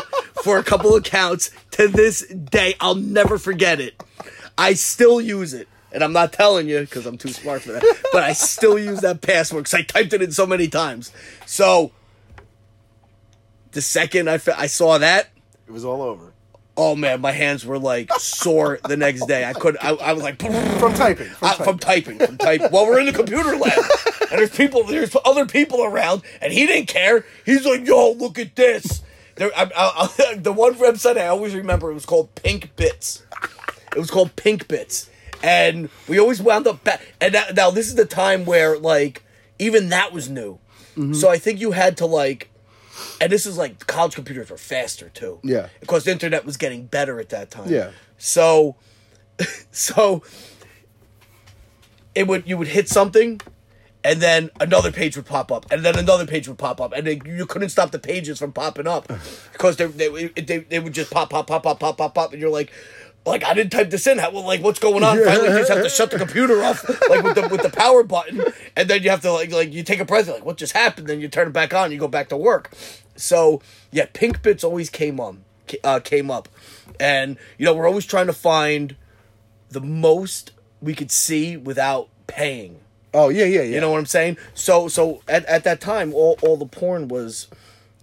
for 0.43 0.57
a 0.57 0.63
couple 0.63 0.93
accounts 0.95 1.51
to 1.71 1.87
this 1.87 2.27
day. 2.27 2.75
I'll 2.81 2.95
never 2.95 3.37
forget 3.37 3.79
it. 3.79 4.03
I 4.57 4.73
still 4.73 5.21
use 5.21 5.53
it, 5.53 5.69
and 5.93 6.03
I'm 6.03 6.11
not 6.11 6.33
telling 6.33 6.67
you 6.67 6.81
because 6.81 7.05
I'm 7.05 7.17
too 7.17 7.29
smart 7.29 7.61
for 7.61 7.71
that. 7.71 7.83
But 8.11 8.23
I 8.23 8.33
still 8.33 8.77
use 8.77 8.99
that 8.99 9.21
password 9.21 9.63
because 9.63 9.73
I 9.73 9.83
typed 9.83 10.11
it 10.11 10.21
in 10.21 10.33
so 10.33 10.45
many 10.45 10.67
times. 10.67 11.13
So 11.45 11.93
the 13.71 13.81
second 13.81 14.29
I 14.29 14.37
fe- 14.37 14.51
I 14.57 14.67
saw 14.67 14.97
that, 14.97 15.29
It 15.65 15.71
was 15.71 15.85
all 15.85 16.01
over. 16.01 16.28
Oh 16.79 16.95
man, 16.95 17.19
my 17.19 17.33
hands 17.33 17.65
were 17.65 17.77
like 17.77 18.11
sore 18.13 18.79
the 18.87 18.95
next 18.95 19.25
day. 19.27 19.43
I 19.43 19.53
could 19.53 19.77
I, 19.81 19.89
I 19.89 20.13
was 20.13 20.23
like 20.23 20.41
From 20.41 20.93
typing. 20.93 21.27
From 21.27 21.49
uh, 21.49 21.55
typing. 21.55 21.65
from 21.65 21.77
typing, 21.77 22.19
from 22.19 22.37
typing. 22.37 22.71
Well, 22.71 22.87
we're 22.87 23.01
in 23.01 23.05
the 23.05 23.11
computer 23.11 23.55
lab, 23.57 23.83
and 24.31 24.39
there's 24.39 24.55
people, 24.55 24.83
there's 24.85 25.15
other 25.25 25.45
people 25.45 25.83
around, 25.83 26.21
and 26.41 26.53
he 26.53 26.65
didn't 26.65 26.87
care. 26.87 27.25
He's 27.45 27.65
like, 27.65 27.85
"Yo, 27.85 28.11
look 28.13 28.39
at 28.39 28.55
this." 28.55 29.03
There, 29.35 29.51
I, 29.55 29.63
I, 29.75 30.09
I, 30.19 30.35
the 30.37 30.53
one 30.53 30.75
website 30.75 31.17
I 31.17 31.27
always 31.27 31.53
remember 31.53 31.91
it 31.91 31.95
was 31.95 32.05
called 32.05 32.33
Pink 32.35 32.75
Bits. 32.77 33.23
It 33.95 33.99
was 33.99 34.09
called 34.09 34.35
Pink 34.37 34.67
Bits, 34.69 35.09
and 35.43 35.89
we 36.07 36.17
always 36.17 36.41
wound 36.41 36.65
up. 36.65 36.83
back. 36.85 37.01
and 37.19 37.33
that, 37.33 37.55
now 37.55 37.71
this 37.71 37.87
is 37.87 37.95
the 37.95 38.05
time 38.05 38.45
where 38.45 38.77
like 38.77 39.23
even 39.59 39.89
that 39.89 40.13
was 40.13 40.29
new. 40.29 40.59
Mm-hmm. 40.91 41.13
So 41.13 41.29
I 41.29 41.37
think 41.37 41.59
you 41.59 41.71
had 41.71 41.97
to 41.97 42.05
like, 42.05 42.49
and 43.21 43.31
this 43.31 43.45
is 43.45 43.57
like 43.57 43.87
college 43.87 44.15
computers 44.15 44.49
were 44.49 44.57
faster 44.57 45.09
too. 45.09 45.39
Yeah. 45.43 45.69
because 45.79 46.03
the 46.03 46.11
internet 46.11 46.45
was 46.45 46.57
getting 46.57 46.85
better 46.85 47.19
at 47.19 47.29
that 47.29 47.51
time. 47.51 47.69
Yeah. 47.69 47.91
So 48.17 48.75
so 49.71 50.23
it 52.15 52.27
would 52.27 52.47
you 52.47 52.57
would 52.57 52.67
hit 52.67 52.89
something 52.89 53.39
and 54.03 54.21
then 54.21 54.49
another 54.59 54.91
page 54.91 55.17
would 55.17 55.25
pop 55.25 55.51
up 55.51 55.65
and 55.71 55.83
then 55.83 55.97
another 55.97 56.25
page 56.25 56.47
would 56.47 56.57
pop 56.57 56.79
up 56.79 56.93
and 56.93 57.05
then 57.05 57.21
you 57.25 57.45
couldn't 57.45 57.69
stop 57.69 57.91
the 57.91 57.99
pages 57.99 58.39
from 58.39 58.51
popping 58.51 58.87
up 58.87 59.11
because 59.51 59.77
they 59.77 59.85
they, 59.85 60.27
they, 60.29 60.59
they 60.59 60.79
would 60.79 60.93
just 60.93 61.11
pop 61.11 61.29
pop 61.29 61.47
pop 61.47 61.63
pop 61.63 61.79
pop 61.79 61.97
pop 61.97 62.13
pop 62.15 62.31
and 62.31 62.41
you're 62.41 62.49
like 62.49 62.71
like 63.29 63.43
I 63.43 63.53
didn't 63.53 63.71
type 63.71 63.89
this 63.89 64.07
in. 64.07 64.17
How, 64.17 64.31
well, 64.31 64.43
like 64.43 64.61
what's 64.61 64.79
going 64.79 65.03
on? 65.03 65.23
Finally, 65.23 65.49
you 65.49 65.59
just 65.59 65.71
have 65.71 65.83
to 65.83 65.89
shut 65.89 66.11
the 66.11 66.17
computer 66.17 66.61
off, 66.63 66.87
like 67.09 67.23
with 67.23 67.35
the 67.35 67.47
with 67.49 67.61
the 67.61 67.69
power 67.69 68.03
button, 68.03 68.43
and 68.75 68.89
then 68.89 69.03
you 69.03 69.09
have 69.09 69.21
to 69.21 69.31
like 69.31 69.51
like 69.51 69.73
you 69.73 69.83
take 69.83 69.99
a 69.99 70.05
breath, 70.05 70.27
like 70.27 70.45
what 70.45 70.57
just 70.57 70.73
happened? 70.73 71.07
Then 71.07 71.19
you 71.21 71.27
turn 71.27 71.47
it 71.47 71.53
back 71.53 71.73
on, 71.73 71.91
you 71.91 71.97
go 71.97 72.07
back 72.07 72.29
to 72.29 72.37
work. 72.37 72.71
So 73.15 73.61
yeah, 73.91 74.07
pink 74.11 74.41
bits 74.41 74.63
always 74.63 74.89
came 74.89 75.19
on, 75.19 75.43
uh, 75.83 75.99
came 75.99 76.29
up, 76.31 76.49
and 76.99 77.37
you 77.57 77.65
know 77.65 77.73
we're 77.73 77.87
always 77.87 78.05
trying 78.05 78.27
to 78.27 78.33
find 78.33 78.95
the 79.69 79.81
most 79.81 80.51
we 80.81 80.95
could 80.95 81.11
see 81.11 81.57
without 81.57 82.09
paying. 82.27 82.79
Oh 83.13 83.29
yeah, 83.29 83.45
yeah, 83.45 83.61
yeah. 83.61 83.75
You 83.75 83.81
know 83.81 83.91
what 83.91 83.99
I'm 83.99 84.05
saying? 84.05 84.37
So 84.53 84.87
so 84.87 85.21
at, 85.27 85.45
at 85.45 85.63
that 85.63 85.81
time, 85.81 86.13
all, 86.13 86.37
all 86.41 86.57
the 86.57 86.65
porn 86.65 87.07
was 87.07 87.47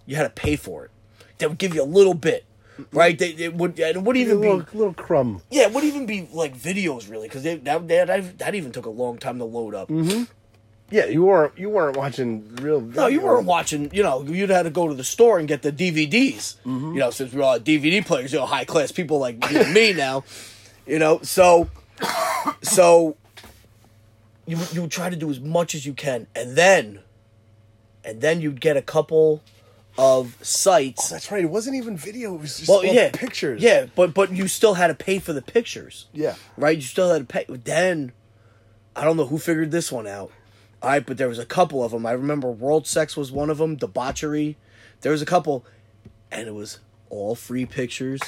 you 0.05 0.15
had 0.15 0.23
to 0.23 0.29
pay 0.29 0.55
for 0.55 0.85
it. 0.85 0.91
They 1.37 1.47
would 1.47 1.57
give 1.57 1.73
you 1.75 1.83
a 1.83 1.85
little 1.85 2.13
bit, 2.13 2.45
right? 2.91 3.17
They 3.17 3.29
it 3.29 3.53
would 3.55 3.79
it 3.79 4.01
would 4.01 4.15
a 4.15 4.19
even 4.19 4.41
little, 4.41 4.59
be 4.59 4.77
little 4.77 4.93
crumb. 4.93 5.41
yeah, 5.49 5.63
it 5.63 5.73
would 5.73 5.83
even 5.83 6.05
be 6.05 6.27
like 6.31 6.57
videos 6.57 7.09
really 7.09 7.27
because 7.27 7.43
that, 7.43 7.63
that 7.65 8.37
that 8.37 8.55
even 8.55 8.71
took 8.71 8.85
a 8.85 8.89
long 8.89 9.17
time 9.17 9.37
to 9.39 9.45
load 9.45 9.75
up. 9.75 9.89
Mm-hmm. 9.89 10.23
Yeah, 10.89 11.05
you 11.05 11.25
weren't 11.25 11.57
you 11.57 11.69
weren't 11.69 11.97
watching 11.97 12.55
real. 12.55 12.79
No, 12.79 13.07
you 13.07 13.19
weren't 13.21 13.45
watching. 13.45 13.89
You 13.93 14.03
know, 14.03 14.23
you'd 14.23 14.49
had 14.49 14.63
to 14.63 14.69
go 14.69 14.87
to 14.87 14.93
the 14.93 15.03
store 15.03 15.37
and 15.37 15.47
get 15.47 15.61
the 15.61 15.71
DVDs. 15.71 16.55
Mm-hmm. 16.65 16.93
You 16.93 16.99
know, 16.99 17.09
since 17.09 17.33
we're 17.33 17.43
all 17.43 17.59
DVD 17.59 18.05
players, 18.05 18.31
you 18.31 18.39
know, 18.39 18.45
high 18.45 18.65
class 18.65 18.91
people 18.91 19.19
like 19.19 19.49
you 19.51 19.59
and 19.59 19.73
me 19.73 19.93
now. 20.05 20.23
You 20.85 20.99
know, 20.99 21.19
so 21.23 21.69
so 22.61 23.17
you 24.45 24.57
you 24.71 24.81
would 24.81 24.91
try 24.91 25.09
to 25.09 25.17
do 25.17 25.29
as 25.29 25.41
much 25.41 25.75
as 25.75 25.85
you 25.85 25.93
can, 25.93 26.27
and 26.33 26.55
then 26.55 27.01
and 28.05 28.21
then 28.21 28.39
you'd 28.39 28.61
get 28.61 28.77
a 28.77 28.81
couple 28.81 29.41
of 29.97 30.37
sites. 30.41 31.11
Oh, 31.11 31.15
that's 31.15 31.31
right. 31.31 31.43
It 31.43 31.49
wasn't 31.49 31.75
even 31.75 31.97
video. 31.97 32.35
It 32.35 32.41
was 32.41 32.57
just 32.57 32.69
well, 32.69 32.83
yeah, 32.85 33.09
pictures. 33.11 33.61
Yeah, 33.61 33.87
but 33.95 34.13
but 34.13 34.31
you 34.31 34.47
still 34.47 34.75
had 34.75 34.87
to 34.87 34.95
pay 34.95 35.19
for 35.19 35.33
the 35.33 35.41
pictures. 35.41 36.07
Yeah. 36.13 36.35
right. 36.57 36.75
You 36.75 36.83
still 36.83 37.11
had 37.11 37.27
to 37.27 37.33
pay. 37.33 37.45
Then 37.47 38.11
I 38.95 39.03
don't 39.03 39.17
know 39.17 39.25
who 39.25 39.37
figured 39.37 39.71
this 39.71 39.91
one 39.91 40.07
out. 40.07 40.31
All 40.81 40.89
right, 40.91 41.05
but 41.05 41.17
there 41.17 41.27
was 41.27 41.39
a 41.39 41.45
couple 41.45 41.83
of 41.83 41.91
them. 41.91 42.05
I 42.05 42.11
remember 42.11 42.51
World 42.51 42.85
Sex 42.85 43.17
was 43.17 43.31
one 43.31 43.49
of 43.49 43.57
them. 43.57 43.75
Debauchery. 43.75 44.57
There 45.01 45.11
was 45.11 45.21
a 45.21 45.25
couple, 45.25 45.65
and 46.31 46.47
it 46.47 46.53
was 46.53 46.79
all 47.09 47.35
free 47.35 47.65
pictures, 47.65 48.21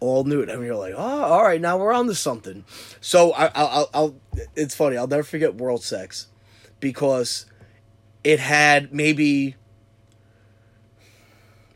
all 0.00 0.24
nude. 0.24 0.48
And 0.50 0.60
we 0.60 0.68
were 0.68 0.76
like, 0.76 0.94
oh, 0.96 1.22
all 1.22 1.42
right, 1.42 1.60
now 1.60 1.78
we're 1.78 1.92
on 1.92 2.06
to 2.06 2.14
something. 2.14 2.64
So 3.00 3.32
I, 3.32 3.46
I'll, 3.54 3.68
I'll, 3.68 3.90
I'll, 3.94 4.14
it's 4.54 4.74
funny. 4.74 4.96
I'll 4.96 5.06
never 5.06 5.22
forget 5.22 5.54
World 5.54 5.82
Sex 5.82 6.26
because 6.80 7.46
it 8.24 8.38
had 8.38 8.92
maybe, 8.92 9.56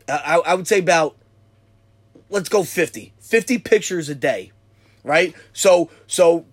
I, 0.07 0.41
I 0.45 0.53
would 0.55 0.67
say 0.67 0.79
about, 0.79 1.15
let's 2.29 2.49
go 2.49 2.63
50, 2.63 3.13
50 3.19 3.57
pictures 3.59 4.09
a 4.09 4.15
day, 4.15 4.51
right? 5.03 5.35
So, 5.53 5.89
so 6.07 6.45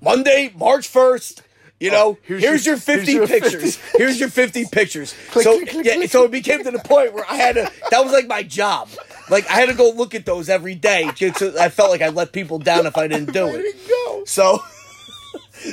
Monday, 0.00 0.52
March 0.56 0.92
1st, 0.92 1.42
you 1.80 1.90
oh, 1.90 1.94
know, 1.94 2.18
here's 2.22 2.42
here's, 2.42 2.66
your- 2.66 2.74
your, 2.74 2.80
50 2.80 3.12
here's 3.12 3.12
your 3.12 3.26
pictures. 3.26 3.76
50 3.76 3.98
here's 3.98 4.20
your 4.20 4.28
50 4.28 4.64
pictures. 4.66 5.14
Click, 5.30 5.44
so, 5.44 5.56
click, 5.58 5.70
click, 5.70 5.86
yeah, 5.86 6.06
so 6.06 6.24
it 6.24 6.30
became 6.30 6.62
to 6.62 6.70
the 6.70 6.78
point 6.78 7.12
where 7.12 7.24
I 7.28 7.34
had 7.34 7.56
to, 7.56 7.70
that 7.90 8.04
was 8.04 8.12
like 8.12 8.28
my 8.28 8.42
job. 8.42 8.88
Like, 9.28 9.48
I 9.50 9.54
had 9.54 9.68
to 9.68 9.74
go 9.74 9.90
look 9.90 10.14
at 10.14 10.24
those 10.24 10.48
every 10.48 10.74
day. 10.74 11.08
I 11.08 11.68
felt 11.68 11.90
like 11.90 12.02
I 12.02 12.08
let 12.08 12.32
people 12.32 12.58
down 12.58 12.86
if 12.86 12.96
I 12.96 13.08
didn't 13.08 13.32
do 13.32 13.46
it. 13.52 14.28
So, 14.28 14.62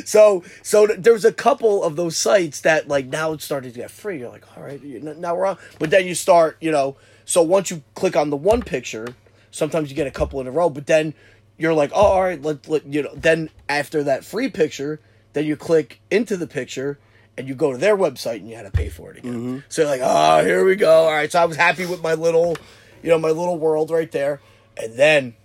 so, 0.06 0.44
so 0.62 0.88
th- 0.88 1.00
there 1.00 1.14
was 1.14 1.26
a 1.26 1.32
couple 1.32 1.84
of 1.84 1.96
those 1.96 2.18
sites 2.18 2.62
that 2.62 2.88
like 2.88 3.06
now 3.08 3.34
it's 3.34 3.46
starting 3.46 3.72
to 3.72 3.78
get 3.78 3.92
free. 3.92 4.20
You're 4.20 4.30
like, 4.30 4.46
all 4.58 4.64
right, 4.64 4.82
now 4.84 5.36
we're 5.36 5.46
on. 5.46 5.58
But 5.80 5.90
then 5.90 6.06
you 6.08 6.16
start, 6.16 6.58
you 6.60 6.72
know. 6.72 6.98
So 7.26 7.42
once 7.42 7.70
you 7.70 7.84
click 7.96 8.16
on 8.16 8.30
the 8.30 8.38
one 8.38 8.62
picture, 8.62 9.08
sometimes 9.52 9.90
you 9.90 9.96
get 9.96 10.08
a 10.08 10.12
couple 10.12 10.42
in 10.42 10.48
a 10.48 10.52
row. 10.52 10.70
But 10.70 10.88
then 10.88 11.14
you're 11.58 11.74
like, 11.74 11.92
oh, 11.94 12.02
all 12.02 12.24
right, 12.24 12.42
let, 12.42 12.68
let 12.68 12.86
you 12.86 13.04
know. 13.04 13.14
Then 13.16 13.50
after 13.68 14.04
that 14.04 14.24
free 14.24 14.50
picture, 14.50 15.00
then 15.34 15.46
you 15.46 15.56
click 15.56 16.02
into 16.10 16.38
the 16.38 16.48
picture. 16.48 17.00
And 17.38 17.48
you 17.48 17.56
go 17.56 17.72
to 17.72 17.78
their 17.78 17.96
website 17.96 18.38
and 18.38 18.50
you 18.50 18.58
had 18.58 18.64
to 18.64 18.72
pay 18.72 18.90
for 18.90 19.12
it 19.12 19.20
again. 19.20 19.34
Mm-hmm. 19.34 19.60
So 19.70 19.84
you're 19.84 19.92
like, 19.92 20.02
oh, 20.04 20.44
here 20.44 20.66
we 20.66 20.76
go. 20.76 21.04
All 21.04 21.12
right. 21.12 21.32
So 21.32 21.42
I 21.42 21.46
was 21.46 21.56
happy 21.56 21.86
with 21.86 22.04
my 22.04 22.14
little, 22.14 22.58
you 23.02 23.10
know, 23.10 23.18
my 23.18 23.30
little 23.30 23.58
world 23.58 23.92
right 23.92 24.12
there. 24.12 24.42
And 24.76 24.96
then 24.96 25.36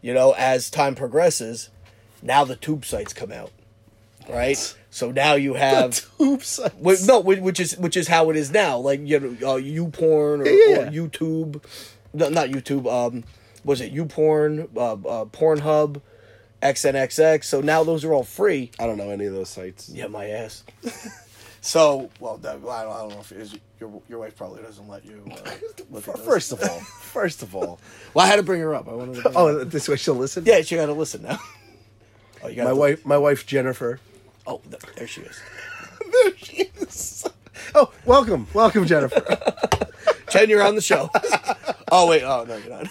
you 0.00 0.14
know, 0.14 0.32
as 0.36 0.70
time 0.70 0.94
progresses, 0.94 1.70
now 2.22 2.44
the 2.44 2.56
tube 2.56 2.84
sites 2.84 3.12
come 3.12 3.32
out, 3.32 3.50
right? 4.28 4.56
So 4.90 5.10
now 5.10 5.34
you 5.34 5.54
have 5.54 6.04
Oops. 6.20 6.60
wh- 6.82 7.06
no, 7.06 7.20
which 7.20 7.60
is 7.60 7.76
which 7.78 7.96
is 7.96 8.08
how 8.08 8.30
it 8.30 8.36
is 8.36 8.50
now. 8.50 8.78
Like 8.78 9.00
you 9.04 9.20
know, 9.20 9.28
uh, 9.28 9.60
YouPorn 9.60 10.40
or, 10.44 10.48
Yeah. 10.48 10.88
or 10.88 10.90
YouTube, 10.90 11.62
no, 12.12 12.28
not 12.28 12.48
YouTube. 12.48 12.86
Um, 12.90 13.24
was 13.64 13.80
it 13.80 13.92
YouPorn, 13.94 14.68
uh, 14.76 14.92
uh, 14.92 15.24
Pornhub, 15.26 16.00
XNXX? 16.62 17.44
So 17.44 17.60
now 17.60 17.84
those 17.84 18.04
are 18.04 18.12
all 18.14 18.24
free. 18.24 18.70
I 18.78 18.86
don't 18.86 18.96
know 18.96 19.10
any 19.10 19.26
of 19.26 19.34
those 19.34 19.48
sites. 19.50 19.88
Yeah, 19.88 20.06
my 20.06 20.26
ass. 20.30 20.64
so, 21.60 22.08
well, 22.20 22.40
I, 22.44 22.52
don't, 22.54 22.68
I 22.68 22.82
don't 22.84 23.08
know 23.10 23.20
if 23.20 23.32
is, 23.32 23.54
your 23.80 24.00
your 24.08 24.20
wife 24.20 24.36
probably 24.36 24.62
doesn't 24.62 24.88
let 24.88 25.04
you. 25.04 25.22
Uh, 25.30 25.50
look 25.90 26.08
at. 26.08 26.18
First 26.20 26.52
of 26.52 26.62
all, 26.62 26.80
first 26.80 27.42
of 27.42 27.54
all. 27.54 27.78
well, 28.14 28.24
I 28.24 28.28
had 28.28 28.36
to 28.36 28.42
bring 28.42 28.60
her 28.60 28.74
up. 28.74 28.88
I 28.88 28.92
wanted 28.92 29.16
to. 29.16 29.22
Bring 29.22 29.34
her 29.34 29.40
up. 29.40 29.46
Oh, 29.60 29.64
this 29.64 29.88
way 29.88 29.96
she'll 29.96 30.14
listen. 30.14 30.44
Yeah, 30.46 30.62
she 30.62 30.76
got 30.76 30.86
to 30.86 30.92
listen 30.94 31.22
now. 31.22 31.38
Oh, 32.48 32.50
you 32.50 32.56
got 32.56 32.64
My 32.64 32.72
wife, 32.72 33.04
my 33.04 33.18
wife 33.18 33.46
Jennifer. 33.46 34.00
Oh, 34.46 34.62
th- 34.70 34.82
there 34.96 35.06
she 35.06 35.20
is. 35.22 35.40
There 36.10 36.36
she 36.38 36.56
is. 36.80 37.28
Oh, 37.74 37.92
welcome, 38.06 38.46
welcome, 38.54 38.86
Jennifer. 38.86 39.22
Jen, 40.30 40.48
you're 40.48 40.62
on 40.62 40.74
the 40.74 40.80
show. 40.80 41.10
oh 41.92 42.08
wait, 42.08 42.22
oh 42.22 42.44
no, 42.48 42.56
you're 42.56 42.70
not. 42.70 42.86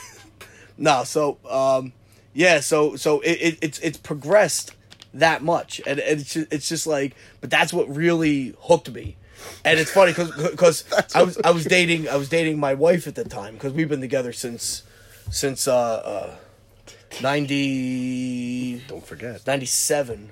no, 0.77 1.03
so 1.03 1.39
um, 1.49 1.93
yeah, 2.35 2.59
so 2.59 2.95
so 2.95 3.21
it, 3.21 3.31
it 3.31 3.57
it's 3.63 3.79
it's 3.79 3.97
progressed 3.97 4.75
that 5.15 5.41
much, 5.41 5.81
and, 5.87 5.99
and 5.99 6.21
it's 6.21 6.33
just, 6.35 6.53
it's 6.53 6.69
just 6.69 6.85
like, 6.85 7.15
but 7.41 7.49
that's 7.49 7.73
what 7.73 7.89
really 7.89 8.53
hooked 8.59 8.91
me. 8.91 9.17
And 9.65 9.79
it's 9.79 9.89
funny 9.91 10.13
because 10.13 10.83
I 11.15 11.23
was 11.23 11.39
I 11.43 11.49
was 11.49 11.65
dating 11.65 12.07
I 12.07 12.17
was 12.17 12.29
dating 12.29 12.59
my 12.59 12.75
wife 12.75 13.07
at 13.07 13.15
the 13.15 13.23
time 13.23 13.55
because 13.55 13.73
we've 13.73 13.89
been 13.89 14.01
together 14.01 14.31
since 14.31 14.83
since 15.31 15.67
uh, 15.67 15.75
uh 15.75 16.35
90 17.21 18.83
Don't 18.87 19.05
forget. 19.05 19.45
97 19.45 20.29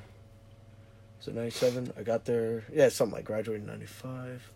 so 1.20 1.32
97 1.32 1.92
i 1.98 2.04
got 2.04 2.26
there 2.26 2.64
yeah 2.72 2.90
something 2.90 3.16
like 3.16 3.26
graduated 3.26 3.62
in 3.62 3.68
95 3.68 4.52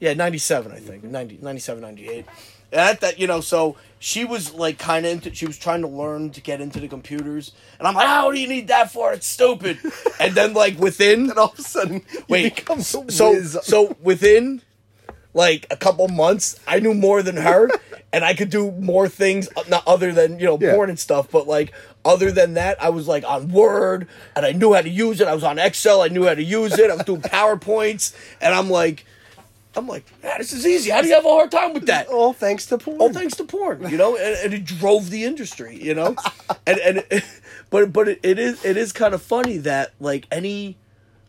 yeah 0.00 0.14
97 0.14 0.72
i 0.72 0.78
think. 0.78 1.04
90, 1.04 1.38
97 1.40 1.80
98 1.82 2.24
and 2.72 2.80
at 2.80 3.00
that 3.00 3.18
you 3.18 3.26
know 3.28 3.40
so 3.40 3.76
she 4.00 4.24
was 4.24 4.52
like 4.52 4.78
kind 4.78 5.06
of 5.06 5.12
into 5.12 5.32
she 5.34 5.46
was 5.46 5.56
trying 5.56 5.82
to 5.82 5.88
learn 5.88 6.30
to 6.30 6.40
get 6.40 6.60
into 6.60 6.80
the 6.80 6.88
computers 6.88 7.52
and 7.78 7.86
i'm 7.86 7.94
like 7.94 8.06
how 8.06 8.32
do 8.32 8.38
you 8.40 8.48
need 8.48 8.68
that 8.68 8.90
for? 8.90 9.12
It's 9.12 9.26
stupid. 9.26 9.78
And 10.18 10.34
then 10.34 10.52
like 10.54 10.78
within 10.78 11.30
And 11.30 11.38
all 11.38 11.52
of 11.52 11.58
a 11.58 11.62
sudden, 11.62 12.02
wait 12.28 12.66
so 12.80 13.06
so 13.08 13.40
so 13.40 13.96
within 14.02 14.62
like 15.36 15.66
a 15.70 15.76
couple 15.76 16.08
months 16.08 16.58
i 16.66 16.80
knew 16.80 16.94
more 16.94 17.22
than 17.22 17.36
her 17.36 17.68
and 18.12 18.24
i 18.24 18.32
could 18.34 18.48
do 18.50 18.70
more 18.72 19.06
things 19.08 19.48
uh, 19.56 19.62
not 19.68 19.82
other 19.86 20.10
than 20.12 20.38
you 20.40 20.46
know 20.46 20.58
Yeah. 20.60 20.72
porn 20.74 20.88
and 20.90 20.98
stuff 20.98 21.30
but 21.30 21.46
like 21.46 21.72
other 22.04 22.30
than 22.32 22.54
that 22.54 22.82
i 22.82 22.88
was 22.88 23.06
like 23.06 23.22
on 23.24 23.48
word 23.52 24.08
and 24.34 24.46
i 24.46 24.52
knew 24.52 24.72
how 24.72 24.80
to 24.80 24.88
use 24.88 25.20
it. 25.20 25.28
I 25.28 25.34
was 25.34 25.44
on 25.44 25.58
excel 25.58 26.00
i 26.00 26.08
knew 26.08 26.24
how 26.24 26.34
to 26.34 26.42
use 26.42 26.78
it. 26.78 26.90
I 26.90 26.94
was 26.94 27.04
doing 27.04 27.20
powerpoints 27.36 28.14
and 28.40 28.54
i'm 28.54 28.70
like 28.70 29.04
i'm 29.76 29.86
like 29.86 30.04
"Ah, 30.24 30.36
this 30.38 30.54
is 30.54 30.66
easy. 30.66 30.88
How 30.90 31.02
do 31.02 31.08
you 31.08 31.14
have 31.14 31.26
a 31.26 31.28
hard 31.28 31.50
time 31.52 31.74
with 31.74 31.84
that? 31.86 32.08
All 32.08 32.32
thanks 32.32 32.64
to 32.66 32.78
porn. 32.78 32.96
all 32.98 33.12
thanks 33.12 33.36
to 33.36 33.44
porn, 33.44 33.90
you 33.90 33.98
know, 33.98 34.16
and, 34.16 34.34
and 34.42 34.54
it 34.54 34.64
drove 34.64 35.10
the 35.10 35.24
industry, 35.24 35.76
you 35.88 35.92
know, 35.92 36.16
and 36.66 36.78
and 36.78 37.04
but 37.68 37.92
but 37.92 38.08
it, 38.08 38.20
it 38.22 38.38
is 38.38 38.64
it 38.64 38.78
is 38.78 38.90
kind 38.94 39.12
of 39.12 39.20
funny 39.20 39.58
that 39.58 39.92
like 40.00 40.26
any 40.32 40.78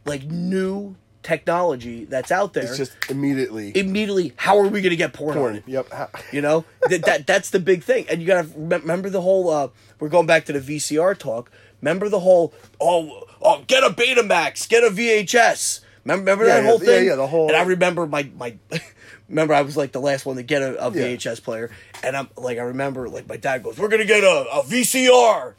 like 0.05 0.23
new 0.31 0.95
technology 1.27 2.05
that's 2.05 2.31
out 2.31 2.53
there, 2.53 2.63
It's 2.63 2.77
just 2.77 2.93
immediately 3.09 3.71
immediately 3.75 4.33
how 4.37 4.57
are 4.59 4.67
we 4.67 4.81
gonna 4.81 4.95
get 4.95 5.13
porn, 5.13 5.35
porn. 5.37 5.63
Yep. 5.67 5.87
You 6.31 6.41
know 6.41 6.65
that, 6.89 7.03
that 7.05 7.27
that's 7.27 7.49
the 7.49 7.59
big 7.59 7.83
thing, 7.83 8.05
and 8.09 8.21
you 8.21 8.27
gotta 8.27 8.47
remember 8.55 9.09
the 9.09 9.21
whole. 9.21 9.49
uh 9.49 9.67
We're 9.99 10.09
going 10.09 10.25
back 10.27 10.45
to 10.45 10.53
the 10.53 10.59
VCR 10.59 11.17
talk. 11.17 11.51
Remember 11.81 12.07
the 12.09 12.21
whole 12.21 12.53
oh 12.79 13.23
oh 13.41 13.63
get 13.67 13.83
a 13.83 13.89
Betamax, 13.89 14.67
get 14.69 14.83
a 14.83 14.89
VHS. 14.89 15.81
Remember, 16.05 16.21
remember 16.21 16.45
Yeah, 16.45 16.55
that 16.55 16.63
yeah, 16.63 16.69
whole 16.69 16.79
thing? 16.79 17.03
yeah, 17.05 17.09
yeah, 17.11 17.15
the 17.15 17.27
whole- 17.27 17.47
And 17.49 17.57
I 17.57 17.63
remember 17.63 18.05
my 18.07 18.29
my. 18.37 18.55
Remember, 19.29 19.53
I 19.53 19.61
was 19.61 19.75
like 19.75 19.91
the 19.91 19.99
last 19.99 20.25
one 20.25 20.37
to 20.37 20.43
get 20.43 20.61
a, 20.61 20.87
a 20.87 20.89
Yeah. 20.89 21.01
VHS 21.17 21.43
player, 21.43 21.69
and 22.01 22.15
I'm 22.15 22.29
like, 22.37 22.57
I 22.59 22.61
remember 22.61 23.09
like 23.09 23.27
my 23.27 23.35
dad 23.35 23.61
goes, 23.61 23.77
"We're 23.77 23.89
gonna 23.89 24.05
get 24.05 24.23
a, 24.23 24.45
a 24.53 24.63
VCR," 24.63 25.53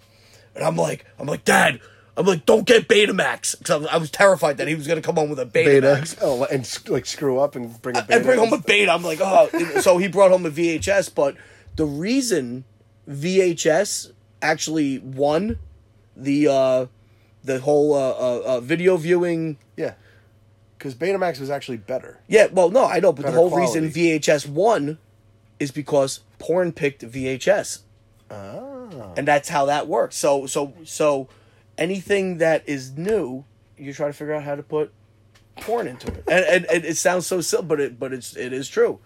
and 0.55 0.64
I'm 0.64 0.75
like, 0.77 1.05
I'm 1.19 1.27
like, 1.27 1.45
Dad, 1.45 1.79
I'm 2.19 2.27
like, 2.27 2.45
don't 2.47 2.66
get 2.66 2.89
Betamax, 2.89 3.57
because 3.57 3.87
I, 3.87 3.97
was- 3.97 4.11
terrified 4.11 4.57
that 4.57 4.66
he 4.66 4.75
was 4.75 4.89
gonna 4.89 5.01
come 5.01 5.14
home 5.14 5.31
with 5.31 5.39
a 5.39 5.47
Betamax 5.47 6.16
Beta. 6.16 6.16
Oh, 6.21 6.45
and 6.45 6.69
like 6.89 7.07
screw 7.07 7.39
up 7.39 7.55
and 7.55 7.81
bring 7.81 7.97
a 7.97 8.03
beta. 8.03 8.14
and 8.16 8.25
bring 8.25 8.39
home 8.41 8.53
a 8.53 8.59
beta. 8.59 8.91
I'm 8.93 9.05
like, 9.05 9.21
oh. 9.23 9.49
so 9.81 9.99
he 9.99 10.09
brought 10.09 10.33
home 10.33 10.45
a 10.45 10.51
VHS, 10.51 11.14
but 11.14 11.37
the 11.77 11.87
reason 11.87 12.64
VHS 13.09 14.11
actually 14.43 14.99
won 14.99 15.59
the 16.16 16.49
uh, 16.49 16.87
the 17.45 17.61
whole 17.61 17.95
uh, 17.95 18.11
uh, 18.11 18.43
uh, 18.45 18.61
video 18.61 18.97
viewing. 18.97 19.57
Yeah, 19.77 19.95
because 20.77 20.97
Betamax 20.97 21.39
was 21.39 21.51
actually 21.51 21.79
better. 21.79 22.19
Yeah, 22.27 22.47
well, 22.47 22.71
no, 22.71 22.85
I 22.85 22.99
know, 22.99 23.12
but 23.12 23.23
Better 23.23 23.35
the 23.35 23.41
whole 23.41 23.51
quality. 23.51 23.81
reason 23.81 24.21
VHS 24.21 24.49
won 24.49 24.99
is 25.61 25.71
because 25.71 26.21
porn 26.41 26.73
picked 26.73 27.03
VHS. 27.03 27.83
Ah. 28.31 29.14
and 29.16 29.27
that's 29.27 29.49
how 29.49 29.64
that 29.66 29.87
works. 29.87 30.16
So 30.16 30.47
so 30.47 30.75
so 30.85 31.29
anything 31.79 32.39
that 32.39 32.68
is 32.68 32.97
new, 32.97 33.45
you 33.76 33.93
try 33.93 34.09
to 34.09 34.12
figure 34.12 34.35
out 34.35 34.43
how 34.43 34.55
to 34.57 34.62
put 34.62 34.93
porn 35.57 35.89
into 35.89 36.09
it, 36.09 36.24
and 36.29 36.45
and, 36.45 36.64
and 36.66 36.85
it 36.85 36.97
sounds 36.97 37.26
so 37.26 37.41
silly, 37.41 37.64
but 37.64 37.81
it 37.81 37.99
but 37.99 38.12
it's 38.12 38.37
it 38.37 38.53
is 38.53 38.68
true, 38.68 38.99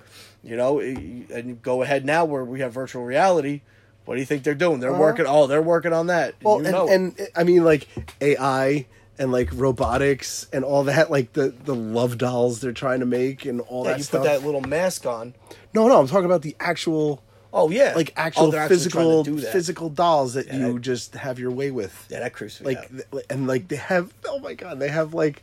you 0.42 0.56
know. 0.56 0.80
And 0.80 1.60
go 1.62 1.82
ahead 1.82 2.04
now 2.04 2.24
where 2.24 2.44
we 2.44 2.60
have 2.60 2.72
virtual 2.72 3.04
reality. 3.04 3.62
What 4.04 4.14
do 4.14 4.20
you 4.20 4.26
think 4.26 4.42
they're 4.42 4.54
doing? 4.54 4.80
They're 4.80 4.90
uh-huh. 4.90 5.00
working. 5.00 5.26
Oh, 5.28 5.46
they're 5.46 5.62
working 5.62 5.92
on 5.92 6.08
that. 6.08 6.34
Well, 6.42 6.58
You 6.58 6.64
and, 6.64 6.72
know 6.72 6.88
it. 6.88 6.94
and 6.94 7.28
I 7.36 7.44
mean, 7.44 7.64
like 7.64 7.86
AI 8.20 8.86
and 9.18 9.30
like 9.30 9.50
robotics 9.52 10.48
and 10.52 10.64
all 10.64 10.84
that, 10.84 11.10
like 11.10 11.34
the 11.34 11.50
the 11.50 11.74
love 11.74 12.18
dolls 12.18 12.60
they're 12.60 12.72
trying 12.72 13.00
to 13.00 13.06
make 13.06 13.44
and 13.44 13.60
all 13.62 13.84
yeah, 13.84 13.92
that 13.92 13.98
you 13.98 14.04
stuff. 14.04 14.22
put 14.22 14.28
that 14.28 14.44
little 14.44 14.62
mask 14.62 15.06
on. 15.06 15.34
No, 15.74 15.86
no, 15.88 16.00
I'm 16.00 16.08
talking 16.08 16.24
about 16.24 16.42
the 16.42 16.56
actual, 16.58 17.22
Oh 17.54 17.68
yeah, 17.70 17.92
like 17.94 18.12
Oh, 18.16 18.20
actual 18.20 18.56
actually 18.56 18.76
physical 18.76 19.24
physical 19.24 19.88
dolls 19.90 20.34
that 20.34 20.46
Yeah, 20.46 20.56
you 20.68 20.72
that- 20.74 20.80
just 20.80 21.14
have 21.14 21.38
your 21.38 21.50
way 21.50 21.70
with. 21.70 22.06
Yeah, 22.10 22.20
that 22.20 22.32
creeps 22.32 22.60
me 22.60 22.66
like 22.74 22.88
th- 22.90 23.24
and 23.28 23.46
like 23.46 23.68
they 23.68 23.76
have 23.76 24.12
oh 24.26 24.38
my 24.38 24.54
god 24.54 24.78
they 24.80 24.88
have 24.88 25.12
like 25.14 25.42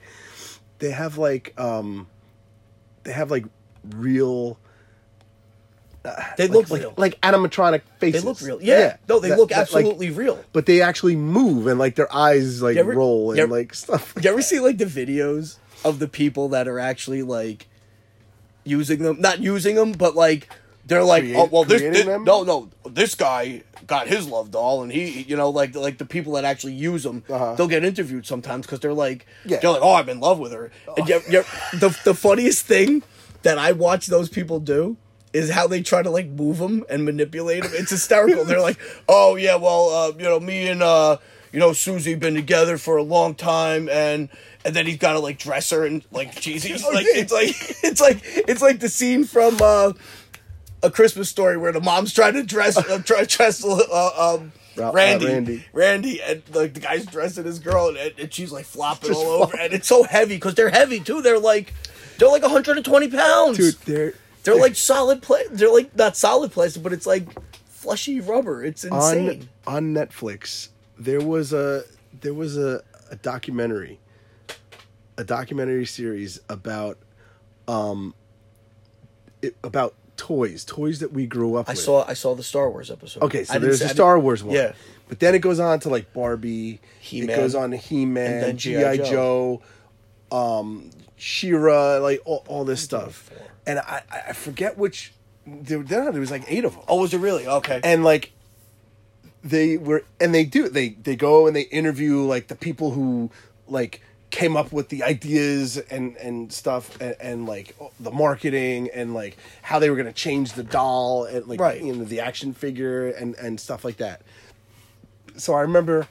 they 0.79 0.91
have 0.91 1.17
like 1.17 1.53
um 1.59 2.07
they 3.03 3.11
have 3.11 3.29
like 3.29 3.45
real 3.95 4.57
They 6.37 6.47
like, 6.47 6.49
look 6.51 6.69
like, 6.69 6.81
real. 6.81 6.93
like 6.97 7.21
animatronic 7.21 7.81
faces. 7.99 8.23
they 8.23 8.27
look 8.27 8.41
real. 8.41 8.59
Yeah, 8.61 8.97
no, 9.07 9.19
they 9.19 9.29
that- 9.29 9.37
look 9.37 9.49
that, 9.49 9.71
like- 9.73 9.83
absolutely 9.85 10.09
real. 10.11 10.43
but 10.53 10.65
they 10.65 10.81
actually 10.81 11.15
move 11.15 11.67
and 11.67 11.77
like 11.77 11.95
their 11.95 12.11
eyes 12.13 12.61
like 12.61 12.77
ever- 12.77 12.93
roll 12.93 13.31
and 13.31 13.39
ever- 13.39 13.51
like 13.51 13.73
stuff 13.75 14.13
You 14.21 14.29
ever 14.31 14.41
see 14.41 14.59
like 14.59 14.77
the 14.77 14.85
videos 14.85 15.57
of 15.85 15.99
the 15.99 16.07
people 16.07 16.49
that 16.49 16.67
are 16.67 16.79
actually 16.79 17.21
like 17.21 17.67
using 18.63 19.03
them? 19.03 19.19
Not 19.21 19.39
using 19.39 19.75
them, 19.75 19.91
but 19.91 20.15
like 20.15 20.49
they're 20.89 21.03
like, 21.03 21.23
Create- 21.23 21.35
oh 21.37 21.45
well, 21.45 21.63
this, 21.63 21.81
this 21.81 22.05
no 22.05 22.43
no, 22.43 22.69
this 22.89 23.15
guy 23.15 23.63
got 23.87 24.07
his 24.07 24.27
love 24.27 24.51
doll, 24.51 24.83
and 24.83 24.91
he, 24.91 25.21
you 25.21 25.37
know, 25.37 25.49
like 25.49 25.75
like 25.75 25.97
the 25.97 26.05
people 26.05 26.33
that 26.33 26.43
actually 26.45 26.73
use 26.73 27.03
them, 27.03 27.23
Uh-huh. 27.29 27.55
they'll 27.55 27.67
get 27.67 27.83
interviewed 27.85 28.25
sometimes 28.25 28.65
because 28.65 28.79
they're 28.81 28.93
like, 28.93 29.25
Yeah. 29.45 29.59
they're 29.59 29.71
like, 29.71 29.81
oh, 29.81 29.93
I'm 29.95 30.09
in 30.09 30.19
love 30.19 30.39
with 30.39 30.51
her. 30.51 30.71
And 30.97 31.07
you 31.07 31.21
you 31.29 31.43
the 31.73 31.97
the 32.03 32.13
funniest 32.13 32.65
thing 32.65 33.03
that 33.43 33.57
I 33.57 33.71
watch 33.71 34.07
those 34.07 34.27
people 34.29 34.59
do. 34.59 34.97
Is 35.31 35.51
how 35.51 35.67
they 35.67 35.83
try 35.83 36.01
to 36.01 36.09
like 36.09 36.25
move 36.25 36.57
them 36.57 36.83
and 36.89 37.05
manipulate 37.05 37.61
them. 37.61 37.71
It's 37.75 37.91
hysterical. 37.91 38.45
They're 38.45 38.59
like, 38.59 38.79
"Oh 39.07 39.35
yeah, 39.35 39.57
well, 39.57 39.89
uh, 39.89 40.11
you 40.17 40.23
know, 40.23 40.39
me 40.39 40.67
and 40.67 40.81
uh, 40.81 41.17
you 41.53 41.59
know, 41.59 41.71
Susie 41.71 42.15
been 42.15 42.33
together 42.33 42.79
for 42.79 42.97
a 42.97 43.03
long 43.03 43.35
time, 43.35 43.87
and 43.89 44.29
and 44.65 44.75
then 44.75 44.87
he's 44.87 44.97
got 44.97 45.13
to 45.13 45.19
like 45.19 45.37
dress 45.37 45.69
her 45.69 45.85
and 45.85 46.03
like 46.11 46.33
cheesy. 46.33 46.73
Oh, 46.83 46.89
like 46.89 47.05
it's 47.07 47.31
like 47.31 47.49
it's 47.83 48.01
like 48.01 48.21
it's 48.23 48.61
like 48.63 48.79
the 48.79 48.89
scene 48.89 49.23
from 49.23 49.59
uh, 49.61 49.93
a 50.83 50.89
Christmas 50.91 51.29
story 51.29 51.57
where 51.57 51.71
the 51.71 51.81
mom's 51.81 52.13
trying 52.13 52.33
to 52.33 52.43
dress 52.43 52.77
uh, 52.77 53.01
try 53.05 53.23
to 53.23 53.37
dress 53.37 53.63
uh, 53.63 54.35
um, 54.39 54.51
Ra- 54.75 54.89
uh, 54.89 54.91
Randy, 54.91 55.25
Randy. 55.27 55.65
Randy, 55.73 56.21
and 56.21 56.41
like 56.53 56.73
the 56.73 56.79
guy's 56.79 57.05
dressing 57.05 57.45
his 57.45 57.59
girl, 57.59 57.89
and, 57.89 58.13
and 58.17 58.33
she's 58.33 58.51
like 58.51 58.65
flopping 58.65 59.09
Just 59.09 59.19
all 59.19 59.31
over, 59.31 59.51
flop- 59.51 59.59
and 59.61 59.73
it's 59.73 59.87
so 59.87 60.03
heavy 60.03 60.35
because 60.35 60.55
they're 60.55 60.69
heavy 60.69 60.99
too. 60.99 61.21
They're 61.21 61.39
like 61.39 61.73
they're 62.17 62.29
like 62.29 62.41
120 62.43 63.09
pounds. 63.09 63.57
dude 63.57 63.75
they're 63.85 64.13
they're 64.43 64.55
like 64.55 64.75
solid 64.75 65.21
play. 65.21 65.43
They're 65.51 65.71
like 65.71 65.95
not 65.95 66.15
solid 66.15 66.51
plastic, 66.51 66.83
but 66.83 66.93
it's 66.93 67.05
like 67.05 67.27
fleshy 67.67 68.21
rubber. 68.21 68.63
It's 68.63 68.83
insane. 68.83 69.49
on 69.67 69.75
on 69.75 69.93
Netflix 69.93 70.69
there 70.99 71.21
was 71.21 71.53
a 71.53 71.83
there 72.21 72.33
was 72.33 72.57
a, 72.57 72.83
a 73.09 73.15
documentary 73.15 73.99
a 75.17 75.23
documentary 75.23 75.85
series 75.85 76.39
about 76.49 76.97
um 77.67 78.13
it, 79.41 79.55
about 79.63 79.95
toys 80.19 80.65
toys 80.65 80.99
that 80.99 81.13
we 81.13 81.25
grew 81.25 81.55
up 81.55 81.69
I 81.69 81.71
with 81.71 81.79
saw 81.79 82.05
I 82.07 82.13
saw 82.13 82.35
the 82.35 82.43
Star 82.43 82.69
Wars 82.69 82.91
episode. 82.91 83.23
Okay, 83.23 83.39
I 83.39 83.43
so 83.43 83.53
didn't 83.53 83.63
there's 83.63 83.81
I 83.81 83.85
didn't- 83.85 83.95
Star 83.95 84.19
Wars 84.19 84.43
one. 84.43 84.53
Yeah. 84.55 84.73
But 85.07 85.19
then 85.19 85.33
it 85.33 85.39
goes 85.39 85.59
on 85.59 85.79
to 85.79 85.89
like 85.89 86.13
Barbie. 86.13 86.79
He-Man. 86.99 87.29
It 87.31 87.35
goes 87.35 87.55
on 87.55 87.71
to 87.71 87.77
He 87.77 88.05
Man, 88.05 88.55
G.I. 88.57 88.97
G.I. 88.97 89.09
Joe, 89.09 89.61
um, 90.31 90.91
She-Ra, 91.15 91.97
like 91.97 92.21
all, 92.25 92.43
all 92.47 92.63
this 92.63 92.81
stuff. 92.83 93.31
And 93.65 93.79
I, 93.79 94.03
I 94.11 94.21
I 94.29 94.33
forget 94.33 94.77
which. 94.77 95.13
There, 95.47 95.81
there 95.81 96.11
there 96.11 96.19
was 96.21 96.29
like 96.29 96.43
eight 96.47 96.63
of 96.63 96.73
them. 96.75 96.83
Oh, 96.87 97.01
was 97.01 97.11
it 97.15 97.17
really? 97.19 97.47
Okay. 97.47 97.81
And 97.83 98.03
like 98.03 98.33
they 99.43 99.77
were 99.77 100.03
and 100.19 100.35
they 100.35 100.43
do 100.43 100.69
they 100.69 100.89
they 100.89 101.15
go 101.15 101.47
and 101.47 101.55
they 101.55 101.61
interview 101.61 102.19
like 102.21 102.47
the 102.49 102.55
people 102.55 102.91
who 102.91 103.31
like 103.67 104.01
came 104.31 104.55
up 104.55 104.71
with 104.71 104.89
the 104.89 105.01
ideas 105.03 105.77
and 105.77 106.15
and 106.17 106.53
stuff 106.53 106.99
and, 107.01 107.15
and 107.19 107.45
like 107.47 107.75
the 107.99 108.11
marketing 108.11 108.89
and 108.93 109.13
like 109.13 109.37
how 109.63 109.79
they 109.79 109.89
were 109.89 109.95
going 109.95 110.05
to 110.05 110.13
change 110.13 110.53
the 110.53 110.63
doll 110.63 111.25
and 111.25 111.47
like 111.47 111.59
Right. 111.59 111.81
you 111.81 111.95
know 111.95 112.03
the 112.05 112.19
action 112.19 112.53
figure 112.53 113.07
and 113.07 113.35
and 113.35 113.59
stuff 113.59 113.83
like 113.83 113.97
that. 113.97 114.21
So 115.37 115.53
i 115.53 115.61
remember 115.61 116.07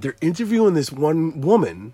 they're 0.00 0.16
interviewing 0.20 0.74
this 0.74 0.90
one 0.90 1.40
woman 1.40 1.92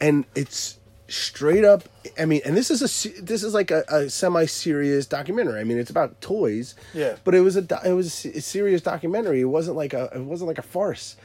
and 0.00 0.24
it's 0.34 0.78
straight 1.08 1.64
up 1.64 1.82
i 2.18 2.24
mean 2.24 2.40
and 2.44 2.56
this 2.56 2.70
is 2.70 2.80
a 2.80 3.20
this 3.22 3.42
is 3.42 3.52
like 3.52 3.70
a, 3.72 3.82
a 3.88 4.08
semi-serious 4.08 5.06
documentary. 5.06 5.60
I 5.60 5.64
mean 5.64 5.78
it's 5.78 5.90
about 5.90 6.20
toys. 6.20 6.74
Yeah. 6.94 7.16
but 7.24 7.34
it 7.34 7.40
was 7.40 7.56
a 7.56 7.66
it 7.84 7.92
was 7.92 8.24
a 8.24 8.38
a 8.38 8.40
serious 8.40 8.80
documentary. 8.82 9.40
It 9.40 9.44
wasn't 9.44 9.76
like 9.76 9.92
a 9.92 10.04
it 10.14 10.20
wasn't 10.22 10.48
like 10.48 10.58
a 10.58 10.62
farce. 10.62 11.16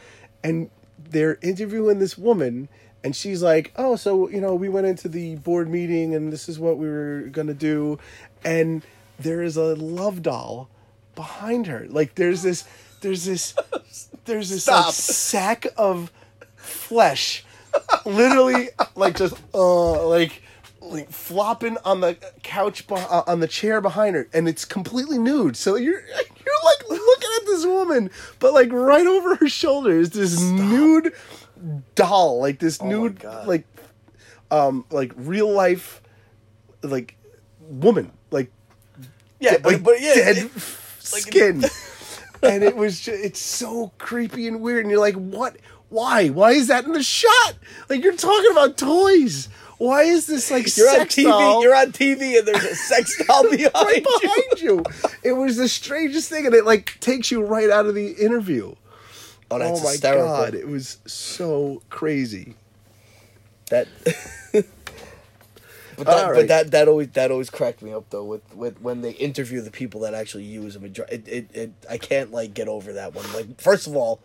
And 0.43 0.69
they're 0.97 1.37
interviewing 1.41 1.99
this 1.99 2.17
woman 2.17 2.67
and 3.05 3.15
she's 3.15 3.43
like 3.43 3.71
oh 3.75 3.95
so 3.95 4.27
you 4.29 4.41
know 4.41 4.55
we 4.55 4.67
went 4.67 4.87
into 4.87 5.07
the 5.07 5.35
board 5.35 5.69
meeting 5.69 6.15
and 6.15 6.33
this 6.33 6.49
is 6.49 6.57
what 6.59 6.79
we 6.79 6.89
were 6.89 7.29
gonna 7.31 7.53
do. 7.53 7.99
And 8.43 8.83
there 9.19 9.43
is 9.43 9.57
a 9.57 9.75
love 9.75 10.23
doll 10.23 10.69
behind 11.13 11.67
her. 11.67 11.85
Like 11.87 12.15
there's 12.15 12.41
this 12.41 12.65
there's 13.01 13.25
this 13.25 13.53
there's 14.25 14.49
this 14.49 14.67
like, 14.67 14.91
sack 14.91 15.67
of 15.77 16.11
flesh. 16.55 17.45
Literally 18.05 18.69
like 18.95 19.17
just 19.17 19.35
uh 19.53 20.07
like 20.07 20.41
like 20.85 21.09
flopping 21.09 21.77
on 21.83 22.01
the 22.01 22.17
couch 22.43 22.87
beh- 22.87 23.07
uh, 23.11 23.23
on 23.27 23.39
the 23.39 23.47
chair 23.47 23.81
behind 23.81 24.15
her 24.15 24.27
and 24.33 24.47
it's 24.47 24.65
completely 24.65 25.17
nude 25.17 25.55
so 25.57 25.75
you're 25.75 26.01
you're 26.07 26.61
like 26.63 26.89
looking 26.89 27.29
at 27.41 27.45
this 27.45 27.65
woman 27.65 28.09
but 28.39 28.53
like 28.53 28.71
right 28.71 29.07
over 29.07 29.35
her 29.35 29.47
shoulder 29.47 29.91
is 29.91 30.11
this 30.11 30.41
nude 30.41 31.13
doll 31.95 32.39
like 32.39 32.59
this 32.59 32.81
my 32.81 32.89
nude 32.89 33.23
like 33.45 33.65
um 34.51 34.85
like 34.91 35.11
real 35.15 35.51
life 35.51 36.01
like 36.83 37.15
woman 37.61 38.11
like 38.31 38.51
yeah, 39.39 39.53
de- 39.53 39.59
but, 39.59 39.73
like 39.73 39.83
but 39.83 40.01
yeah, 40.01 40.15
dead 40.15 40.37
it- 40.37 40.51
skin. 40.99 41.63
and 42.43 42.63
it 42.63 42.75
was 42.75 42.99
just, 42.99 43.23
it's 43.23 43.39
so 43.39 43.91
creepy 43.97 44.47
and 44.47 44.61
weird. 44.61 44.83
And 44.83 44.91
you're 44.91 44.99
like, 44.99 45.15
what? 45.15 45.57
Why? 45.89 46.29
Why 46.29 46.51
is 46.51 46.67
that 46.67 46.85
in 46.85 46.93
the 46.93 47.03
shot? 47.03 47.55
Like 47.89 48.03
you're 48.03 48.15
talking 48.15 48.51
about 48.51 48.77
toys. 48.77 49.49
Why 49.77 50.03
is 50.03 50.25
this 50.25 50.51
like 50.51 50.75
you're 50.77 50.89
on 50.89 51.07
TV. 51.07 51.23
doll 51.23 51.61
You're 51.61 51.75
on 51.75 51.91
TV, 51.91 52.39
and 52.39 52.47
there's 52.47 52.63
a 52.63 52.75
sex 52.75 53.21
doll 53.27 53.49
behind 53.49 53.73
right 53.73 54.05
you. 54.05 54.19
behind 54.21 54.61
you? 54.61 54.83
It 55.23 55.33
was 55.33 55.57
the 55.57 55.67
strangest 55.67 56.29
thing, 56.29 56.45
and 56.45 56.55
it 56.55 56.65
like 56.65 56.97
takes 56.99 57.31
you 57.31 57.43
right 57.43 57.69
out 57.69 57.85
of 57.85 57.95
the 57.95 58.11
interview. 58.13 58.75
Oh, 59.51 59.59
that's 59.59 59.79
oh 59.79 59.83
my 59.83 59.91
hysterical. 59.91 60.27
god, 60.27 60.53
it 60.55 60.67
was 60.67 60.99
so 61.05 61.81
crazy. 61.89 62.55
That. 63.69 63.87
But 65.97 66.07
that, 66.07 66.25
All 66.25 66.33
but 66.33 66.47
that 66.49 66.71
that 66.71 66.87
always 66.87 67.09
that 67.11 67.31
always 67.31 67.49
cracked 67.49 67.81
me 67.81 67.93
up 67.93 68.09
though 68.09 68.23
with, 68.23 68.53
with 68.53 68.81
when 68.81 69.01
they 69.01 69.11
interview 69.11 69.61
the 69.61 69.71
people 69.71 70.01
that 70.01 70.13
actually 70.13 70.43
use 70.43 70.73
them. 70.73 70.85
It, 70.85 70.99
it, 71.09 71.47
it 71.53 71.71
I 71.89 71.97
can't 71.97 72.31
like 72.31 72.53
get 72.53 72.67
over 72.67 72.93
that 72.93 73.15
one. 73.15 73.31
Like 73.33 73.61
first 73.61 73.87
of 73.87 73.95
all, 73.95 74.19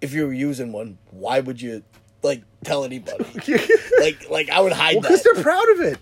if 0.00 0.12
you 0.12 0.24
were 0.26 0.32
using 0.32 0.72
one, 0.72 0.98
why 1.10 1.40
would 1.40 1.60
you 1.60 1.82
like 2.22 2.42
tell 2.64 2.84
anybody? 2.84 3.24
like 4.00 4.28
like 4.30 4.50
I 4.50 4.60
would 4.60 4.72
hide 4.72 4.94
Well, 4.96 5.02
because 5.02 5.22
that. 5.22 5.34
they're 5.34 5.42
proud 5.42 5.68
of 5.70 5.80
it. 5.80 5.98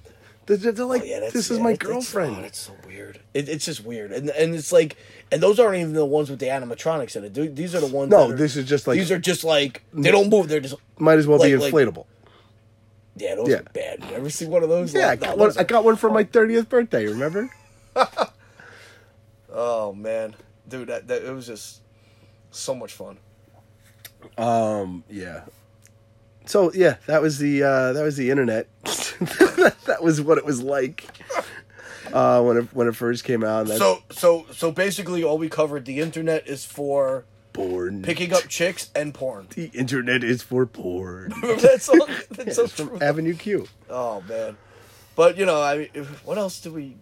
They're, 0.46 0.58
they're- 0.58 0.84
like, 0.84 1.00
Oh, 1.02 1.06
yeah, 1.06 1.20
this 1.20 1.50
is 1.50 1.56
yeah, 1.56 1.62
my 1.64 1.70
that- 1.72 1.80
that's- 1.80 1.92
girlfriend. 2.12 2.36
oh, 2.38 2.42
that's 2.42 2.58
so 2.58 2.72
weird. 2.86 3.18
It, 3.32 3.48
it's 3.48 3.64
just 3.64 3.82
weird, 3.84 4.12
and 4.12 4.28
and 4.30 4.54
it's 4.54 4.72
like, 4.72 4.96
and 5.32 5.42
those 5.42 5.58
aren't 5.58 5.76
even 5.76 5.94
the 5.94 6.04
ones 6.04 6.28
with 6.28 6.38
the 6.38 6.46
animatronics 6.46 7.16
in 7.16 7.24
it. 7.24 7.34
Th- 7.34 7.54
These 7.54 7.74
are 7.74 7.80
the 7.80 7.86
ones. 7.86 8.10
No, 8.10 8.30
are- 8.30 8.36
this 8.36 8.54
is 8.56 8.68
just 8.68 8.86
like- 8.86 8.98
these 8.98 9.10
are 9.10 9.18
just 9.18 9.42
like 9.44 9.82
they 9.94 10.10
don't 10.10 10.28
move. 10.28 10.48
They're 10.48 10.60
just 10.60 10.74
Might 10.98 11.18
as 11.18 11.26
well 11.26 11.38
be 11.42 11.56
like- 11.56 11.72
like- 11.72 11.86
inflatable. 11.86 12.04
yeah. 13.16 13.34
Those 13.36 13.48
Yeah. 13.48 13.56
are 13.56 13.62
bad. 13.72 14.04
You 14.04 14.16
ever 14.16 14.28
see 14.28 14.44
one 14.46 14.62
of 14.62 14.68
those? 14.68 14.92
yeah, 14.92 15.08
I 15.08 15.16
got 15.16 15.38
no, 15.38 15.44
one. 15.46 15.58
I 15.58 15.64
got 15.64 15.82
one 15.84 15.96
for 15.96 16.10
my 16.10 16.24
thirtieth 16.24 16.68
birthday. 16.68 17.06
Remember? 17.06 17.48
Oh 19.56 19.92
man, 19.92 20.34
dude, 20.68 20.88
that, 20.88 21.06
that 21.08 21.22
it 21.24 21.30
was 21.32 21.46
just 21.46 21.80
so 22.50 22.74
much 22.74 22.92
fun. 22.92 23.18
Um, 24.36 25.04
yeah. 25.08 25.42
So 26.46 26.72
yeah, 26.74 26.96
that 27.06 27.22
was 27.22 27.38
the 27.38 27.62
uh, 27.62 27.92
that 27.94 28.02
was 28.02 28.16
the 28.16 28.30
internet. 28.30 28.68
that 28.84 29.98
was 30.02 30.20
what 30.20 30.38
it 30.38 30.44
was 30.44 30.62
like 30.62 31.06
uh, 32.12 32.42
when 32.42 32.56
it 32.58 32.64
when 32.74 32.86
it 32.88 32.94
first 32.96 33.24
came 33.24 33.42
out. 33.44 33.68
So 33.68 34.02
so 34.10 34.46
so 34.52 34.70
basically, 34.70 35.24
all 35.24 35.38
we 35.38 35.48
covered. 35.48 35.84
The 35.84 36.00
internet 36.00 36.46
is 36.46 36.64
for 36.64 37.24
porn. 37.52 38.02
picking 38.02 38.32
up 38.32 38.48
chicks 38.48 38.90
and 38.94 39.14
porn. 39.14 39.46
the 39.54 39.70
internet 39.74 40.22
is 40.24 40.42
for 40.42 40.66
porn. 40.66 41.32
Remember 41.40 41.62
that 41.62 41.82
song? 41.82 42.06
That's 42.30 42.56
so 42.56 42.64
It's 42.64 42.72
from 42.74 42.88
true. 42.88 42.98
Avenue 43.00 43.34
Q. 43.34 43.66
Oh 43.88 44.22
man, 44.28 44.56
but 45.16 45.36
you 45.38 45.46
know, 45.46 45.62
I 45.62 45.78
mean, 45.94 46.04
what 46.24 46.36
else 46.38 46.60
do 46.60 46.72
we? 46.72 46.96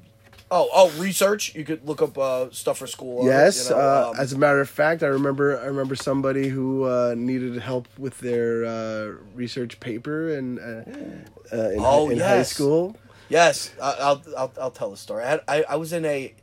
Oh, 0.54 0.68
oh, 0.72 0.90
research. 1.00 1.54
You 1.54 1.64
could 1.64 1.88
look 1.88 2.02
up 2.02 2.18
uh, 2.18 2.50
stuff 2.50 2.76
for 2.78 2.86
school. 2.86 3.24
Yes, 3.24 3.70
you 3.70 3.74
know, 3.74 3.80
uh, 3.80 4.10
um, 4.10 4.20
as 4.20 4.34
a 4.34 4.38
matter 4.38 4.60
of 4.60 4.68
fact, 4.68 5.02
I 5.02 5.06
remember 5.06 5.58
I 5.58 5.64
remember 5.64 5.96
somebody 5.96 6.48
who 6.48 6.84
uh, 6.84 7.14
needed 7.16 7.56
help 7.62 7.88
with 7.98 8.18
their 8.18 8.66
uh, 8.66 9.14
research 9.34 9.80
paper 9.80 10.34
and 10.36 10.58
uh, 10.58 11.56
uh, 11.56 11.70
in, 11.70 11.80
Oh, 11.80 12.10
in 12.10 12.18
high 12.18 12.42
school. 12.42 12.96
yes, 13.30 13.72
I'll, 13.80 14.22
I'll 14.36 14.52
I'll 14.60 14.70
tell 14.70 14.90
the 14.90 14.98
story. 14.98 15.24
I, 15.24 15.28
had, 15.30 15.40
I 15.48 15.64
I 15.70 15.76
was 15.76 15.92
in 15.94 16.04
a 16.04 16.34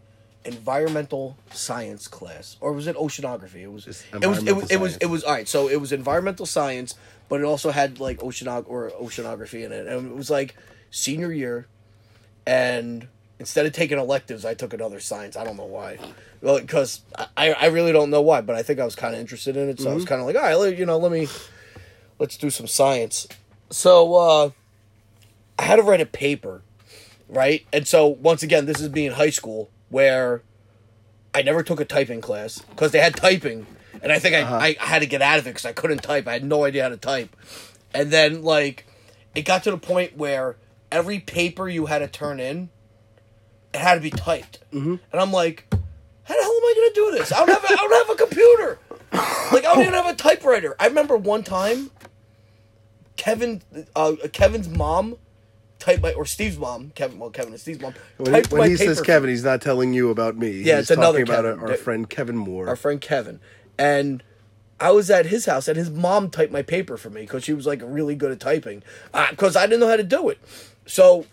environmental 0.43 1.37
science 1.51 2.07
class, 2.07 2.57
or 2.61 2.73
was 2.73 2.87
it 2.87 2.95
oceanography? 2.95 3.61
It 3.61 3.71
was. 3.71 3.85
Just 3.85 4.05
It 4.11 4.25
was. 4.25 4.39
It 4.43 4.55
was. 4.55 4.71
It 4.71 4.79
was. 4.79 4.97
It 4.97 5.05
was. 5.05 5.23
All 5.23 5.33
right. 5.33 5.47
So 5.47 5.69
it 5.69 5.79
was 5.79 5.91
environmental 5.91 6.47
science, 6.47 6.95
but 7.29 7.41
it 7.41 7.43
also 7.43 7.69
had 7.69 7.99
like 7.99 8.19
oceanog 8.19 8.65
or 8.67 8.89
oceanography 8.91 9.63
in 9.63 9.71
it, 9.71 9.85
and 9.85 10.09
it 10.11 10.15
was 10.15 10.31
like 10.31 10.55
senior 10.89 11.31
year, 11.31 11.67
and 12.47 13.07
instead 13.39 13.65
of 13.65 13.73
taking 13.73 13.97
electives, 13.97 14.45
I 14.45 14.53
took 14.53 14.73
another 14.73 14.99
science. 14.99 15.35
I 15.35 15.43
don't 15.43 15.57
know 15.57 15.65
why. 15.65 15.97
Well, 16.41 16.59
because 16.59 17.01
I, 17.35 17.53
I 17.53 17.65
really 17.67 17.91
don't 17.91 18.09
know 18.09 18.21
why, 18.21 18.41
but 18.41 18.55
I 18.55 18.63
think 18.63 18.79
I 18.79 18.85
was 18.85 18.95
kind 18.95 19.13
of 19.13 19.19
interested 19.19 19.57
in 19.57 19.69
it, 19.69 19.79
so 19.79 19.91
I 19.91 19.93
was 19.93 20.05
kind 20.05 20.21
of 20.21 20.27
like, 20.27 20.35
all 20.35 20.63
right, 20.63 20.77
you 20.77 20.85
know, 20.85 20.97
let 20.97 21.11
me 21.11 21.27
let's 22.17 22.37
do 22.37 22.49
some 22.49 22.67
science. 22.67 23.27
So 23.69 24.15
uh, 24.15 24.49
I 25.57 25.63
had 25.63 25.77
to 25.77 25.83
write 25.83 26.01
a 26.01 26.05
paper, 26.05 26.61
right? 27.27 27.65
And 27.73 27.87
so 27.87 28.07
once 28.07 28.43
again, 28.43 28.65
this 28.65 28.79
is 28.79 28.89
me 28.89 29.07
in 29.07 29.13
high 29.13 29.29
school 29.29 29.69
where 29.89 30.43
I 31.33 31.41
never 31.41 31.63
took 31.63 31.79
a 31.79 31.85
typing 31.85 32.21
class 32.21 32.59
because 32.59 32.91
they 32.91 32.99
had 32.99 33.15
typing, 33.15 33.67
and 34.01 34.11
I 34.11 34.19
think 34.19 34.35
I, 34.35 34.77
I 34.79 34.85
had 34.85 34.99
to 34.99 35.07
get 35.07 35.21
out 35.21 35.39
of 35.39 35.47
it 35.47 35.51
because 35.51 35.65
I 35.65 35.73
couldn't 35.73 35.99
type. 35.99 36.27
I 36.27 36.33
had 36.33 36.43
no 36.43 36.63
idea 36.63 36.83
how 36.83 36.89
to 36.89 36.97
type, 36.97 37.35
and 37.93 38.11
then 38.11 38.43
like 38.43 38.85
it 39.35 39.43
got 39.43 39.63
to 39.63 39.71
the 39.71 39.77
point 39.77 40.17
where 40.17 40.55
every 40.91 41.19
paper 41.19 41.67
you 41.67 41.87
had 41.87 41.99
to 41.99 42.07
turn 42.07 42.39
in, 42.39 42.69
it 43.73 43.79
had 43.79 43.95
to 43.95 44.01
be 44.01 44.09
typed, 44.09 44.59
mm-hmm. 44.71 44.95
and 45.11 45.21
I'm 45.21 45.31
like, 45.31 45.65
how 45.71 46.35
the 46.35 46.41
hell 46.41 46.51
am 46.51 46.63
I 46.63 46.73
gonna 46.75 46.93
do 46.95 47.17
this? 47.17 47.31
I 47.31 47.37
don't 47.45 47.49
have 47.49 47.63
a, 47.63 47.73
I 47.73 47.75
don't 47.75 48.07
have 48.07 48.15
a 48.15 48.23
computer. 48.23 48.79
Like 49.51 49.65
I 49.65 49.73
don't 49.73 49.81
even 49.81 49.93
have 49.93 50.07
a 50.07 50.15
typewriter. 50.15 50.75
I 50.79 50.87
remember 50.87 51.17
one 51.17 51.43
time, 51.43 51.89
Kevin, 53.17 53.61
uh, 53.95 54.15
Kevin's 54.31 54.69
mom, 54.69 55.17
typed 55.79 56.03
my 56.03 56.13
or 56.13 56.25
Steve's 56.25 56.57
mom, 56.57 56.91
Kevin, 56.93 57.19
well 57.19 57.29
Kevin 57.31 57.53
and 57.53 57.59
Steve's 57.59 57.81
mom, 57.81 57.93
When 58.17 58.33
he, 58.33 58.41
when 58.55 58.69
he 58.69 58.77
says 58.77 59.01
Kevin, 59.01 59.29
he's 59.29 59.43
not 59.43 59.61
telling 59.61 59.93
you 59.93 60.09
about 60.09 60.37
me. 60.37 60.49
Yeah, 60.61 60.75
he's 60.75 60.83
it's 60.83 60.91
another 60.91 61.19
talking 61.19 61.33
about 61.33 61.45
Kevin. 61.45 61.59
our, 61.61 61.71
our 61.71 61.77
friend 61.77 62.09
Kevin 62.09 62.37
Moore. 62.37 62.67
our 62.67 62.75
friend 62.75 63.01
Kevin, 63.01 63.39
and 63.77 64.23
I 64.79 64.91
was 64.91 65.09
at 65.09 65.25
his 65.25 65.45
house, 65.45 65.67
and 65.67 65.77
his 65.77 65.89
mom 65.89 66.29
typed 66.29 66.51
my 66.51 66.61
paper 66.61 66.97
for 66.97 67.09
me 67.09 67.21
because 67.21 67.43
she 67.43 67.53
was 67.53 67.65
like 67.65 67.81
really 67.83 68.15
good 68.15 68.31
at 68.31 68.39
typing, 68.39 68.83
because 69.31 69.55
I 69.55 69.65
didn't 69.65 69.79
know 69.79 69.89
how 69.89 69.97
to 69.97 70.03
do 70.03 70.29
it. 70.29 70.39
So 70.85 71.25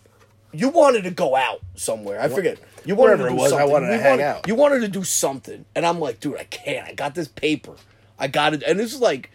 you 0.59 0.69
wanted 0.71 1.05
to 1.05 1.11
go 1.11 1.37
out 1.37 1.61
somewhere. 1.75 2.21
I 2.21 2.29
forget. 2.29 2.59
You 2.85 2.95
wanted 2.95 3.19
Wherever 3.19 3.23
to 3.25 3.29
it 3.29 3.37
do 3.37 3.43
was, 3.43 3.53
I 3.53 3.59
something. 3.59 3.73
wanted 3.73 3.87
to 3.89 3.93
You 3.95 4.01
hang 4.01 4.11
wanted- 4.11 4.23
out. 4.25 4.49
You 4.49 4.55
wanted 4.55 4.81
to 4.81 4.89
do 4.89 5.05
something, 5.05 5.65
and 5.75 5.85
I'm 5.87 5.99
like, 6.01 6.21
dude, 6.21 6.37
I 6.39 6.45
can't. 6.45 6.89
I 6.89 6.93
got 6.93 7.15
this 7.15 7.29
paper. 7.29 7.75
I 8.19 8.29
got 8.29 8.55
it, 8.55 8.63
and 8.63 8.79
this 8.79 8.95
is 8.95 9.01
like 9.01 9.31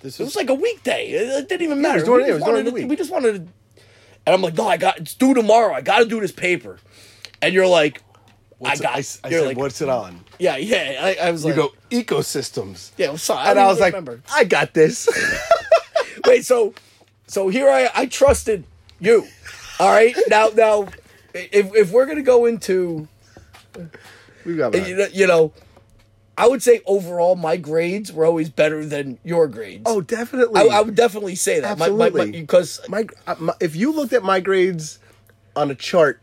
this 0.00 0.18
it 0.18 0.24
was 0.24 0.36
like 0.36 0.48
a 0.48 0.54
weekday. 0.54 1.08
It, 1.10 1.28
it 1.28 1.48
didn't 1.48 1.62
even 1.62 1.80
matter. 1.82 1.98
it 1.98 2.00
was 2.02 2.08
during- 2.08 2.24
we, 2.26 2.30
it 2.30 2.34
just 2.34 2.34
was 2.34 2.44
during 2.44 2.54
wanted 2.54 2.66
the 2.66 2.70
to, 2.70 2.74
week. 2.82 2.90
we 2.90 2.96
just 2.96 3.10
wanted 3.12 3.32
to. 3.46 3.82
And 4.24 4.34
I'm 4.34 4.42
like, 4.42 4.54
no, 4.54 4.68
I 4.68 4.76
got 4.76 4.98
it's 4.98 5.14
due 5.14 5.34
tomorrow. 5.34 5.74
I 5.74 5.80
got 5.80 5.98
to 5.98 6.04
do 6.06 6.20
this 6.20 6.30
paper. 6.32 6.78
And 7.40 7.52
you're 7.52 7.66
like, 7.66 8.00
What's 8.58 8.80
I 8.80 8.84
got. 8.84 8.94
I, 8.94 8.98
s- 9.00 9.20
I 9.24 9.28
you're 9.30 9.40
said, 9.40 9.46
like, 9.48 9.56
what's 9.56 9.80
it 9.80 9.88
on? 9.88 10.24
Yeah, 10.38 10.56
yeah. 10.56 11.00
I, 11.20 11.26
I 11.26 11.30
was 11.32 11.42
You 11.44 11.48
like, 11.52 11.56
go 11.56 11.72
ecosystems. 11.90 12.92
yeah. 12.96 13.10
I'm 13.10 13.16
sorry. 13.18 13.48
and 13.48 13.58
I 13.58 13.66
was 13.66 13.80
like, 13.80 13.92
remember. 13.92 14.22
I 14.32 14.44
got 14.44 14.72
this. 14.74 15.08
Wait, 16.26 16.44
so, 16.44 16.72
so 17.26 17.48
here 17.48 17.68
I 17.68 17.90
I 17.94 18.06
trusted 18.06 18.62
you. 19.00 19.26
All 19.82 19.90
right, 19.90 20.14
now 20.28 20.48
now, 20.54 20.86
if 21.34 21.74
if 21.74 21.90
we're 21.90 22.06
gonna 22.06 22.22
go 22.22 22.46
into 22.46 23.08
we 24.46 24.54
got 24.54 24.74
you 24.86 24.96
know, 24.96 25.06
you 25.12 25.26
know, 25.26 25.52
I 26.38 26.46
would 26.46 26.62
say 26.62 26.82
overall 26.86 27.34
my 27.34 27.56
grades 27.56 28.12
were 28.12 28.24
always 28.24 28.48
better 28.48 28.84
than 28.84 29.18
your 29.24 29.48
grades. 29.48 29.82
Oh, 29.86 30.00
definitely. 30.00 30.60
I, 30.70 30.78
I 30.78 30.80
would 30.82 30.94
definitely 30.94 31.34
say 31.34 31.58
that. 31.58 31.78
My- 31.78 31.88
my- 31.88 32.06
Absolutely. 32.06 32.32
my- 32.32 32.40
because 32.42 32.80
my, 32.88 33.06
uh, 33.26 33.34
my 33.40 33.54
if 33.60 33.74
you 33.74 33.92
looked 33.92 34.12
at 34.12 34.22
my 34.22 34.38
grades 34.38 35.00
on 35.56 35.68
a 35.68 35.74
chart 35.74 36.20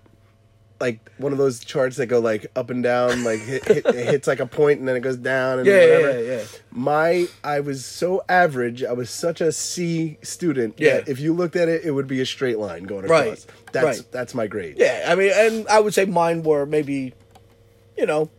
like 0.80 1.11
one 1.17 1.32
of 1.32 1.38
those 1.38 1.59
charts 1.59 1.97
that 1.97 2.05
go 2.07 2.19
like 2.19 2.47
up 2.55 2.69
and 2.69 2.82
down 2.82 3.23
like 3.23 3.39
hit, 3.39 3.65
hit, 3.65 3.86
it 3.86 4.07
hits 4.07 4.27
like 4.27 4.39
a 4.39 4.45
point 4.45 4.80
and 4.80 4.88
then 4.88 4.95
it 4.95 5.01
goes 5.01 5.17
down 5.17 5.59
and 5.59 5.67
Yeah, 5.67 5.73
yeah, 5.75 5.95
whatever. 5.97 6.23
yeah, 6.23 6.36
yeah. 6.38 6.43
my 6.71 7.27
i 7.43 7.59
was 7.59 7.84
so 7.86 8.23
average 8.30 8.84
i 8.84 8.93
was 8.93 9.09
such 9.09 9.41
a 9.41 9.51
c 9.51 10.17
student 10.21 10.75
Yeah. 10.77 10.95
that 10.95 11.09
if 11.09 11.19
you 11.19 11.34
looked 11.34 11.55
at 11.57 11.67
it 11.67 11.84
it 11.84 11.91
would 11.91 12.07
be 12.07 12.21
a 12.21 12.25
straight 12.25 12.59
line 12.59 12.84
going 12.84 13.05
Right, 13.07 13.25
across 13.34 13.47
that's 13.73 13.86
right. 13.99 14.11
that's 14.11 14.34
my 14.34 14.47
grade 14.47 14.75
yeah, 14.77 15.05
I 15.09 15.15
mean, 15.15 15.32
and 15.36 15.67
I 15.67 15.80
would 15.82 15.93
say 15.93 16.05
mine 16.05 16.43
were 16.43 16.65
maybe, 16.65 17.13
you 17.97 18.05
know, 18.05 18.30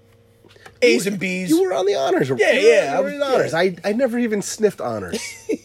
A's 0.83 1.07
and 1.07 1.19
B's. 1.19 1.51
you 1.51 1.61
were 1.63 1.75
on 1.75 1.85
the 1.85 1.95
honors 1.95 2.31
Yeah, 2.31 2.53
you 2.53 2.61
yeah, 2.69 2.95
I 2.97 3.01
was- 3.01 3.13
in 3.13 3.23
honors 3.23 3.53
yeah. 3.53 3.59
i 3.59 3.77
i 3.85 3.93
never 3.93 4.19
even 4.19 4.41
sniffed 4.41 4.81
honors 4.81 5.21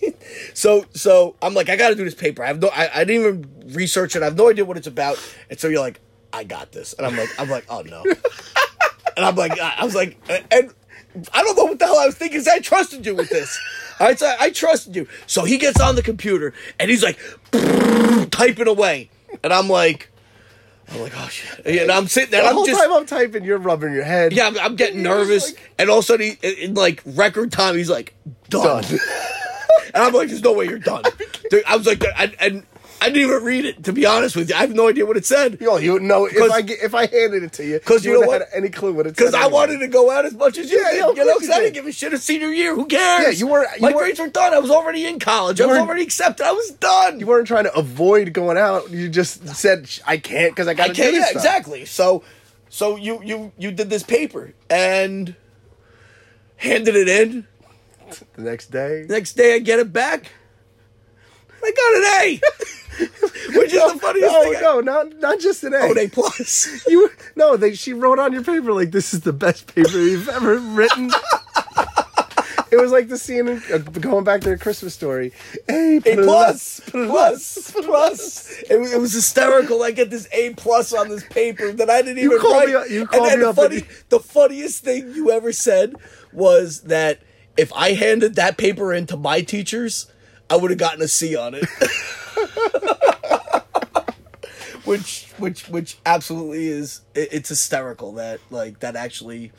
So 0.54 0.86
so 0.94 1.36
I'm 1.42 1.54
like, 1.54 1.70
I 1.70 1.76
got 1.76 1.90
to 1.90 1.96
do 1.96 2.04
this 2.04 2.16
paper. 2.16 2.44
I 2.44 2.48
have 2.48 2.62
no, 2.62 2.70
I, 2.70 2.90
I 3.02 3.04
didn't 3.04 3.22
even 3.22 3.74
research 3.76 4.16
it. 4.16 4.22
I 4.22 4.26
have 4.26 4.38
no 4.38 4.50
idea 4.50 4.66
what 4.66 4.76
it's 4.76 4.88
about. 4.88 5.18
And 5.50 5.60
so 5.60 5.68
you're 5.68 5.80
like, 5.80 6.02
I 6.36 6.44
got 6.44 6.72
this, 6.72 6.94
and 6.94 7.06
I'm 7.08 7.16
like, 7.16 7.30
I'm 7.40 7.50
like, 7.50 7.66
oh 7.70 7.82
no. 7.82 8.04
and 9.16 9.26
I'm 9.26 9.36
like, 9.36 9.60
I 9.60 9.76
I 9.80 9.86
was 9.86 9.96
like, 9.96 10.18
and 10.30 10.74
I 11.34 11.44
don't 11.44 11.56
know 11.58 11.66
what 11.66 11.80
the 11.80 11.86
hell 11.86 11.98
I 11.98 12.06
was 12.08 12.16
thinking. 12.16 12.44
I 12.52 12.60
trusted 12.60 13.06
you 13.06 13.16
with 13.16 13.30
this. 13.30 13.58
All 14.00 14.08
right, 14.08 14.20
so 14.20 14.28
I, 14.28 14.36
I 14.42 14.50
trusted 14.52 14.96
you. 14.96 15.08
So 15.28 15.46
he 15.46 15.58
gets 15.58 15.80
on 15.80 15.96
the 15.96 16.04
computer 16.04 16.54
and 16.80 16.92
he's 16.92 17.02
like 17.04 17.18
typing 18.32 18.68
away, 18.68 19.10
and 19.44 19.54
I'm 19.54 19.70
like, 19.70 20.10
I'm 20.90 21.00
like, 21.02 21.14
oh 21.16 21.28
shit. 21.30 21.66
And 21.66 21.92
I'm 21.92 22.08
sitting 22.08 22.32
there. 22.32 22.42
the 22.44 22.50
I'm 22.50 22.56
whole 22.56 22.66
just 22.66 22.80
time 22.82 22.92
i'm 22.94 23.06
typing 23.06 23.44
you're 23.44 23.58
rubbing 23.58 23.94
your 23.94 24.04
head 24.04 24.34
yeah, 24.34 24.48
I'm, 24.48 24.60
I'm 24.60 24.76
getting 24.76 25.02
nervous, 25.02 25.54
like- 25.54 25.72
and 25.80 25.90
all 25.90 26.00
of 26.00 26.04
a 26.04 26.08
sudden, 26.08 26.26
he, 26.28 26.38
in, 26.48 26.54
in 26.70 26.74
like 26.74 27.02
record 27.06 27.52
time, 27.52 27.76
he's 27.76 27.90
like, 27.90 28.14
done. 28.50 28.84
done 28.84 29.00
And 29.94 30.04
I'm 30.04 30.12
like, 30.14 30.28
there's 30.28 30.44
no 30.44 30.52
way 30.52 30.66
you're 30.66 30.78
done. 30.80 31.04
I 31.68 31.78
was 31.78 31.88
like, 31.88 32.04
I, 32.18 32.34
and 32.42 32.64
I 33.02 33.10
didn't 33.10 33.30
even 33.30 33.44
read 33.44 33.66
it, 33.66 33.84
to 33.84 33.94
be 33.94 34.06
honest 34.06 34.36
with 34.36 34.50
you. 34.50 34.56
I 34.56 34.60
have 34.60 34.74
no 34.74 34.88
idea 34.88 35.06
what 35.06 35.16
it 35.18 35.26
said. 35.26 35.60
Yo, 35.62 35.78
you 35.78 36.00
know 36.00 36.26
if 36.26 36.52
I 36.52 36.62
get- 36.62 36.80
if 36.82 36.96
I 36.96 37.02
handed 37.06 37.44
it 37.44 37.52
to 37.54 37.64
you, 37.66 37.80
'Cause 37.80 38.04
you, 38.04 38.14
you 38.14 38.22
know 38.22 38.28
what? 38.28 38.42
have 38.42 38.50
had 38.50 38.58
any 38.58 38.70
clue 38.70 38.94
what 38.94 39.06
it 39.06 39.10
said. 39.10 39.16
Because 39.18 39.34
I 39.34 39.42
anyway. 39.42 39.54
wanted 39.54 39.80
to 39.82 39.88
go 39.88 40.10
out 40.10 40.26
as 40.26 40.34
much 40.34 40.58
as 40.58 40.72
you 40.72 40.80
Yeah, 40.80 40.92
did. 40.92 40.98
yeah, 40.98 41.08
you 41.10 41.26
know, 41.26 41.34
because 41.38 41.50
I 41.52 41.60
didn't 41.60 41.74
give 41.74 41.86
a 41.86 41.92
shit 41.92 42.14
a 42.14 42.18
senior 42.18 42.52
year. 42.52 42.74
Who 42.74 42.86
cares? 42.86 43.24
Yeah, 43.24 43.30
you 43.32 43.48
were- 43.48 43.68
My 43.80 43.92
were- 43.92 44.00
grades 44.00 44.20
were 44.20 44.28
done. 44.30 44.54
I 44.54 44.60
was 44.60 44.72
already 44.72 45.06
in 45.06 45.20
college. 45.20 45.62
I 45.62 45.66
was 45.68 45.78
already 45.78 46.02
accepted. 46.04 46.46
I 46.48 46.52
was 46.54 46.72
done. 46.72 47.20
You 47.20 47.28
weren't 47.28 47.48
trying 47.48 47.66
to 47.66 47.76
avoid 47.76 48.34
going 48.34 48.58
out. 48.58 48.90
You 48.90 49.10
just 49.10 49.56
said 49.56 49.88
I 50.08 50.18
can't 50.18 50.54
because 50.56 50.68
I 50.68 50.74
got 50.74 50.86
I 50.86 50.88
to 50.88 50.94
do 50.96 51.02
can't. 51.04 51.16
Yeah, 51.16 51.26
stuff. 51.26 51.36
exactly. 51.36 51.86
So, 51.86 52.24
so 52.70 52.96
you 52.96 53.22
you 53.24 53.52
you 53.58 53.72
did 53.72 53.90
this 53.90 54.04
paper 54.04 54.54
and 54.70 55.36
handed 56.58 56.96
it 56.96 57.08
in. 57.10 57.46
The 58.36 58.42
next 58.44 58.72
day, 58.72 59.04
The 59.08 59.14
Next 59.14 59.34
day, 59.34 59.56
I 59.56 59.60
get 59.60 59.80
it 59.80 59.92
back. 59.92 60.32
I 61.66 61.72
got 61.72 61.96
an 61.96 62.04
A, 62.22 63.58
which 63.60 63.74
is 63.74 63.94
the 63.94 64.00
funniest 64.00 64.32
no, 64.34 64.44
thing. 64.44 64.56
I- 64.58 64.62
no, 64.62 64.80
not 64.82 65.18
not 65.20 65.40
just 65.40 65.64
an 65.64 65.74
A. 65.74 65.78
Oh, 65.80 65.92
an 65.92 65.98
A 66.00 66.08
plus. 66.08 66.86
You 66.88 67.10
no, 67.36 67.58
they 67.58 67.74
she 67.74 67.94
wrote 67.94 68.20
on 68.20 68.32
your 68.34 68.44
paper 68.44 68.72
like 68.72 68.92
this 68.92 69.14
is 69.14 69.22
the 69.22 69.34
best 69.34 69.74
paper 69.74 69.98
you've 69.98 70.30
ever 70.30 70.58
written. 70.58 71.12
it 72.72 72.78
was 72.82 72.92
like 72.92 73.08
the 73.08 73.18
scene 73.18 73.48
in, 73.48 73.62
uh, 73.74 73.78
going 73.78 74.24
back 74.24 74.42
to 74.42 74.50
the 74.50 74.58
Christmas 74.58 74.94
story. 74.94 75.32
A 75.70 75.98
A 75.98 76.16
plus, 76.24 76.82
plus, 76.88 77.72
plus. 77.72 78.62
It, 78.70 78.80
was- 78.80 78.94
it 78.94 79.00
was 79.00 79.14
hysterical. 79.14 79.84
I 79.84 79.92
get 79.92 80.10
this 80.10 80.28
A 80.32 80.54
plus 80.54 80.94
on 80.94 81.10
this 81.10 81.24
paper 81.28 81.72
that 81.74 81.90
I 81.90 82.02
didn't 82.02 82.20
even 82.20 82.40
called 82.40 82.66
write. 82.72 82.88
me 82.90 82.94
you 82.96 83.02
and 83.02 83.10
called 83.10 83.24
me 83.32 83.36
the 83.38 83.50
up 83.50 83.58
and 83.58 83.66
funny, 83.70 83.76
you- 83.78 83.88
the 84.10 84.20
funniest 84.20 84.84
thing 84.84 85.14
you 85.16 85.32
ever 85.32 85.52
said 85.52 85.96
was 86.32 86.82
that 86.84 87.20
if 87.58 87.72
I 87.74 87.94
handed 87.94 88.36
that 88.36 88.58
paper 88.58 88.94
in 88.94 89.08
to 89.08 89.18
my 89.18 89.42
teachers, 89.42 90.08
I 90.50 90.58
would 90.58 90.72
have 90.72 90.80
gotten 90.80 91.02
a 91.02 91.08
C 91.08 91.36
on 91.36 91.56
it. 91.56 91.66
which, 94.86 95.28
which, 95.38 95.68
which 95.68 95.98
absolutely 96.06 96.68
is. 96.68 97.02
It, 97.14 97.30
it's 97.32 97.50
hysterical 97.50 98.14
that 98.14 98.40
like 98.50 98.80
that 98.80 98.96
actually 98.96 99.52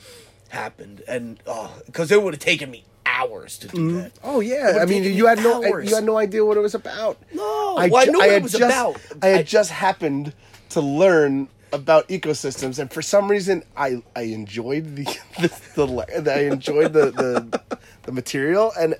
happened, 0.48 1.02
and 1.08 1.38
oh, 1.46 1.72
because 1.86 2.10
it 2.10 2.22
would 2.22 2.34
have 2.34 2.40
taken 2.40 2.70
me 2.70 2.84
hours 3.04 3.58
to 3.58 3.68
do 3.68 3.76
mm-hmm. 3.76 3.96
that. 3.98 4.12
Oh 4.22 4.40
yeah, 4.40 4.78
I 4.80 4.86
mean 4.86 5.04
you 5.04 5.22
me 5.22 5.28
had 5.28 5.38
no 5.38 5.62
you 5.78 5.94
had 5.94 6.04
no 6.04 6.18
idea 6.18 6.44
what 6.44 6.56
it 6.56 6.60
was 6.60 6.74
about. 6.74 7.18
No, 7.32 7.74
well, 7.76 7.78
I 7.78 8.04
knew 8.06 8.18
what 8.18 8.30
had 8.30 8.38
it 8.38 8.42
was 8.42 8.52
just, 8.52 8.62
about. 8.62 9.00
I 9.22 9.28
had 9.28 9.40
I- 9.40 9.42
just 9.42 9.70
happened 9.70 10.32
to 10.70 10.80
learn 10.80 11.48
about 11.72 12.08
ecosystems, 12.08 12.78
and 12.78 12.92
for 12.92 13.02
some 13.02 13.30
reason, 13.30 13.62
I 13.76 14.02
I 14.14 14.22
enjoyed 14.22 14.96
the 14.96 15.04
the, 15.40 16.20
the, 16.20 16.32
I 16.32 16.52
enjoyed 16.52 16.92
the, 16.92 17.10
the 17.10 17.78
the 18.02 18.12
material, 18.12 18.72
and 18.78 18.94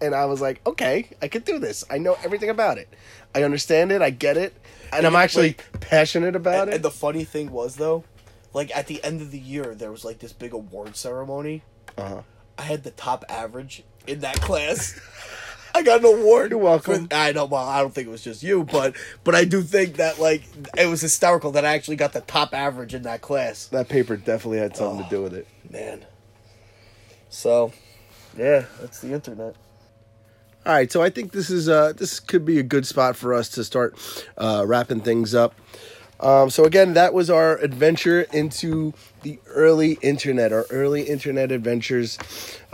and 0.00 0.14
I 0.14 0.24
was 0.26 0.40
like, 0.40 0.60
okay, 0.66 1.08
I 1.22 1.28
could 1.28 1.44
do 1.44 1.58
this. 1.58 1.84
I 1.90 1.98
know 1.98 2.16
everything 2.24 2.50
about 2.50 2.78
it. 2.78 2.88
I 3.34 3.42
understand 3.42 3.92
it. 3.92 4.02
I 4.02 4.10
get 4.10 4.36
it, 4.36 4.54
and 4.92 5.06
I'm 5.06 5.12
you- 5.12 5.18
actually 5.18 5.56
passionate 5.80 6.34
about 6.36 6.62
And, 6.62 6.70
it. 6.70 6.74
and 6.76 6.84
the 6.84 6.90
funny 6.90 7.24
thing 7.24 7.50
was 7.52 7.76
though, 7.76 8.04
like 8.52 8.74
at 8.76 8.86
the 8.88 9.02
end 9.04 9.20
of 9.20 9.30
the 9.30 9.38
year, 9.38 9.74
there 9.74 9.90
was 9.90 10.04
like 10.04 10.18
this 10.18 10.32
big 10.32 10.52
award 10.52 10.96
ceremony. 10.96 11.62
Uh-huh. 11.96 12.22
I 12.58 12.62
had 12.62 12.82
the 12.82 12.90
top 12.90 13.24
average 13.28 13.84
in 14.06 14.20
that 14.20 14.40
class. 14.40 14.98
I 15.74 15.82
got 15.84 16.00
an 16.00 16.06
award. 16.06 16.50
You're 16.50 16.58
welcome. 16.58 17.06
for- 17.06 17.14
I 17.14 17.30
know. 17.30 17.44
Well, 17.44 17.64
I 17.64 17.80
don't 17.80 17.94
think 17.94 18.08
it 18.08 18.10
was 18.10 18.24
just 18.24 18.42
you, 18.42 18.64
but 18.64 18.96
but 19.22 19.36
I 19.36 19.44
do 19.44 19.62
think 19.62 19.96
that 19.96 20.18
like 20.18 20.42
it 20.76 20.86
was 20.86 21.00
hysterical 21.00 21.52
that 21.52 21.64
I 21.64 21.74
actually 21.74 21.94
got 21.96 22.12
the 22.12 22.22
top 22.22 22.52
average 22.52 22.92
in 22.92 23.02
that 23.02 23.20
class. 23.20 23.66
That 23.66 23.88
paper 23.88 24.16
definitely 24.16 24.58
had 24.58 24.76
something 24.76 25.04
to 25.04 25.08
do 25.10 25.22
with 25.22 25.32
it. 25.34 25.46
Man. 25.70 26.04
So, 27.28 27.72
yeah, 28.36 28.64
that's 28.80 28.98
the 29.00 29.12
internet. 29.12 29.54
All 30.66 30.74
right, 30.74 30.92
so 30.92 31.02
I 31.02 31.08
think 31.08 31.32
this 31.32 31.48
is 31.48 31.68
uh 31.68 31.94
this 31.94 32.20
could 32.20 32.44
be 32.44 32.58
a 32.58 32.62
good 32.62 32.86
spot 32.86 33.16
for 33.16 33.32
us 33.32 33.48
to 33.50 33.64
start 33.64 33.96
uh, 34.36 34.64
wrapping 34.66 35.00
things 35.00 35.34
up. 35.34 35.54
Um, 36.20 36.50
so 36.50 36.64
again, 36.64 36.92
that 36.94 37.14
was 37.14 37.30
our 37.30 37.56
adventure 37.56 38.26
into 38.32 38.92
the 39.22 39.38
early 39.46 39.92
internet, 40.02 40.52
our 40.52 40.66
early 40.68 41.04
internet 41.04 41.50
adventures. 41.50 42.18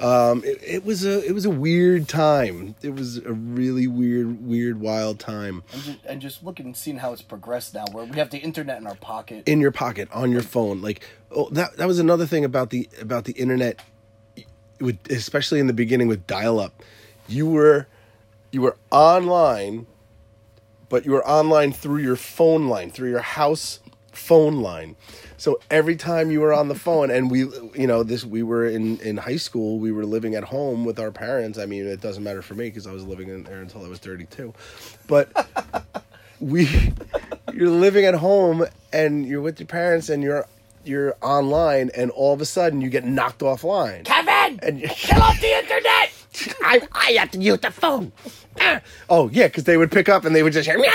Um, 0.01 0.43
it, 0.45 0.59
it 0.65 0.85
was 0.85 1.05
a 1.05 1.25
it 1.25 1.33
was 1.33 1.45
a 1.45 1.51
weird 1.51 2.09
time. 2.09 2.75
It 2.83 2.97
was 2.97 3.19
a 3.19 3.33
really 3.33 3.87
weird, 3.87 4.45
weird, 4.45 4.81
wild 4.81 5.21
time. 5.21 5.63
And 5.73 5.83
just, 5.83 5.99
and 6.07 6.21
just 6.21 6.43
looking 6.43 6.67
and 6.67 6.77
seeing 6.77 6.99
how 6.99 7.13
it's 7.13 7.23
progressed 7.23 7.75
now, 7.75 7.85
where 7.93 8.05
we 8.05 8.17
have 8.19 8.31
the 8.31 8.39
internet 8.39 8.81
in 8.81 8.87
our 8.89 8.97
pocket. 8.97 9.47
in 9.47 9.61
your 9.61 9.71
pocket 9.71 10.09
on 10.13 10.33
your 10.33 10.43
phone 10.43 10.83
like 10.83 11.09
oh, 11.31 11.49
that 11.51 11.77
that 11.77 11.87
was 11.87 12.01
another 12.01 12.27
thing 12.27 12.45
about 12.45 12.71
the 12.71 12.89
about 13.01 13.27
the 13.27 13.33
internet 13.35 13.81
with 14.81 14.99
especially 15.09 15.61
in 15.61 15.69
the 15.69 15.73
beginning 15.73 16.09
with 16.09 16.27
dial 16.27 16.59
up 16.59 16.83
you 17.29 17.47
were 17.49 17.87
you 18.53 18.61
were 18.63 18.77
online 18.91 19.87
but 20.89 21.05
you 21.05 21.13
were 21.13 21.27
online 21.27 21.73
through 21.73 21.99
your 21.99 22.17
phone 22.17 22.69
line 22.69 22.91
through 22.91 23.11
your 23.11 23.21
house 23.21 23.81
phone 24.13 24.61
line 24.63 24.97
so 25.37 25.61
every 25.71 25.95
time 25.97 26.31
you 26.31 26.41
were 26.41 26.53
on 26.55 26.69
the 26.69 26.75
phone 26.87 27.11
and 27.11 27.31
we 27.31 27.41
you 27.75 27.87
know 27.87 28.03
this 28.03 28.25
we 28.25 28.43
were 28.43 28.67
in 28.67 28.99
in 29.01 29.17
high 29.19 29.37
school 29.37 29.79
we 29.79 29.93
were 29.93 30.07
living 30.07 30.35
at 30.35 30.45
home 30.45 30.85
with 30.85 30.99
our 30.99 31.11
parents 31.11 31.59
i 31.59 31.67
mean 31.67 31.87
it 31.87 32.01
doesn't 32.01 32.23
matter 32.25 32.41
for 32.43 32.55
me 32.55 32.65
because 32.69 32.87
i 32.87 32.93
was 32.93 33.05
living 33.05 33.29
in 33.29 33.43
there 33.45 33.61
until 33.61 33.85
i 33.85 33.89
was 33.89 33.99
32 33.99 34.55
but 35.07 35.29
we 36.41 36.93
you're 37.53 37.69
living 37.71 38.05
at 38.05 38.15
home 38.15 38.65
and 38.93 39.27
you're 39.27 39.41
with 39.43 39.59
your 39.61 39.67
parents 39.67 40.09
and 40.09 40.23
you're 40.23 40.47
you're 40.85 41.17
online 41.21 41.91
and 41.97 42.11
all 42.13 42.33
of 42.33 42.41
a 42.41 42.45
sudden 42.45 42.81
you 42.81 42.89
get 42.89 43.05
knocked 43.05 43.41
offline. 43.41 44.05
Kevin, 44.05 44.61
And 44.63 44.81
you- 44.81 44.87
get 45.07 45.19
off 45.21 45.41
the 45.41 45.59
internet. 45.59 46.13
I, 46.63 46.87
I 46.93 47.13
have 47.13 47.31
to 47.33 47.39
use 47.39 47.59
the 47.61 47.71
phone. 47.71 48.13
Ah. 48.61 48.81
Oh 49.09 49.29
yeah, 49.31 49.47
because 49.47 49.65
they 49.65 49.77
would 49.77 49.93
pick 49.93 50.09
up 50.09 50.25
and 50.25 50.35
they 50.35 50.43
would 50.43 50.53
just 50.53 50.69
hear. 50.69 50.79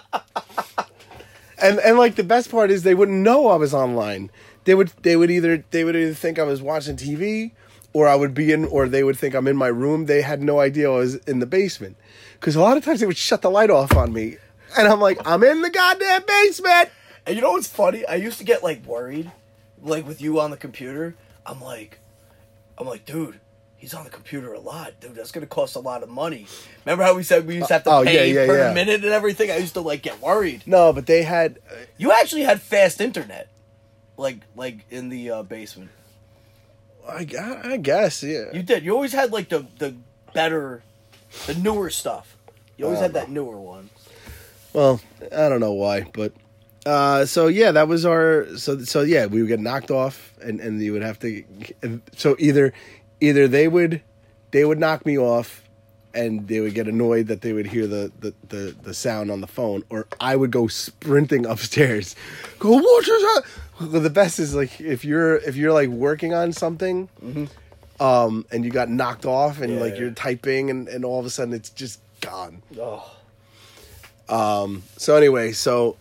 and 1.62 1.78
and 1.78 1.98
like 1.98 2.16
the 2.16 2.24
best 2.24 2.50
part 2.50 2.70
is 2.70 2.82
they 2.82 2.94
wouldn't 2.94 3.18
know 3.18 3.48
I 3.48 3.56
was 3.56 3.74
online. 3.74 4.30
They 4.64 4.74
would 4.74 4.92
they 5.02 5.16
would 5.16 5.30
either 5.30 5.64
they 5.70 5.84
would 5.84 5.96
either 5.96 6.14
think 6.14 6.38
I 6.38 6.44
was 6.44 6.62
watching 6.62 6.96
TV 6.96 7.52
or 7.92 8.08
I 8.08 8.14
would 8.14 8.34
be 8.34 8.52
in 8.52 8.64
or 8.66 8.88
they 8.88 9.02
would 9.04 9.18
think 9.18 9.34
I'm 9.34 9.46
in 9.46 9.56
my 9.56 9.68
room. 9.68 10.06
They 10.06 10.22
had 10.22 10.42
no 10.42 10.60
idea 10.60 10.90
I 10.90 10.96
was 10.96 11.16
in 11.16 11.38
the 11.40 11.46
basement. 11.46 11.96
Cuz 12.40 12.56
a 12.56 12.60
lot 12.60 12.76
of 12.76 12.84
times 12.84 13.00
they 13.00 13.06
would 13.06 13.16
shut 13.16 13.42
the 13.42 13.50
light 13.50 13.70
off 13.70 13.96
on 13.96 14.12
me. 14.12 14.36
And 14.76 14.86
I'm 14.88 15.00
like, 15.00 15.18
"I'm 15.26 15.42
in 15.42 15.62
the 15.62 15.70
goddamn 15.70 16.22
basement." 16.26 16.90
And 17.26 17.36
you 17.36 17.42
know 17.42 17.52
what's 17.52 17.68
funny? 17.68 18.04
I 18.06 18.14
used 18.16 18.38
to 18.38 18.44
get 18.44 18.62
like 18.62 18.84
worried, 18.86 19.30
like 19.82 20.06
with 20.06 20.20
you 20.20 20.40
on 20.40 20.50
the 20.50 20.56
computer. 20.56 21.16
I'm 21.46 21.60
like, 21.60 21.99
I'm 22.80 22.86
like, 22.86 23.04
dude, 23.04 23.38
he's 23.76 23.92
on 23.94 24.04
the 24.04 24.10
computer 24.10 24.52
a 24.54 24.58
lot, 24.60 24.98
dude. 25.00 25.14
That's 25.14 25.30
gonna 25.30 25.46
cost 25.46 25.76
a 25.76 25.80
lot 25.80 26.02
of 26.02 26.08
money. 26.08 26.46
Remember 26.84 27.04
how 27.04 27.14
we 27.14 27.22
said 27.22 27.46
we 27.46 27.56
used 27.56 27.68
to 27.68 27.74
have 27.74 27.84
to 27.84 27.90
Oh, 27.90 28.04
pay 28.04 28.32
yeah, 28.32 28.40
yeah, 28.40 28.46
per 28.46 28.58
yeah. 28.58 28.72
minute 28.74 29.04
and 29.04 29.12
everything? 29.12 29.50
I 29.50 29.58
used 29.58 29.74
to 29.74 29.80
like 29.82 30.02
get 30.02 30.20
worried. 30.20 30.62
No, 30.66 30.92
but 30.92 31.06
they 31.06 31.22
had 31.22 31.58
You 31.98 32.10
actually 32.12 32.42
had 32.42 32.60
fast 32.62 33.00
internet, 33.00 33.48
like 34.16 34.38
like 34.56 34.86
in 34.90 35.10
the 35.10 35.30
uh, 35.30 35.42
basement. 35.42 35.90
I, 37.08 37.26
I 37.64 37.76
guess, 37.78 38.22
yeah. 38.22 38.44
You 38.52 38.62
did. 38.62 38.84
You 38.84 38.92
always 38.94 39.12
had 39.12 39.30
like 39.32 39.48
the 39.50 39.66
the 39.78 39.94
better, 40.32 40.82
the 41.46 41.54
newer 41.54 41.90
stuff. 41.90 42.36
You 42.76 42.86
always 42.86 43.00
had 43.00 43.12
that 43.12 43.30
newer 43.30 43.60
one. 43.60 43.90
Well, 44.72 45.00
I 45.36 45.48
don't 45.48 45.60
know 45.60 45.72
why, 45.72 46.02
but 46.14 46.32
uh, 46.86 47.24
so 47.26 47.46
yeah, 47.46 47.72
that 47.72 47.88
was 47.88 48.04
our 48.06 48.46
so 48.56 48.78
so 48.80 49.02
yeah, 49.02 49.26
we 49.26 49.40
would 49.42 49.48
get 49.48 49.60
knocked 49.60 49.90
off, 49.90 50.32
and 50.42 50.60
and 50.60 50.82
you 50.82 50.92
would 50.92 51.02
have 51.02 51.18
to. 51.20 51.44
So 52.16 52.36
either 52.38 52.72
either 53.20 53.48
they 53.48 53.68
would 53.68 54.02
they 54.50 54.64
would 54.64 54.78
knock 54.78 55.04
me 55.04 55.18
off, 55.18 55.62
and 56.14 56.48
they 56.48 56.60
would 56.60 56.74
get 56.74 56.88
annoyed 56.88 57.26
that 57.28 57.42
they 57.42 57.52
would 57.52 57.66
hear 57.66 57.86
the 57.86 58.10
the 58.20 58.34
the, 58.48 58.76
the 58.82 58.94
sound 58.94 59.30
on 59.30 59.40
the 59.40 59.46
phone, 59.46 59.84
or 59.90 60.06
I 60.20 60.36
would 60.36 60.50
go 60.50 60.68
sprinting 60.68 61.44
upstairs, 61.52 62.16
go 62.58 62.70
what 62.70 63.02
is 63.08 63.22
that? 63.22 63.42
Well, 63.80 64.00
the 64.02 64.10
best 64.10 64.38
is 64.38 64.54
like 64.54 64.80
if 64.80 65.04
you're 65.04 65.36
if 65.36 65.56
you're 65.56 65.72
like 65.72 65.88
working 65.88 66.32
on 66.34 66.52
something. 66.52 67.08
Um, 68.00 68.46
and 68.50 68.64
you 68.64 68.70
got 68.70 68.88
knocked 68.88 69.26
off, 69.26 69.60
and 69.60 69.74
Yeah, 69.74 69.80
like 69.80 69.98
you're 69.98 70.10
typing, 70.12 70.70
and, 70.70 70.88
and 70.88 71.04
all 71.04 71.20
of 71.20 71.26
a 71.26 71.30
sudden 71.30 71.52
it's 71.52 71.68
just 71.68 72.00
gone. 72.22 72.62
Oh, 72.80 73.04
Um, 74.30 74.84
So 74.96 75.16
anyway, 75.16 75.52
so 75.52 75.96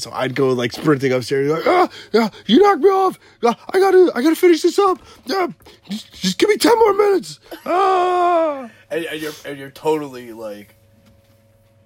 so 0.00 0.10
I'd 0.12 0.34
go 0.34 0.48
like 0.52 0.72
sprinting 0.72 1.12
upstairs, 1.12 1.50
like, 1.50 1.66
ah, 1.66 1.88
yeah, 2.12 2.30
you 2.46 2.60
knocked 2.62 2.80
me 2.82 2.88
off. 2.88 3.18
Ah, 3.44 3.58
I 3.72 3.78
gotta, 3.78 4.10
I 4.14 4.22
gotta 4.22 4.36
finish 4.36 4.62
this 4.62 4.78
up. 4.78 4.98
Yeah, 5.26 5.48
just, 5.88 6.12
just 6.12 6.38
give 6.38 6.48
me 6.48 6.56
ten 6.56 6.78
more 6.78 6.94
minutes. 6.94 7.40
Ah, 7.66 8.70
and, 8.90 9.04
and 9.04 9.20
you're 9.20 9.32
and 9.44 9.58
you're 9.58 9.70
totally 9.70 10.32
like 10.32 10.74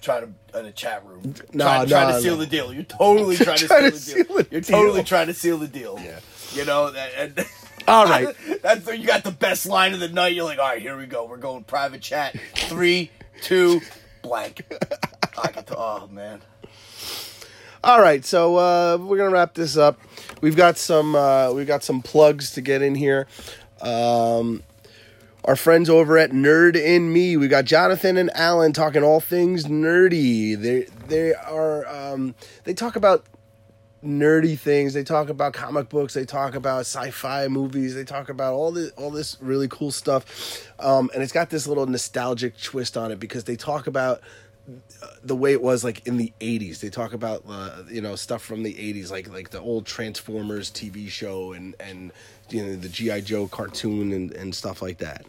trying 0.00 0.22
to 0.52 0.58
in 0.58 0.66
a 0.66 0.72
chat 0.72 1.04
room, 1.06 1.34
Nah, 1.52 1.64
trying, 1.84 1.88
trying 1.88 2.08
nah, 2.08 2.16
to 2.16 2.20
seal 2.22 2.36
the 2.36 2.46
deal. 2.46 2.72
You're 2.72 2.82
totally 2.84 3.36
trying 3.38 3.58
to, 3.58 3.66
Trying 3.66 3.90
seal, 3.92 4.24
to 4.24 4.24
the 4.24 4.24
deal. 4.24 4.36
seal 4.36 4.46
You're 4.50 4.60
deal. 4.60 4.78
totally 4.78 5.04
trying 5.04 5.26
to 5.28 5.34
seal 5.34 5.58
the 5.58 5.68
deal. 5.68 5.98
Yeah. 6.02 6.20
you 6.52 6.64
know, 6.64 6.88
and, 6.88 7.36
and 7.38 7.46
All 7.88 8.06
right. 8.06 8.28
that's 8.62 8.86
you 8.86 9.06
got 9.06 9.24
the 9.24 9.30
best 9.30 9.66
line 9.66 9.92
of 9.94 10.00
the 10.00 10.08
night. 10.08 10.34
You're 10.34 10.44
like, 10.44 10.58
all 10.58 10.64
right, 10.68 10.80
here 10.80 10.96
we 10.96 11.06
go. 11.06 11.26
We're 11.26 11.36
going 11.36 11.64
private 11.64 12.00
chat. 12.00 12.34
Three, 12.54 13.10
two, 13.42 13.80
blank. 14.22 14.62
I 15.42 15.48
can 15.48 15.64
t- 15.64 15.74
oh 15.76 16.06
man. 16.08 16.40
All 17.84 18.00
right, 18.00 18.24
so 18.24 18.56
uh, 18.56 18.96
we're 18.98 19.18
gonna 19.18 19.28
wrap 19.28 19.52
this 19.52 19.76
up. 19.76 20.00
We've 20.40 20.56
got 20.56 20.78
some, 20.78 21.14
uh, 21.14 21.52
we've 21.52 21.66
got 21.66 21.84
some 21.84 22.00
plugs 22.00 22.52
to 22.52 22.62
get 22.62 22.80
in 22.80 22.94
here. 22.94 23.26
Um, 23.82 24.62
our 25.44 25.54
friends 25.54 25.90
over 25.90 26.16
at 26.16 26.30
Nerd 26.30 26.76
in 26.76 27.12
Me. 27.12 27.36
We 27.36 27.46
got 27.46 27.66
Jonathan 27.66 28.16
and 28.16 28.34
Alan 28.34 28.72
talking 28.72 29.02
all 29.02 29.20
things 29.20 29.66
nerdy. 29.66 30.58
They 30.58 30.86
they 31.08 31.34
are 31.34 31.86
um, 31.86 32.34
they 32.64 32.72
talk 32.72 32.96
about 32.96 33.26
nerdy 34.02 34.58
things. 34.58 34.94
They 34.94 35.04
talk 35.04 35.28
about 35.28 35.52
comic 35.52 35.90
books. 35.90 36.14
They 36.14 36.24
talk 36.24 36.54
about 36.54 36.86
sci-fi 36.86 37.48
movies. 37.48 37.94
They 37.94 38.04
talk 38.04 38.30
about 38.30 38.54
all 38.54 38.72
this 38.72 38.92
all 38.92 39.10
this 39.10 39.36
really 39.42 39.68
cool 39.68 39.90
stuff. 39.90 40.72
Um, 40.78 41.10
and 41.12 41.22
it's 41.22 41.32
got 41.32 41.50
this 41.50 41.66
little 41.66 41.84
nostalgic 41.84 42.58
twist 42.62 42.96
on 42.96 43.12
it 43.12 43.20
because 43.20 43.44
they 43.44 43.56
talk 43.56 43.86
about 43.86 44.22
the 45.22 45.36
way 45.36 45.52
it 45.52 45.62
was 45.62 45.84
like 45.84 46.06
in 46.06 46.16
the 46.16 46.32
80s 46.40 46.80
they 46.80 46.90
talk 46.90 47.12
about 47.12 47.44
uh, 47.48 47.82
you 47.90 48.00
know 48.00 48.16
stuff 48.16 48.42
from 48.42 48.62
the 48.62 48.74
80s 48.74 49.10
like 49.10 49.28
like 49.30 49.50
the 49.50 49.60
old 49.60 49.86
transformers 49.86 50.70
tv 50.70 51.08
show 51.08 51.52
and 51.52 51.74
and 51.80 52.12
you 52.50 52.62
know 52.62 52.76
the 52.76 52.88
gi 52.88 53.22
joe 53.22 53.46
cartoon 53.48 54.12
and, 54.12 54.32
and 54.32 54.54
stuff 54.54 54.82
like 54.82 54.98
that. 54.98 55.24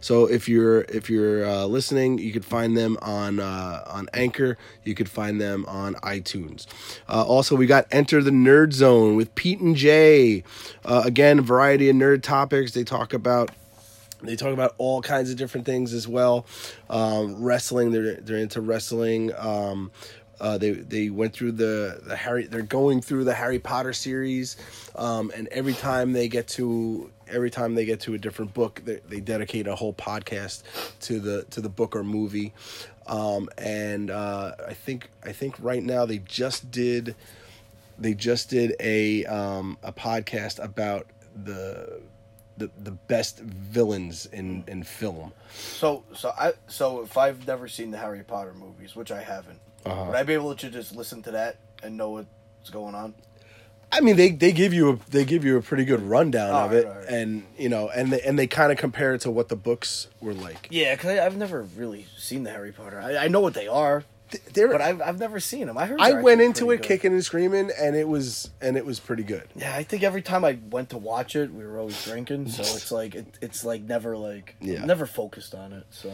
So 0.00 0.26
if 0.26 0.48
you're 0.48 0.82
if 0.82 1.08
you're 1.08 1.44
uh, 1.44 1.64
listening 1.64 2.18
you 2.18 2.32
could 2.32 2.44
find 2.44 2.76
them 2.76 2.98
on 3.00 3.40
uh, 3.40 3.84
on 3.86 4.08
anchor. 4.14 4.58
You 4.84 4.94
could 4.94 5.08
find 5.08 5.40
them 5.40 5.64
on 5.66 5.94
itunes. 5.96 6.66
Uh, 7.08 7.22
also 7.22 7.56
we 7.56 7.66
got 7.66 7.86
enter 7.90 8.22
the 8.22 8.30
nerd 8.30 8.72
zone 8.72 9.16
with 9.16 9.34
pete 9.34 9.60
and 9.60 9.76
jay. 9.76 10.44
Uh, 10.84 11.02
again 11.04 11.40
variety 11.40 11.88
of 11.88 11.96
nerd 11.96 12.22
topics. 12.22 12.72
They 12.72 12.84
talk 12.84 13.12
about 13.14 13.50
they 14.22 14.36
talk 14.36 14.52
about 14.52 14.74
all 14.78 15.00
kinds 15.02 15.30
of 15.30 15.36
different 15.36 15.66
things 15.66 15.92
as 15.92 16.08
well. 16.08 16.46
Um, 16.90 17.42
wrestling, 17.42 17.92
they're 17.92 18.16
they're 18.16 18.38
into 18.38 18.60
wrestling. 18.60 19.32
Um, 19.36 19.90
uh, 20.40 20.56
they 20.58 20.70
they 20.70 21.10
went 21.10 21.32
through 21.32 21.52
the 21.52 22.00
the 22.04 22.16
Harry. 22.16 22.46
They're 22.46 22.62
going 22.62 23.00
through 23.00 23.24
the 23.24 23.34
Harry 23.34 23.58
Potter 23.58 23.92
series, 23.92 24.56
um, 24.94 25.32
and 25.34 25.48
every 25.48 25.74
time 25.74 26.12
they 26.12 26.28
get 26.28 26.48
to 26.48 27.10
every 27.28 27.50
time 27.50 27.74
they 27.74 27.84
get 27.84 28.00
to 28.00 28.14
a 28.14 28.18
different 28.18 28.54
book, 28.54 28.82
they, 28.84 29.00
they 29.08 29.20
dedicate 29.20 29.66
a 29.66 29.74
whole 29.74 29.92
podcast 29.92 30.62
to 31.00 31.20
the 31.20 31.44
to 31.50 31.60
the 31.60 31.68
book 31.68 31.96
or 31.96 32.04
movie. 32.04 32.52
Um, 33.06 33.48
and 33.56 34.10
uh, 34.10 34.52
I 34.66 34.74
think 34.74 35.10
I 35.24 35.32
think 35.32 35.56
right 35.60 35.82
now 35.82 36.06
they 36.06 36.18
just 36.18 36.70
did 36.70 37.16
they 37.98 38.14
just 38.14 38.48
did 38.48 38.76
a 38.80 39.24
um, 39.24 39.76
a 39.82 39.92
podcast 39.92 40.62
about 40.62 41.06
the 41.44 42.00
the 42.58 42.70
the 42.82 42.90
best 42.92 43.38
villains 43.40 44.26
in 44.26 44.64
in 44.66 44.82
film. 44.82 45.32
So 45.52 46.04
so 46.14 46.30
I 46.38 46.52
so 46.66 47.02
if 47.02 47.16
I've 47.16 47.46
never 47.46 47.68
seen 47.68 47.90
the 47.90 47.98
Harry 47.98 48.22
Potter 48.22 48.54
movies, 48.54 48.94
which 48.96 49.10
I 49.10 49.22
haven't, 49.22 49.60
Uh-huh. 49.86 50.04
would 50.06 50.16
I 50.16 50.22
be 50.22 50.34
able 50.34 50.54
to 50.56 50.70
just 50.70 50.94
listen 50.94 51.22
to 51.22 51.30
that 51.32 51.56
and 51.82 51.96
know 51.96 52.10
what's 52.10 52.70
going 52.70 52.94
on? 52.94 53.14
I 53.90 54.00
mean, 54.00 54.16
they 54.16 54.30
they 54.32 54.52
give 54.52 54.74
you 54.74 54.90
a 54.90 54.96
they 55.10 55.24
give 55.24 55.44
you 55.44 55.56
a 55.56 55.62
pretty 55.62 55.86
good 55.86 56.02
rundown 56.02 56.50
Oh, 56.54 56.66
of 56.66 56.72
it, 56.74 56.86
right, 56.86 56.96
right. 56.98 57.08
and 57.08 57.44
you 57.56 57.70
know, 57.70 57.88
and 57.88 58.12
they, 58.12 58.20
and 58.20 58.38
they 58.38 58.46
kind 58.46 58.70
of 58.70 58.76
compare 58.76 59.14
it 59.14 59.22
to 59.22 59.30
what 59.30 59.48
the 59.48 59.56
books 59.56 60.08
were 60.20 60.34
like. 60.34 60.68
Yeah, 60.70 60.94
because 60.94 61.18
I've 61.18 61.38
never 61.38 61.62
really 61.62 62.04
seen 62.18 62.42
the 62.42 62.50
Harry 62.50 62.70
Potter. 62.72 63.00
I, 63.00 63.16
I 63.24 63.28
know 63.28 63.40
what 63.40 63.54
they 63.54 63.66
are. 63.66 64.04
There, 64.52 64.68
but 64.68 64.80
I've, 64.80 65.00
I've 65.00 65.18
never 65.18 65.40
seen 65.40 65.66
them. 65.66 65.78
I 65.78 65.86
heard. 65.86 66.00
I 66.00 66.20
went 66.20 66.40
into 66.40 66.70
it 66.70 66.78
good. 66.78 66.86
kicking 66.86 67.12
and 67.12 67.24
screaming, 67.24 67.70
and 67.78 67.96
it 67.96 68.08
was 68.08 68.50
and 68.60 68.76
it 68.76 68.84
was 68.84 69.00
pretty 69.00 69.22
good. 69.22 69.44
Yeah, 69.56 69.74
I 69.74 69.82
think 69.82 70.02
every 70.02 70.22
time 70.22 70.44
I 70.44 70.58
went 70.70 70.90
to 70.90 70.98
watch 70.98 71.34
it, 71.36 71.52
we 71.52 71.64
were 71.66 71.78
always 71.78 72.02
drinking, 72.04 72.48
so 72.48 72.62
it's 72.76 72.92
like 72.92 73.14
it, 73.14 73.26
it's 73.40 73.64
like 73.64 73.82
never 73.82 74.16
like 74.16 74.56
Yeah. 74.60 74.84
never 74.84 75.06
focused 75.06 75.54
on 75.54 75.72
it. 75.72 75.84
So 75.90 76.12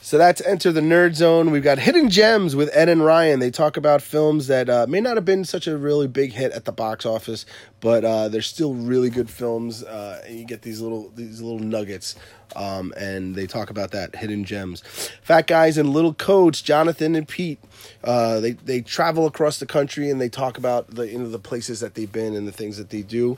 So 0.00 0.16
that's 0.16 0.40
Enter 0.42 0.70
the 0.72 0.80
Nerd 0.80 1.14
Zone. 1.16 1.50
We've 1.50 1.62
got 1.62 1.78
Hidden 1.78 2.08
Gems 2.10 2.54
with 2.56 2.70
Ed 2.72 2.88
and 2.88 3.04
Ryan. 3.04 3.40
They 3.40 3.50
talk 3.50 3.76
about 3.76 4.00
films 4.00 4.46
that 4.46 4.70
uh, 4.70 4.86
may 4.88 5.00
not 5.00 5.16
have 5.16 5.24
been 5.24 5.44
such 5.44 5.66
a 5.66 5.76
really 5.76 6.06
big 6.06 6.32
hit 6.32 6.52
at 6.52 6.64
the 6.64 6.72
box 6.72 7.04
office, 7.04 7.44
but 7.80 8.04
uh, 8.04 8.28
they're 8.28 8.40
still 8.40 8.74
really 8.74 9.10
good 9.10 9.28
films. 9.28 9.82
Uh, 9.82 10.22
and 10.26 10.38
you 10.38 10.44
get 10.46 10.62
these 10.62 10.80
little 10.80 11.10
these 11.16 11.42
little 11.42 11.58
nuggets, 11.58 12.14
um, 12.56 12.92
and 12.96 13.34
they 13.34 13.46
talk 13.46 13.70
about 13.70 13.90
that 13.92 14.16
Hidden 14.16 14.44
Gems. 14.44 14.82
Fat 15.22 15.46
guys 15.46 15.78
and 15.78 15.90
little 15.90 16.14
codes, 16.14 16.62
Jonathan 16.62 17.14
and 17.14 17.26
Pete. 17.26 17.58
Uh, 18.02 18.40
they 18.40 18.52
they 18.52 18.80
travel 18.80 19.26
across 19.26 19.58
the 19.58 19.66
country 19.66 20.10
and 20.10 20.20
they 20.20 20.28
talk 20.28 20.58
about 20.58 20.94
the 20.94 21.08
you 21.08 21.18
know 21.18 21.28
the 21.28 21.38
places 21.38 21.80
that 21.80 21.94
they've 21.94 22.10
been 22.10 22.34
and 22.34 22.46
the 22.46 22.52
things 22.52 22.76
that 22.76 22.90
they 22.90 23.02
do. 23.02 23.36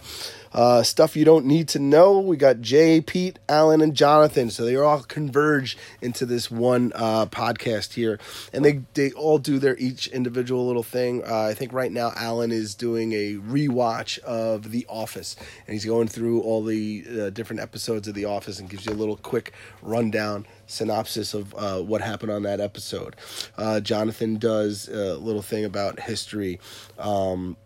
Uh, 0.53 0.83
stuff 0.83 1.17
you 1.17 1.25
don't 1.25 1.47
need 1.47 1.69
to 1.69 1.79
know. 1.79 2.19
We 2.19 2.37
got 2.37 2.61
Jay, 2.61 3.01
Pete, 3.01 3.39
Alan, 3.49 3.81
and 3.81 3.95
Jonathan. 3.95 4.51
So 4.51 4.65
they 4.65 4.77
all 4.77 5.01
converge 5.03 5.77
into 6.01 6.27
this 6.27 6.51
one 6.51 6.93
uh, 6.95 7.27
podcast 7.27 7.95
here, 7.95 8.19
and 8.53 8.65
they 8.65 8.83
they 8.95 9.13
all 9.13 9.39
do 9.39 9.59
their 9.59 9.77
each 9.77 10.09
individual 10.09 10.67
little 10.67 10.83
thing. 10.83 11.23
Uh, 11.25 11.43
I 11.43 11.55
think 11.55 11.73
right 11.73 11.93
now 11.93 12.13
Alan 12.17 12.51
is 12.51 12.75
doing 12.75 13.13
a 13.13 13.35
rewatch 13.35 14.19
of 14.21 14.71
The 14.73 14.87
Office, 14.89 15.37
and 15.67 15.75
he's 15.75 15.85
going 15.85 16.09
through 16.09 16.41
all 16.43 16.65
the 16.65 17.05
uh, 17.09 17.31
different 17.31 17.61
episodes 17.61 18.09
of 18.09 18.15
The 18.15 18.25
Office 18.25 18.59
and 18.59 18.69
gives 18.69 18.87
you 18.87 18.93
a 18.93 19.00
little 19.01 19.17
quick 19.17 19.53
rundown 19.83 20.47
synopsis 20.67 21.35
of 21.35 21.55
uh, 21.55 21.81
what 21.81 22.01
happened 22.01 22.31
on 22.31 22.43
that 22.45 22.61
episode. 22.61 23.17
Uh, 23.57 23.81
Jonathan 23.81 24.37
does 24.37 24.89
a 24.89 25.17
little 25.17 25.43
thing 25.43 25.65
about 25.65 26.01
history. 26.01 26.61
Um, 26.99 27.57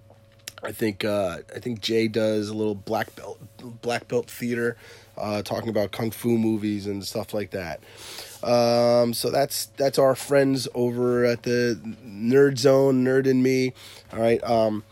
I 0.63 0.73
think 0.73 1.05
uh, 1.05 1.39
I 1.55 1.59
think 1.59 1.81
Jay 1.81 2.09
does 2.09 2.49
a 2.49 2.55
little 2.55 2.75
black 2.75 3.15
belt 3.15 3.39
black 3.83 4.09
belt 4.09 4.31
theater, 4.31 4.77
uh, 5.17 5.43
talking 5.43 5.69
about 5.69 5.93
kung 5.93 6.11
fu 6.11 6.39
movies 6.39 6.87
and 6.87 7.05
stuff 7.05 7.35
like 7.35 7.51
that. 7.51 7.81
Um, 8.43 9.15
so 9.15 9.31
that's 9.31 9.67
that's 9.77 9.99
our 9.99 10.15
friends 10.15 10.69
over 10.75 11.25
at 11.25 11.43
the 11.43 11.79
Nerd 12.05 12.59
Zone, 12.59 13.05
Nerd 13.05 13.29
and 13.29 13.43
Me. 13.43 13.75
All 14.13 14.21
right. 14.21 14.43
Um, 14.43 14.85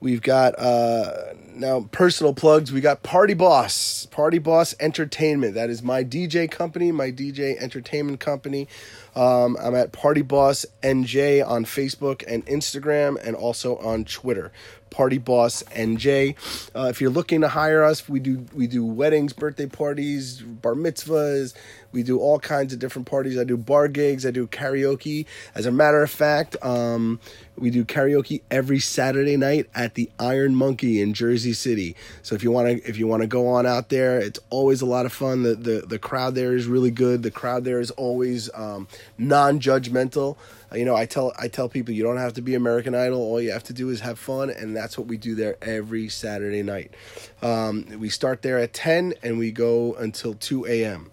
we've 0.00 0.22
got 0.22 0.58
uh, 0.58 1.34
now 1.54 1.88
personal 1.92 2.34
plugs. 2.34 2.72
We 2.72 2.80
got 2.80 3.02
Party 3.02 3.34
Boss, 3.34 4.06
Party 4.10 4.38
Boss 4.38 4.74
Entertainment. 4.80 5.54
That 5.54 5.70
is 5.70 5.82
my 5.82 6.04
DJ 6.04 6.50
company, 6.50 6.92
my 6.92 7.10
DJ 7.10 7.56
entertainment 7.60 8.20
company. 8.20 8.68
Um, 9.14 9.56
I'm 9.60 9.74
at 9.74 9.92
Party 9.92 10.22
Boss 10.22 10.66
NJ 10.82 11.46
on 11.46 11.64
Facebook 11.64 12.22
and 12.28 12.44
Instagram, 12.46 13.16
and 13.22 13.34
also 13.34 13.76
on 13.78 14.04
Twitter. 14.04 14.52
Party 14.90 15.18
Boss 15.18 15.62
NJ. 15.64 16.36
Uh, 16.74 16.88
if 16.88 17.00
you're 17.00 17.10
looking 17.10 17.40
to 17.42 17.48
hire 17.48 17.84
us, 17.84 18.08
we 18.08 18.20
do 18.20 18.46
we 18.54 18.66
do 18.66 18.84
weddings, 18.84 19.32
birthday 19.32 19.66
parties, 19.66 20.40
bar 20.40 20.74
mitzvahs. 20.74 21.54
We 21.92 22.02
do 22.02 22.18
all 22.18 22.38
kinds 22.38 22.72
of 22.74 22.78
different 22.78 23.08
parties. 23.08 23.38
I 23.38 23.44
do 23.44 23.56
bar 23.56 23.88
gigs. 23.88 24.26
I 24.26 24.30
do 24.30 24.46
karaoke. 24.46 25.24
As 25.54 25.64
a 25.64 25.70
matter 25.70 26.02
of 26.02 26.10
fact, 26.10 26.56
um, 26.62 27.20
we 27.56 27.70
do 27.70 27.84
karaoke 27.84 28.42
every 28.50 28.80
Saturday 28.80 29.36
night 29.36 29.68
at 29.74 29.94
the 29.94 30.10
Iron 30.18 30.54
Monkey 30.54 31.00
in 31.00 31.14
Jersey 31.14 31.54
City. 31.54 31.96
So 32.22 32.34
if 32.34 32.42
you 32.42 32.50
want 32.50 32.68
to 32.68 32.88
if 32.88 32.98
you 32.98 33.06
want 33.06 33.22
to 33.22 33.26
go 33.26 33.48
on 33.48 33.66
out 33.66 33.88
there, 33.88 34.18
it's 34.18 34.40
always 34.50 34.82
a 34.82 34.86
lot 34.86 35.06
of 35.06 35.12
fun. 35.12 35.42
The 35.42 35.54
the 35.54 35.84
the 35.86 35.98
crowd 35.98 36.34
there 36.34 36.54
is 36.54 36.66
really 36.66 36.90
good. 36.90 37.22
The 37.22 37.30
crowd 37.30 37.64
there 37.64 37.80
is 37.80 37.90
always 37.92 38.50
um, 38.54 38.88
non-judgmental. 39.18 40.36
You 40.74 40.84
know, 40.84 40.96
I 40.96 41.06
tell 41.06 41.32
I 41.38 41.48
tell 41.48 41.68
people 41.68 41.94
you 41.94 42.02
don't 42.02 42.16
have 42.16 42.34
to 42.34 42.42
be 42.42 42.54
American 42.54 42.94
Idol. 42.94 43.20
All 43.20 43.40
you 43.40 43.52
have 43.52 43.64
to 43.64 43.72
do 43.72 43.88
is 43.90 44.00
have 44.00 44.18
fun, 44.18 44.50
and 44.50 44.76
that's 44.76 44.98
what 44.98 45.06
we 45.06 45.16
do 45.16 45.34
there 45.34 45.56
every 45.62 46.08
Saturday 46.08 46.62
night. 46.62 46.94
Um, 47.40 47.86
we 47.98 48.08
start 48.08 48.42
there 48.42 48.58
at 48.58 48.72
ten, 48.72 49.14
and 49.22 49.38
we 49.38 49.52
go 49.52 49.94
until 49.94 50.34
two 50.34 50.66
a.m. 50.66 51.10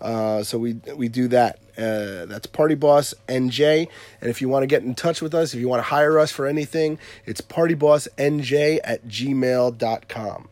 Uh, 0.00 0.42
so 0.42 0.58
we 0.58 0.74
we 0.96 1.08
do 1.08 1.28
that. 1.28 1.60
Uh, 1.78 2.26
that's 2.26 2.46
Party 2.46 2.74
Boss 2.74 3.14
NJ. 3.28 3.88
And 4.20 4.30
if 4.30 4.40
you 4.40 4.48
want 4.48 4.62
to 4.62 4.66
get 4.66 4.82
in 4.82 4.94
touch 4.94 5.20
with 5.20 5.34
us, 5.34 5.54
if 5.54 5.60
you 5.60 5.68
want 5.68 5.80
to 5.80 5.88
hire 5.88 6.18
us 6.18 6.32
for 6.32 6.46
anything, 6.46 6.98
it's 7.26 7.40
partybossnj 7.40 8.80
at 8.82 9.06
gmail.com. 9.06 10.48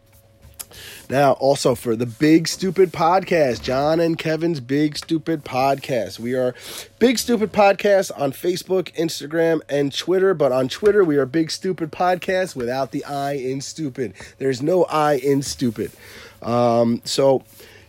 Now, 1.10 1.32
also 1.32 1.74
for 1.74 1.96
the 1.96 2.06
Big 2.06 2.48
Stupid 2.48 2.90
Podcast, 2.90 3.62
John 3.62 4.00
and 4.00 4.18
Kevin's 4.18 4.60
Big 4.60 4.96
Stupid 4.96 5.44
Podcast. 5.44 6.18
We 6.18 6.34
are 6.34 6.54
Big 6.98 7.18
Stupid 7.18 7.52
Podcast 7.52 8.10
on 8.18 8.32
Facebook, 8.32 8.94
Instagram, 8.94 9.60
and 9.68 9.94
Twitter. 9.94 10.32
But 10.32 10.50
on 10.50 10.68
Twitter, 10.68 11.04
we 11.04 11.16
are 11.16 11.26
Big 11.26 11.50
Stupid 11.50 11.92
Podcast 11.92 12.56
without 12.56 12.90
the 12.90 13.04
I 13.04 13.32
in 13.32 13.60
stupid. 13.60 14.14
There's 14.38 14.62
no 14.62 14.84
I 14.84 15.14
in 15.14 15.42
stupid. 15.42 15.92
Um, 16.40 17.02
so, 17.04 17.44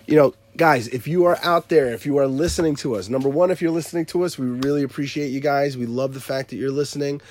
you 0.06 0.16
know, 0.18 0.34
guys, 0.58 0.88
if 0.88 1.08
you 1.08 1.26
are 1.26 1.38
out 1.44 1.70
there, 1.70 1.88
if 1.94 2.06
you 2.06 2.18
are 2.18 2.28
listening 2.28 2.76
to 2.78 2.96
us, 2.96 3.10
number 3.10 3.30
one, 3.30 3.52
if 3.52 3.62
you're 3.62 3.72
listening 3.72 4.06
to 4.08 4.24
us, 4.24 4.38
we 4.38 4.46
really 4.46 4.84
appreciate 4.84 5.28
you 5.28 5.40
guys. 5.40 5.78
We 5.78 5.86
love 5.86 6.14
the 6.14 6.22
fact 6.22 6.50
that 6.50 6.56
you're 6.56 6.72
listening. 6.72 7.22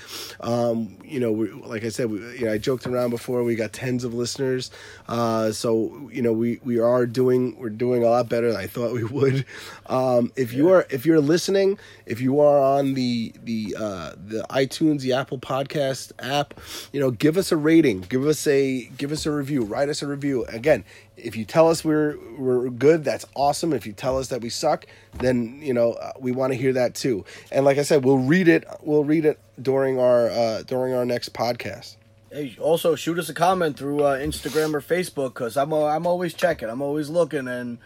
Um, 0.41 0.97
you 1.03 1.19
know, 1.19 1.31
we, 1.31 1.49
like 1.51 1.83
I 1.83 1.89
said, 1.89 2.11
we, 2.11 2.19
you 2.37 2.45
know, 2.45 2.53
I 2.53 2.57
joked 2.57 2.85
around 2.85 3.09
before. 3.09 3.43
We 3.43 3.55
got 3.55 3.73
tens 3.73 4.03
of 4.03 4.13
listeners, 4.13 4.71
uh, 5.07 5.51
so 5.51 6.09
you 6.11 6.21
know, 6.21 6.33
we 6.33 6.59
we 6.63 6.79
are 6.79 7.05
doing 7.05 7.57
we're 7.57 7.69
doing 7.69 8.03
a 8.03 8.07
lot 8.07 8.29
better 8.29 8.51
than 8.51 8.59
I 8.61 8.67
thought 8.67 8.93
we 8.93 9.03
would. 9.03 9.45
Um, 9.87 10.31
if 10.35 10.53
you 10.53 10.69
are 10.69 10.85
if 10.89 11.05
you're 11.05 11.21
listening, 11.21 11.77
if 12.05 12.21
you 12.21 12.39
are 12.39 12.59
on 12.59 12.93
the 12.93 13.33
the 13.43 13.75
uh, 13.77 14.11
the 14.15 14.45
iTunes, 14.49 15.01
the 15.01 15.13
Apple 15.13 15.39
Podcast 15.39 16.11
app, 16.19 16.53
you 16.91 16.99
know, 16.99 17.11
give 17.11 17.37
us 17.37 17.51
a 17.51 17.57
rating, 17.57 18.01
give 18.01 18.25
us 18.25 18.45
a 18.47 18.85
give 18.97 19.11
us 19.11 19.25
a 19.25 19.31
review, 19.31 19.63
write 19.63 19.89
us 19.89 20.01
a 20.01 20.07
review. 20.07 20.45
Again, 20.45 20.83
if 21.17 21.35
you 21.35 21.45
tell 21.45 21.69
us 21.69 21.83
we're 21.83 22.17
we're 22.37 22.69
good, 22.69 23.03
that's 23.03 23.25
awesome. 23.35 23.73
If 23.73 23.85
you 23.85 23.93
tell 23.93 24.17
us 24.17 24.27
that 24.29 24.41
we 24.41 24.49
suck, 24.49 24.85
then 25.13 25.59
you 25.61 25.73
know 25.73 25.93
uh, 25.93 26.13
we 26.19 26.31
want 26.31 26.53
to 26.53 26.57
hear 26.57 26.73
that 26.73 26.95
too. 26.95 27.25
And 27.51 27.65
like 27.65 27.77
I 27.77 27.83
said, 27.83 28.03
we'll 28.03 28.17
read 28.17 28.47
it. 28.47 28.65
We'll 28.81 29.03
read 29.05 29.25
it 29.25 29.39
during 29.61 29.99
our 29.99 30.29
uh, 30.29 30.63
during 30.63 30.93
our 30.93 31.05
next 31.05 31.33
podcast. 31.33 31.95
Hey, 32.31 32.57
also 32.59 32.95
shoot 32.95 33.17
us 33.17 33.29
a 33.29 33.33
comment 33.33 33.77
through 33.77 34.03
uh, 34.03 34.17
Instagram 34.17 34.73
or 34.73 34.81
Facebook 34.81 35.35
because 35.35 35.55
I'm 35.55 35.71
uh, 35.71 35.85
I'm 35.85 36.05
always 36.05 36.33
checking. 36.33 36.69
I'm 36.69 36.81
always 36.81 37.09
looking, 37.09 37.47
and 37.47 37.77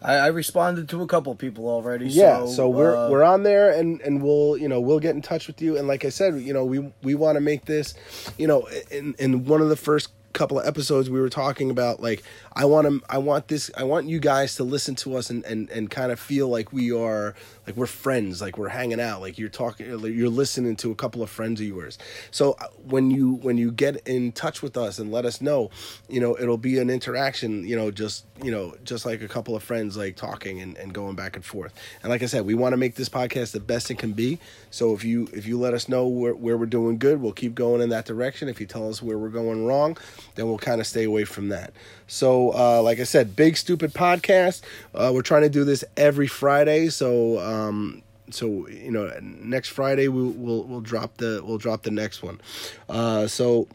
I, 0.00 0.14
I 0.14 0.26
responded 0.28 0.88
to 0.90 1.02
a 1.02 1.06
couple 1.06 1.34
people 1.34 1.68
already. 1.68 2.06
Yeah, 2.06 2.46
so, 2.46 2.68
we're 2.68 2.96
uh, 2.96 3.10
we're 3.10 3.22
on 3.22 3.42
there, 3.42 3.70
and 3.70 4.00
and 4.00 4.22
we'll 4.22 4.56
you 4.56 4.68
know 4.68 4.80
we'll 4.80 5.00
get 5.00 5.14
in 5.14 5.22
touch 5.22 5.46
with 5.46 5.60
you. 5.60 5.76
And 5.76 5.86
like 5.86 6.04
I 6.04 6.08
said, 6.08 6.40
you 6.40 6.52
know 6.52 6.64
we 6.64 6.92
we 7.02 7.14
want 7.14 7.36
to 7.36 7.40
make 7.40 7.66
this, 7.66 7.94
you 8.38 8.46
know, 8.46 8.66
in 8.90 9.14
in 9.18 9.44
one 9.44 9.60
of 9.60 9.68
the 9.68 9.76
first 9.76 10.08
couple 10.32 10.58
of 10.58 10.66
episodes 10.66 11.10
we 11.10 11.20
were 11.20 11.28
talking 11.28 11.70
about 11.70 12.00
like 12.00 12.22
I 12.54 12.64
want 12.64 12.88
to 12.88 13.00
I 13.08 13.18
want 13.18 13.48
this 13.48 13.70
I 13.76 13.84
want 13.84 14.08
you 14.08 14.18
guys 14.18 14.56
to 14.56 14.64
listen 14.64 14.94
to 14.96 15.16
us 15.16 15.30
and 15.30 15.44
and 15.44 15.70
and 15.70 15.90
kind 15.90 16.10
of 16.10 16.18
feel 16.18 16.48
like 16.48 16.72
we 16.72 16.92
are 16.92 17.34
like 17.66 17.76
we're 17.76 17.86
friends 17.86 18.40
like 18.40 18.58
we're 18.58 18.68
hanging 18.68 19.00
out 19.00 19.20
like 19.20 19.38
you're 19.38 19.48
talking 19.48 19.86
you're 19.86 20.28
listening 20.28 20.76
to 20.76 20.90
a 20.90 20.94
couple 20.94 21.22
of 21.22 21.30
friends 21.30 21.60
of 21.60 21.66
yours. 21.66 21.98
So 22.30 22.52
uh, 22.60 22.66
when 22.84 23.10
you 23.10 23.34
when 23.34 23.58
you 23.58 23.70
get 23.70 24.06
in 24.06 24.32
touch 24.32 24.62
with 24.62 24.76
us 24.76 24.98
and 24.98 25.12
let 25.12 25.24
us 25.24 25.40
know 25.40 25.70
you 26.08 26.20
know 26.20 26.36
it'll 26.38 26.58
be 26.58 26.78
an 26.78 26.90
interaction 26.90 27.66
you 27.66 27.76
know 27.76 27.90
just 27.90 28.24
you 28.42 28.50
know 28.50 28.74
just 28.84 29.06
like 29.06 29.22
a 29.22 29.28
couple 29.28 29.54
of 29.54 29.62
friends 29.62 29.96
like 29.96 30.16
talking 30.16 30.60
and, 30.60 30.76
and 30.76 30.92
going 30.92 31.14
back 31.14 31.36
and 31.36 31.44
forth. 31.44 31.72
And 32.02 32.10
like 32.10 32.22
i 32.22 32.26
said 32.26 32.44
we 32.44 32.54
want 32.54 32.72
to 32.72 32.76
make 32.76 32.94
this 32.94 33.08
podcast 33.08 33.52
the 33.52 33.60
best 33.60 33.90
it 33.90 33.98
can 33.98 34.12
be. 34.12 34.38
So 34.70 34.94
if 34.94 35.04
you 35.04 35.28
if 35.32 35.46
you 35.46 35.58
let 35.58 35.74
us 35.74 35.88
know 35.88 36.06
where, 36.06 36.34
where 36.34 36.56
we're 36.56 36.66
doing 36.66 36.98
good 36.98 37.20
we'll 37.20 37.32
keep 37.32 37.54
going 37.54 37.80
in 37.80 37.90
that 37.90 38.06
direction. 38.06 38.48
If 38.48 38.60
you 38.60 38.66
tell 38.66 38.88
us 38.88 39.02
where 39.02 39.18
we're 39.18 39.28
going 39.28 39.66
wrong 39.66 39.96
then 40.34 40.46
we'll 40.46 40.58
kind 40.58 40.80
of 40.80 40.86
stay 40.86 41.04
away 41.04 41.24
from 41.24 41.48
that. 41.48 41.72
So 42.06 42.52
uh, 42.54 42.82
like 42.82 43.00
i 43.00 43.04
said 43.04 43.34
big 43.34 43.56
stupid 43.56 43.94
podcast. 43.94 44.62
Uh, 44.94 45.10
we're 45.14 45.22
trying 45.22 45.42
to 45.42 45.48
do 45.48 45.64
this 45.64 45.84
every 45.96 46.26
friday 46.26 46.88
so 46.88 47.38
um, 47.38 48.02
so 48.30 48.68
you 48.68 48.90
know 48.90 49.10
next 49.20 49.70
friday 49.70 50.08
we'll, 50.08 50.30
we'll 50.30 50.62
we'll 50.64 50.80
drop 50.80 51.16
the 51.16 51.42
we'll 51.44 51.58
drop 51.58 51.82
the 51.82 51.90
next 51.90 52.22
one. 52.22 52.40
Uh, 52.88 53.26
so 53.26 53.66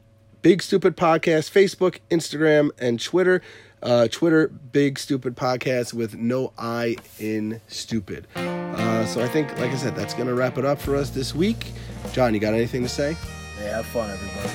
big 0.41 0.61
stupid 0.61 0.95
podcast 0.95 1.51
facebook 1.51 1.99
instagram 2.09 2.69
and 2.79 2.99
twitter. 2.99 3.41
Uh, 3.81 4.07
twitter 4.07 4.47
big 4.47 4.97
stupid 4.97 5.35
podcast 5.35 5.93
with 5.93 6.15
no 6.15 6.51
i 6.57 6.95
in 7.19 7.61
stupid. 7.67 8.27
Uh, 8.35 9.05
so 9.05 9.23
i 9.23 9.27
think 9.27 9.49
like 9.59 9.71
i 9.71 9.75
said 9.75 9.95
that's 9.95 10.13
gonna 10.13 10.33
wrap 10.33 10.57
it 10.57 10.65
up 10.65 10.79
for 10.79 10.95
us 10.95 11.09
this 11.09 11.33
week. 11.33 11.71
John 12.11 12.33
you 12.33 12.39
got 12.39 12.53
anything 12.53 12.83
to 12.83 12.89
say? 12.89 13.13
Hey, 13.57 13.69
have 13.69 13.85
fun, 13.87 14.09
everybody. 14.09 14.49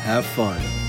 have 0.00 0.24
fun 0.24 0.85